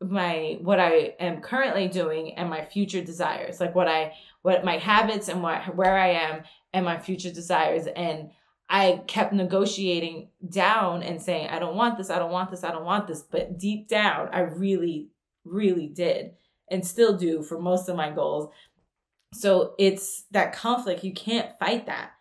my 0.00 0.58
what 0.60 0.80
I 0.80 1.14
am 1.20 1.40
currently 1.42 1.86
doing 1.86 2.34
and 2.34 2.50
my 2.50 2.64
future 2.64 3.02
desires. 3.02 3.60
Like 3.60 3.76
what 3.76 3.86
I 3.86 4.14
what 4.42 4.64
my 4.64 4.78
habits 4.78 5.28
and 5.28 5.44
what 5.44 5.76
where 5.76 5.96
I 5.96 6.08
am 6.08 6.42
and 6.72 6.84
my 6.84 6.98
future 6.98 7.30
desires 7.30 7.86
and 7.86 8.30
I 8.68 9.02
kept 9.06 9.32
negotiating 9.32 10.30
down 10.48 11.04
and 11.04 11.22
saying 11.22 11.50
I 11.50 11.60
don't 11.60 11.76
want 11.76 11.98
this, 11.98 12.10
I 12.10 12.18
don't 12.18 12.32
want 12.32 12.50
this, 12.50 12.64
I 12.64 12.72
don't 12.72 12.84
want 12.84 13.06
this, 13.06 13.22
but 13.22 13.60
deep 13.60 13.86
down 13.86 14.28
I 14.32 14.40
really 14.40 15.10
really 15.44 15.86
did 15.86 16.32
and 16.68 16.84
still 16.84 17.16
do 17.16 17.44
for 17.44 17.60
most 17.60 17.88
of 17.88 17.94
my 17.94 18.10
goals 18.10 18.52
so 19.32 19.74
it's 19.78 20.24
that 20.30 20.52
conflict 20.52 21.04
you 21.04 21.12
can't 21.12 21.58
fight 21.58 21.86
that 21.86 22.12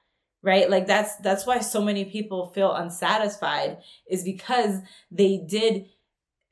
right? 0.44 0.70
Like 0.70 0.88
that's 0.88 1.18
that's 1.18 1.46
why 1.46 1.60
so 1.60 1.82
many 1.82 2.06
people 2.06 2.48
feel 2.48 2.74
unsatisfied 2.74 3.78
is 4.10 4.24
because 4.24 4.80
they 5.12 5.38
did 5.38 5.86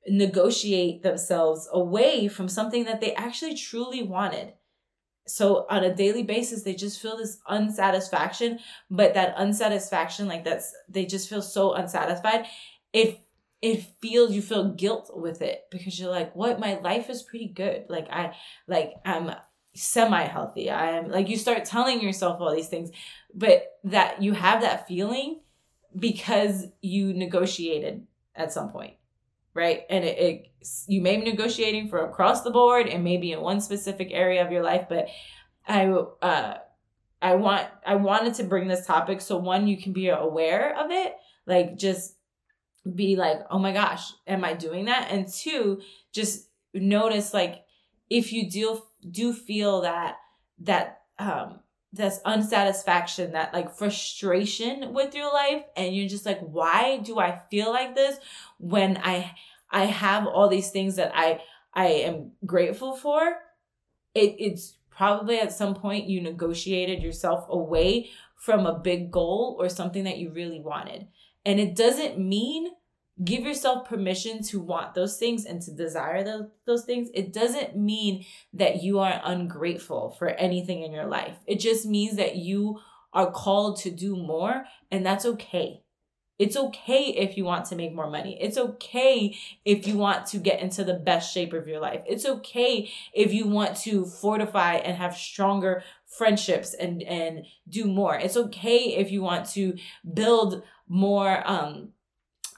negotiate 0.07 1.03
themselves 1.03 1.67
away 1.71 2.27
from 2.27 2.47
something 2.47 2.85
that 2.85 3.01
they 3.01 3.13
actually 3.15 3.55
truly 3.55 4.03
wanted. 4.03 4.53
So 5.27 5.67
on 5.69 5.83
a 5.83 5.93
daily 5.93 6.23
basis 6.23 6.63
they 6.63 6.73
just 6.75 6.99
feel 7.01 7.17
this 7.17 7.39
unsatisfaction 7.47 8.59
but 8.89 9.13
that 9.13 9.35
unsatisfaction 9.37 10.27
like 10.27 10.43
that's 10.43 10.73
they 10.87 11.05
just 11.05 11.29
feel 11.29 11.41
so 11.41 11.73
unsatisfied. 11.73 12.45
It 12.93 13.19
it 13.61 13.85
feels 14.01 14.31
you 14.31 14.41
feel 14.41 14.69
guilt 14.73 15.11
with 15.13 15.41
it 15.41 15.63
because 15.71 15.99
you're 15.99 16.11
like 16.11 16.35
what? 16.35 16.59
My 16.59 16.79
life 16.79 17.09
is 17.09 17.23
pretty 17.23 17.47
good. 17.47 17.85
Like 17.89 18.07
i 18.11 18.35
like 18.67 18.93
i'm 19.05 19.31
semi 19.73 20.23
healthy. 20.23 20.69
I 20.69 20.91
am 20.97 21.09
like 21.09 21.29
you 21.29 21.37
start 21.37 21.65
telling 21.65 22.01
yourself 22.01 22.39
all 22.41 22.53
these 22.53 22.69
things, 22.69 22.91
but 23.33 23.77
that 23.83 24.21
you 24.21 24.33
have 24.33 24.61
that 24.61 24.87
feeling 24.87 25.41
because 25.97 26.65
you 26.81 27.13
negotiated 27.13 28.05
at 28.35 28.53
some 28.53 28.71
point, 28.71 28.95
right? 29.53 29.83
And 29.89 30.03
it, 30.03 30.17
it 30.17 30.51
you 30.87 31.01
may 31.01 31.17
be 31.17 31.23
negotiating 31.23 31.89
for 31.89 32.05
across 32.05 32.41
the 32.41 32.51
board 32.51 32.87
and 32.87 33.03
maybe 33.03 33.31
in 33.31 33.41
one 33.41 33.61
specific 33.61 34.09
area 34.11 34.45
of 34.45 34.51
your 34.51 34.63
life, 34.63 34.87
but 34.89 35.07
I 35.67 35.87
uh 35.87 36.57
I 37.21 37.35
want 37.35 37.67
I 37.85 37.95
wanted 37.95 38.35
to 38.35 38.43
bring 38.43 38.67
this 38.67 38.85
topic 38.85 39.21
so 39.21 39.37
one 39.37 39.67
you 39.67 39.81
can 39.81 39.93
be 39.93 40.09
aware 40.09 40.77
of 40.77 40.91
it, 40.91 41.15
like 41.45 41.77
just 41.77 42.15
be 42.95 43.15
like, 43.15 43.39
"Oh 43.51 43.59
my 43.59 43.73
gosh, 43.73 44.11
am 44.25 44.43
I 44.43 44.53
doing 44.53 44.85
that?" 44.85 45.09
And 45.11 45.27
two, 45.27 45.81
just 46.11 46.49
notice 46.73 47.33
like 47.33 47.63
if 48.09 48.31
you 48.31 48.49
do 48.49 48.81
do 49.09 49.33
feel 49.33 49.81
that 49.81 50.17
that 50.59 51.01
um 51.17 51.59
this 51.91 52.19
unsatisfaction 52.25 53.31
that 53.31 53.53
like 53.53 53.71
frustration 53.75 54.93
with 54.93 55.15
your 55.15 55.31
life 55.33 55.63
and 55.75 55.95
you're 55.95 56.07
just 56.07 56.25
like 56.25 56.39
why 56.41 56.97
do 56.97 57.19
i 57.19 57.41
feel 57.49 57.71
like 57.71 57.95
this 57.95 58.19
when 58.59 58.97
i 58.97 59.31
i 59.71 59.85
have 59.85 60.27
all 60.27 60.47
these 60.47 60.69
things 60.69 60.97
that 60.97 61.11
i 61.15 61.41
i 61.73 61.87
am 61.87 62.31
grateful 62.45 62.95
for? 62.95 63.21
It 64.13 64.35
it's 64.37 64.77
probably 64.89 65.39
at 65.39 65.53
some 65.53 65.75
point 65.75 66.09
you 66.09 66.19
negotiated 66.21 67.01
yourself 67.01 67.45
away 67.49 68.09
from 68.35 68.65
a 68.65 68.77
big 68.77 69.11
goal 69.11 69.55
or 69.59 69.69
something 69.69 70.03
that 70.03 70.17
you 70.17 70.29
really 70.31 70.59
wanted. 70.59 71.07
And 71.45 71.59
it 71.59 71.75
doesn't 71.75 72.19
mean 72.19 72.71
give 73.23 73.43
yourself 73.43 73.87
permission 73.87 74.41
to 74.43 74.59
want 74.59 74.93
those 74.93 75.17
things 75.17 75.45
and 75.45 75.61
to 75.61 75.71
desire 75.71 76.23
those, 76.23 76.45
those 76.65 76.85
things, 76.85 77.09
it 77.13 77.33
doesn't 77.33 77.75
mean 77.75 78.25
that 78.53 78.81
you 78.81 78.99
are 78.99 79.21
ungrateful 79.23 80.15
for 80.17 80.29
anything 80.29 80.83
in 80.83 80.91
your 80.91 81.07
life. 81.07 81.35
It 81.45 81.59
just 81.59 81.85
means 81.85 82.15
that 82.17 82.37
you 82.37 82.79
are 83.11 83.31
called 83.31 83.79
to 83.81 83.91
do 83.91 84.15
more, 84.15 84.65
and 84.91 85.05
that's 85.05 85.25
okay. 85.25 85.81
It's 86.37 86.55
okay 86.55 87.07
if 87.07 87.35
you 87.35 87.43
want 87.43 87.65
to 87.65 87.75
make 87.75 87.93
more 87.93 88.09
money. 88.09 88.37
It's 88.39 88.57
okay 88.57 89.35
if 89.65 89.85
you 89.85 89.97
want 89.97 90.25
to 90.27 90.37
get 90.37 90.61
into 90.61 90.85
the 90.85 90.93
best 90.93 91.33
shape 91.33 91.51
of 91.51 91.67
your 91.67 91.81
life. 91.81 92.01
It's 92.07 92.25
okay 92.25 92.89
if 93.13 93.33
you 93.33 93.45
want 93.45 93.75
to 93.81 94.05
fortify 94.05 94.75
and 94.75 94.95
have 94.95 95.17
stronger 95.17 95.83
friendships 96.05 96.73
and 96.73 97.03
and 97.03 97.45
do 97.67 97.85
more. 97.85 98.15
It's 98.15 98.37
okay 98.37 98.95
if 98.95 99.11
you 99.11 99.21
want 99.21 99.49
to 99.49 99.77
build 100.13 100.63
more 100.87 101.43
um 101.45 101.89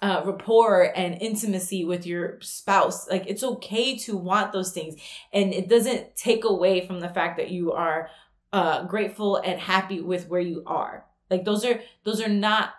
uh, 0.01 0.21
rapport 0.25 0.91
and 0.95 1.21
intimacy 1.21 1.85
with 1.85 2.05
your 2.05 2.39
spouse. 2.41 3.09
Like 3.09 3.25
it's 3.27 3.43
okay 3.43 3.97
to 3.99 4.17
want 4.17 4.51
those 4.51 4.71
things, 4.71 4.95
and 5.31 5.53
it 5.53 5.69
doesn't 5.69 6.15
take 6.15 6.43
away 6.43 6.85
from 6.85 6.99
the 6.99 7.09
fact 7.09 7.37
that 7.37 7.51
you 7.51 7.71
are 7.73 8.09
uh, 8.53 8.83
grateful 8.83 9.37
and 9.37 9.59
happy 9.59 10.01
with 10.01 10.27
where 10.27 10.41
you 10.41 10.63
are. 10.65 11.05
Like 11.29 11.45
those 11.45 11.63
are 11.65 11.81
those 12.03 12.21
are 12.21 12.29
not 12.29 12.71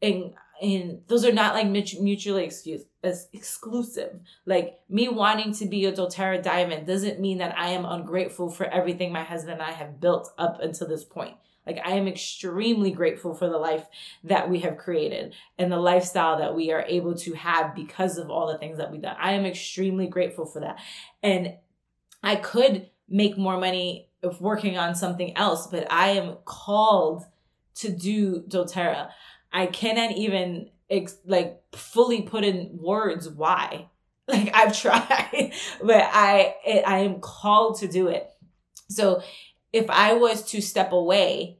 in 0.00 0.34
in 0.60 1.02
those 1.06 1.24
are 1.24 1.32
not 1.32 1.54
like 1.54 1.68
mutually 1.68 2.44
excuse 2.44 2.82
as 3.02 3.28
exclusive. 3.32 4.20
Like 4.44 4.80
me 4.88 5.08
wanting 5.08 5.52
to 5.54 5.66
be 5.66 5.86
a 5.86 5.92
DoTerra 5.92 6.42
diamond 6.42 6.86
doesn't 6.86 7.20
mean 7.20 7.38
that 7.38 7.56
I 7.56 7.70
am 7.70 7.84
ungrateful 7.84 8.50
for 8.50 8.66
everything 8.66 9.12
my 9.12 9.22
husband 9.22 9.54
and 9.54 9.62
I 9.62 9.72
have 9.72 10.00
built 10.00 10.32
up 10.36 10.60
until 10.60 10.88
this 10.88 11.04
point. 11.04 11.36
Like 11.68 11.80
I 11.84 11.92
am 11.92 12.08
extremely 12.08 12.90
grateful 12.90 13.34
for 13.34 13.48
the 13.48 13.58
life 13.58 13.86
that 14.24 14.48
we 14.48 14.60
have 14.60 14.78
created 14.78 15.34
and 15.58 15.70
the 15.70 15.76
lifestyle 15.76 16.38
that 16.38 16.56
we 16.56 16.72
are 16.72 16.82
able 16.88 17.14
to 17.16 17.34
have 17.34 17.74
because 17.74 18.16
of 18.16 18.30
all 18.30 18.50
the 18.50 18.56
things 18.56 18.78
that 18.78 18.90
we've 18.90 19.02
done. 19.02 19.16
I 19.20 19.34
am 19.34 19.44
extremely 19.44 20.06
grateful 20.06 20.46
for 20.46 20.60
that. 20.60 20.78
And 21.22 21.56
I 22.22 22.36
could 22.36 22.88
make 23.06 23.36
more 23.36 23.58
money 23.58 24.08
if 24.22 24.40
working 24.40 24.78
on 24.78 24.94
something 24.94 25.36
else, 25.36 25.66
but 25.66 25.86
I 25.92 26.12
am 26.12 26.38
called 26.46 27.24
to 27.76 27.90
do 27.90 28.42
doTERRA. 28.48 29.10
I 29.52 29.66
cannot 29.66 30.12
even 30.12 30.70
ex- 30.90 31.18
like 31.26 31.62
fully 31.72 32.22
put 32.22 32.44
in 32.44 32.78
words 32.80 33.28
why. 33.28 33.90
Like 34.30 34.54
I've 34.54 34.78
tried, 34.78 35.54
but 35.82 36.04
I 36.12 36.54
it, 36.66 36.86
I 36.86 36.98
am 36.98 37.18
called 37.18 37.78
to 37.78 37.88
do 37.88 38.08
it. 38.08 38.28
So 38.90 39.22
if 39.72 39.88
I 39.88 40.12
was 40.12 40.42
to 40.50 40.60
step 40.60 40.92
away 40.92 41.57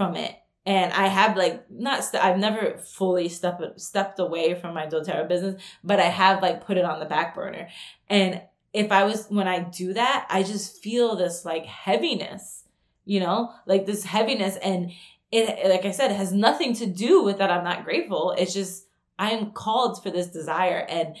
from 0.00 0.16
it, 0.16 0.34
and 0.64 0.94
I 0.94 1.08
have 1.08 1.36
like 1.36 1.70
not 1.70 2.02
i 2.14 2.30
I've 2.30 2.38
never 2.38 2.78
fully 2.78 3.28
stepped 3.28 3.78
stepped 3.78 4.18
away 4.18 4.54
from 4.54 4.72
my 4.72 4.86
DoTerra 4.86 5.28
business, 5.28 5.62
but 5.84 6.00
I 6.00 6.06
have 6.06 6.40
like 6.40 6.64
put 6.64 6.78
it 6.78 6.86
on 6.86 7.00
the 7.00 7.04
back 7.04 7.34
burner. 7.34 7.68
And 8.08 8.40
if 8.72 8.92
I 8.92 9.04
was 9.04 9.26
when 9.28 9.46
I 9.46 9.58
do 9.60 9.92
that, 9.92 10.26
I 10.30 10.42
just 10.42 10.82
feel 10.82 11.16
this 11.16 11.44
like 11.44 11.66
heaviness, 11.66 12.64
you 13.04 13.20
know, 13.20 13.52
like 13.66 13.84
this 13.84 14.04
heaviness, 14.04 14.56
and 14.56 14.92
it 15.30 15.68
like 15.68 15.84
I 15.84 15.90
said, 15.90 16.12
it 16.12 16.16
has 16.16 16.32
nothing 16.32 16.72
to 16.76 16.86
do 16.86 17.22
with 17.22 17.36
that 17.36 17.50
I'm 17.50 17.62
not 17.62 17.84
grateful. 17.84 18.34
It's 18.38 18.54
just 18.54 18.86
I'm 19.18 19.50
called 19.50 20.02
for 20.02 20.08
this 20.08 20.28
desire, 20.28 20.86
and 20.88 21.14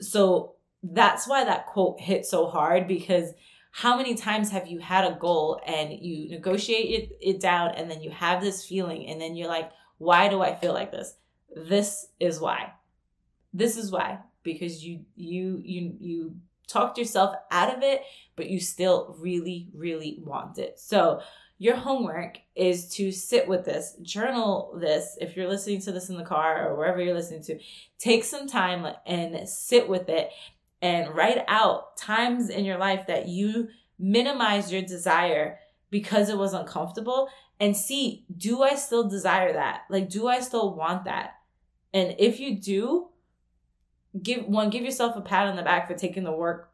so 0.00 0.54
that's 0.84 1.26
why 1.26 1.42
that 1.42 1.66
quote 1.66 2.00
hit 2.00 2.26
so 2.26 2.46
hard 2.46 2.86
because 2.86 3.32
how 3.72 3.96
many 3.96 4.14
times 4.14 4.50
have 4.50 4.66
you 4.66 4.78
had 4.78 5.04
a 5.04 5.16
goal 5.16 5.60
and 5.66 5.92
you 5.92 6.28
negotiate 6.28 7.02
it, 7.02 7.18
it 7.20 7.40
down 7.40 7.70
and 7.76 7.90
then 7.90 8.02
you 8.02 8.10
have 8.10 8.40
this 8.40 8.64
feeling 8.64 9.06
and 9.06 9.20
then 9.20 9.36
you're 9.36 9.48
like 9.48 9.70
why 9.98 10.28
do 10.28 10.42
i 10.42 10.54
feel 10.54 10.72
like 10.72 10.90
this 10.90 11.14
this 11.54 12.08
is 12.18 12.40
why 12.40 12.72
this 13.52 13.76
is 13.76 13.90
why 13.90 14.18
because 14.42 14.84
you 14.84 15.00
you 15.16 15.60
you 15.64 15.96
you 16.00 16.34
talked 16.70 16.98
yourself 16.98 17.34
out 17.50 17.74
of 17.76 17.82
it, 17.82 18.02
but 18.36 18.48
you 18.48 18.60
still 18.60 19.16
really, 19.18 19.68
really 19.74 20.20
want 20.24 20.58
it. 20.58 20.78
So, 20.78 21.20
your 21.58 21.76
homework 21.76 22.38
is 22.56 22.88
to 22.94 23.12
sit 23.12 23.46
with 23.46 23.66
this, 23.66 23.94
journal 24.00 24.78
this. 24.80 25.18
If 25.20 25.36
you're 25.36 25.48
listening 25.48 25.82
to 25.82 25.92
this 25.92 26.08
in 26.08 26.16
the 26.16 26.24
car 26.24 26.66
or 26.66 26.74
wherever 26.74 27.02
you're 27.02 27.14
listening 27.14 27.42
to, 27.44 27.58
take 27.98 28.24
some 28.24 28.46
time 28.46 28.86
and 29.04 29.46
sit 29.46 29.86
with 29.86 30.08
it 30.08 30.30
and 30.82 31.14
write 31.14 31.44
out 31.48 31.96
times 31.96 32.48
in 32.48 32.64
your 32.64 32.78
life 32.78 33.06
that 33.06 33.28
you 33.28 33.68
minimized 33.98 34.72
your 34.72 34.82
desire 34.82 35.58
because 35.90 36.28
it 36.28 36.38
was 36.38 36.54
uncomfortable 36.54 37.28
and 37.58 37.76
see 37.76 38.24
do 38.34 38.62
I 38.62 38.74
still 38.74 39.08
desire 39.08 39.52
that? 39.52 39.82
Like, 39.90 40.08
do 40.08 40.26
I 40.26 40.40
still 40.40 40.74
want 40.74 41.04
that? 41.04 41.34
And 41.92 42.14
if 42.18 42.40
you 42.40 42.58
do, 42.58 43.08
give 44.20 44.46
one, 44.46 44.70
give 44.70 44.84
yourself 44.84 45.16
a 45.16 45.20
pat 45.20 45.46
on 45.46 45.56
the 45.56 45.62
back 45.62 45.86
for 45.86 45.94
taking 45.94 46.24
the 46.24 46.32
work, 46.32 46.70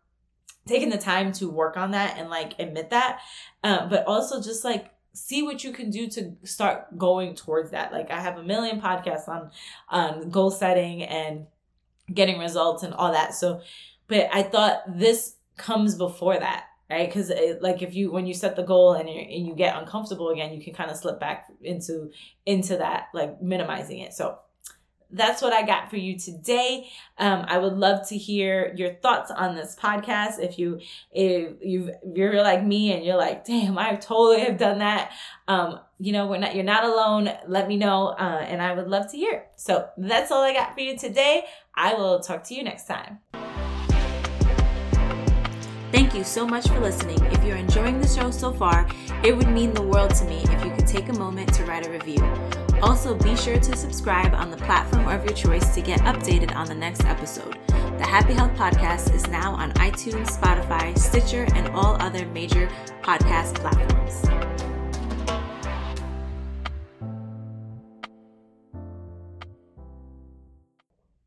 taking 0.67 0.91
the 0.91 0.99
time 0.99 1.33
to 1.33 1.51
work 1.51 1.77
on 1.77 1.91
that 1.93 2.17
and 2.19 2.31
like 2.31 2.59
admit 2.59 2.91
that. 2.91 3.21
Um, 3.65 3.89
but 3.89 4.07
also 4.07 4.41
just 4.41 4.65
like 4.65 4.91
see 5.13 5.43
what 5.43 5.65
you 5.65 5.73
can 5.73 5.91
do 5.91 6.07
to 6.09 6.37
start 6.45 6.97
going 6.97 7.35
towards 7.35 7.71
that. 7.71 7.93
Like 7.93 8.11
I 8.11 8.21
have 8.21 8.39
a 8.39 8.43
million 8.43 8.81
podcasts 8.81 9.29
on 9.29 9.51
on 9.89 10.31
goal 10.31 10.51
setting 10.51 11.03
and 11.03 11.47
getting 12.13 12.39
results 12.39 12.83
and 12.83 12.95
all 12.95 13.13
that. 13.13 13.35
So, 13.35 13.61
but 14.09 14.29
I 14.33 14.43
thought 14.43 14.83
this 14.99 15.37
comes 15.57 15.95
before 15.95 16.39
that 16.39 16.65
right 16.91 17.09
because 17.09 17.33
like 17.61 17.83
if 17.83 17.95
you 17.95 18.11
when 18.11 18.27
you 18.27 18.35
set 18.35 18.57
the 18.57 18.63
goal 18.63 18.93
and 18.93 19.09
you 19.09 19.21
and 19.21 19.47
you 19.47 19.55
get 19.55 19.77
uncomfortable 19.77 20.29
again 20.29 20.53
you 20.53 20.63
can 20.63 20.75
kind 20.75 20.91
of 20.91 20.97
slip 20.97 21.19
back 21.19 21.47
into 21.63 22.11
into 22.45 22.77
that 22.77 23.07
like 23.15 23.41
minimizing 23.41 24.01
it 24.01 24.13
so 24.13 24.39
that's 25.11 25.41
what 25.41 25.53
I 25.53 25.65
got 25.65 25.89
for 25.89 25.97
you 25.97 26.19
today. 26.19 26.89
Um, 27.19 27.45
I 27.47 27.59
would 27.59 27.75
love 27.75 28.09
to 28.09 28.17
hear 28.17 28.75
your 28.77 28.95
thoughts 28.95 29.31
on 29.31 29.55
this 29.55 29.77
podcast. 29.77 30.41
If 30.41 30.59
you 30.59 30.81
if 31.13 31.55
you 31.63 31.93
you're 32.15 32.43
like 32.43 32.65
me 32.65 32.93
and 32.93 33.05
you're 33.05 33.17
like, 33.17 33.45
damn, 33.45 33.79
I 33.79 33.95
totally 33.97 34.41
have 34.41 34.59
done 34.59 34.79
that. 34.79 35.13
Um, 35.49 35.81
you 35.99 36.13
know, 36.13 36.27
we're 36.27 36.39
not 36.39 36.55
you're 36.55 36.65
not 36.65 36.85
alone. 36.85 37.31
Let 37.47 37.69
me 37.69 37.77
know, 37.77 38.09
uh, 38.09 38.45
and 38.47 38.61
I 38.61 38.75
would 38.75 38.89
love 38.89 39.11
to 39.13 39.17
hear. 39.17 39.47
So 39.57 39.89
that's 39.97 40.31
all 40.31 40.43
I 40.43 40.53
got 40.53 40.75
for 40.75 40.81
you 40.81 40.99
today. 40.99 41.45
I 41.75 41.95
will 41.95 42.21
talk 42.21 42.45
to 42.45 42.55
you 42.55 42.65
next 42.65 42.87
time. 42.87 43.21
You 46.17 46.25
so 46.25 46.47
much 46.47 46.67
for 46.69 46.81
listening. 46.81 47.23
If 47.27 47.45
you're 47.45 47.59
enjoying 47.59 48.01
the 48.01 48.09
show 48.09 48.31
so 48.31 48.51
far, 48.51 48.89
it 49.23 49.37
would 49.37 49.49
mean 49.49 49.75
the 49.75 49.83
world 49.83 50.14
to 50.14 50.25
me 50.25 50.43
if 50.45 50.64
you 50.64 50.71
could 50.71 50.87
take 50.87 51.11
a 51.11 51.12
moment 51.12 51.53
to 51.53 51.64
write 51.67 51.87
a 51.87 51.91
review. 51.91 52.25
Also, 52.81 53.14
be 53.14 53.37
sure 53.37 53.61
to 53.61 53.77
subscribe 53.77 54.33
on 54.33 54.51
the 54.51 54.57
platform 54.57 55.09
of 55.09 55.23
your 55.27 55.35
choice 55.35 55.75
to 55.75 55.83
get 55.83 56.01
updated 56.01 56.57
on 56.57 56.69
the 56.69 56.75
next 56.75 57.05
episode. 57.05 57.59
The 57.69 58.07
Happy 58.07 58.33
Health 58.33 58.53
Podcast 58.53 59.14
is 59.14 59.29
now 59.29 59.53
on 59.57 59.73
iTunes, 59.73 60.29
Spotify, 60.29 60.97
Stitcher, 60.97 61.47
and 61.55 61.69
all 61.77 62.01
other 62.01 62.25
major 62.29 62.67
podcast 63.03 63.57
platforms. 63.57 64.66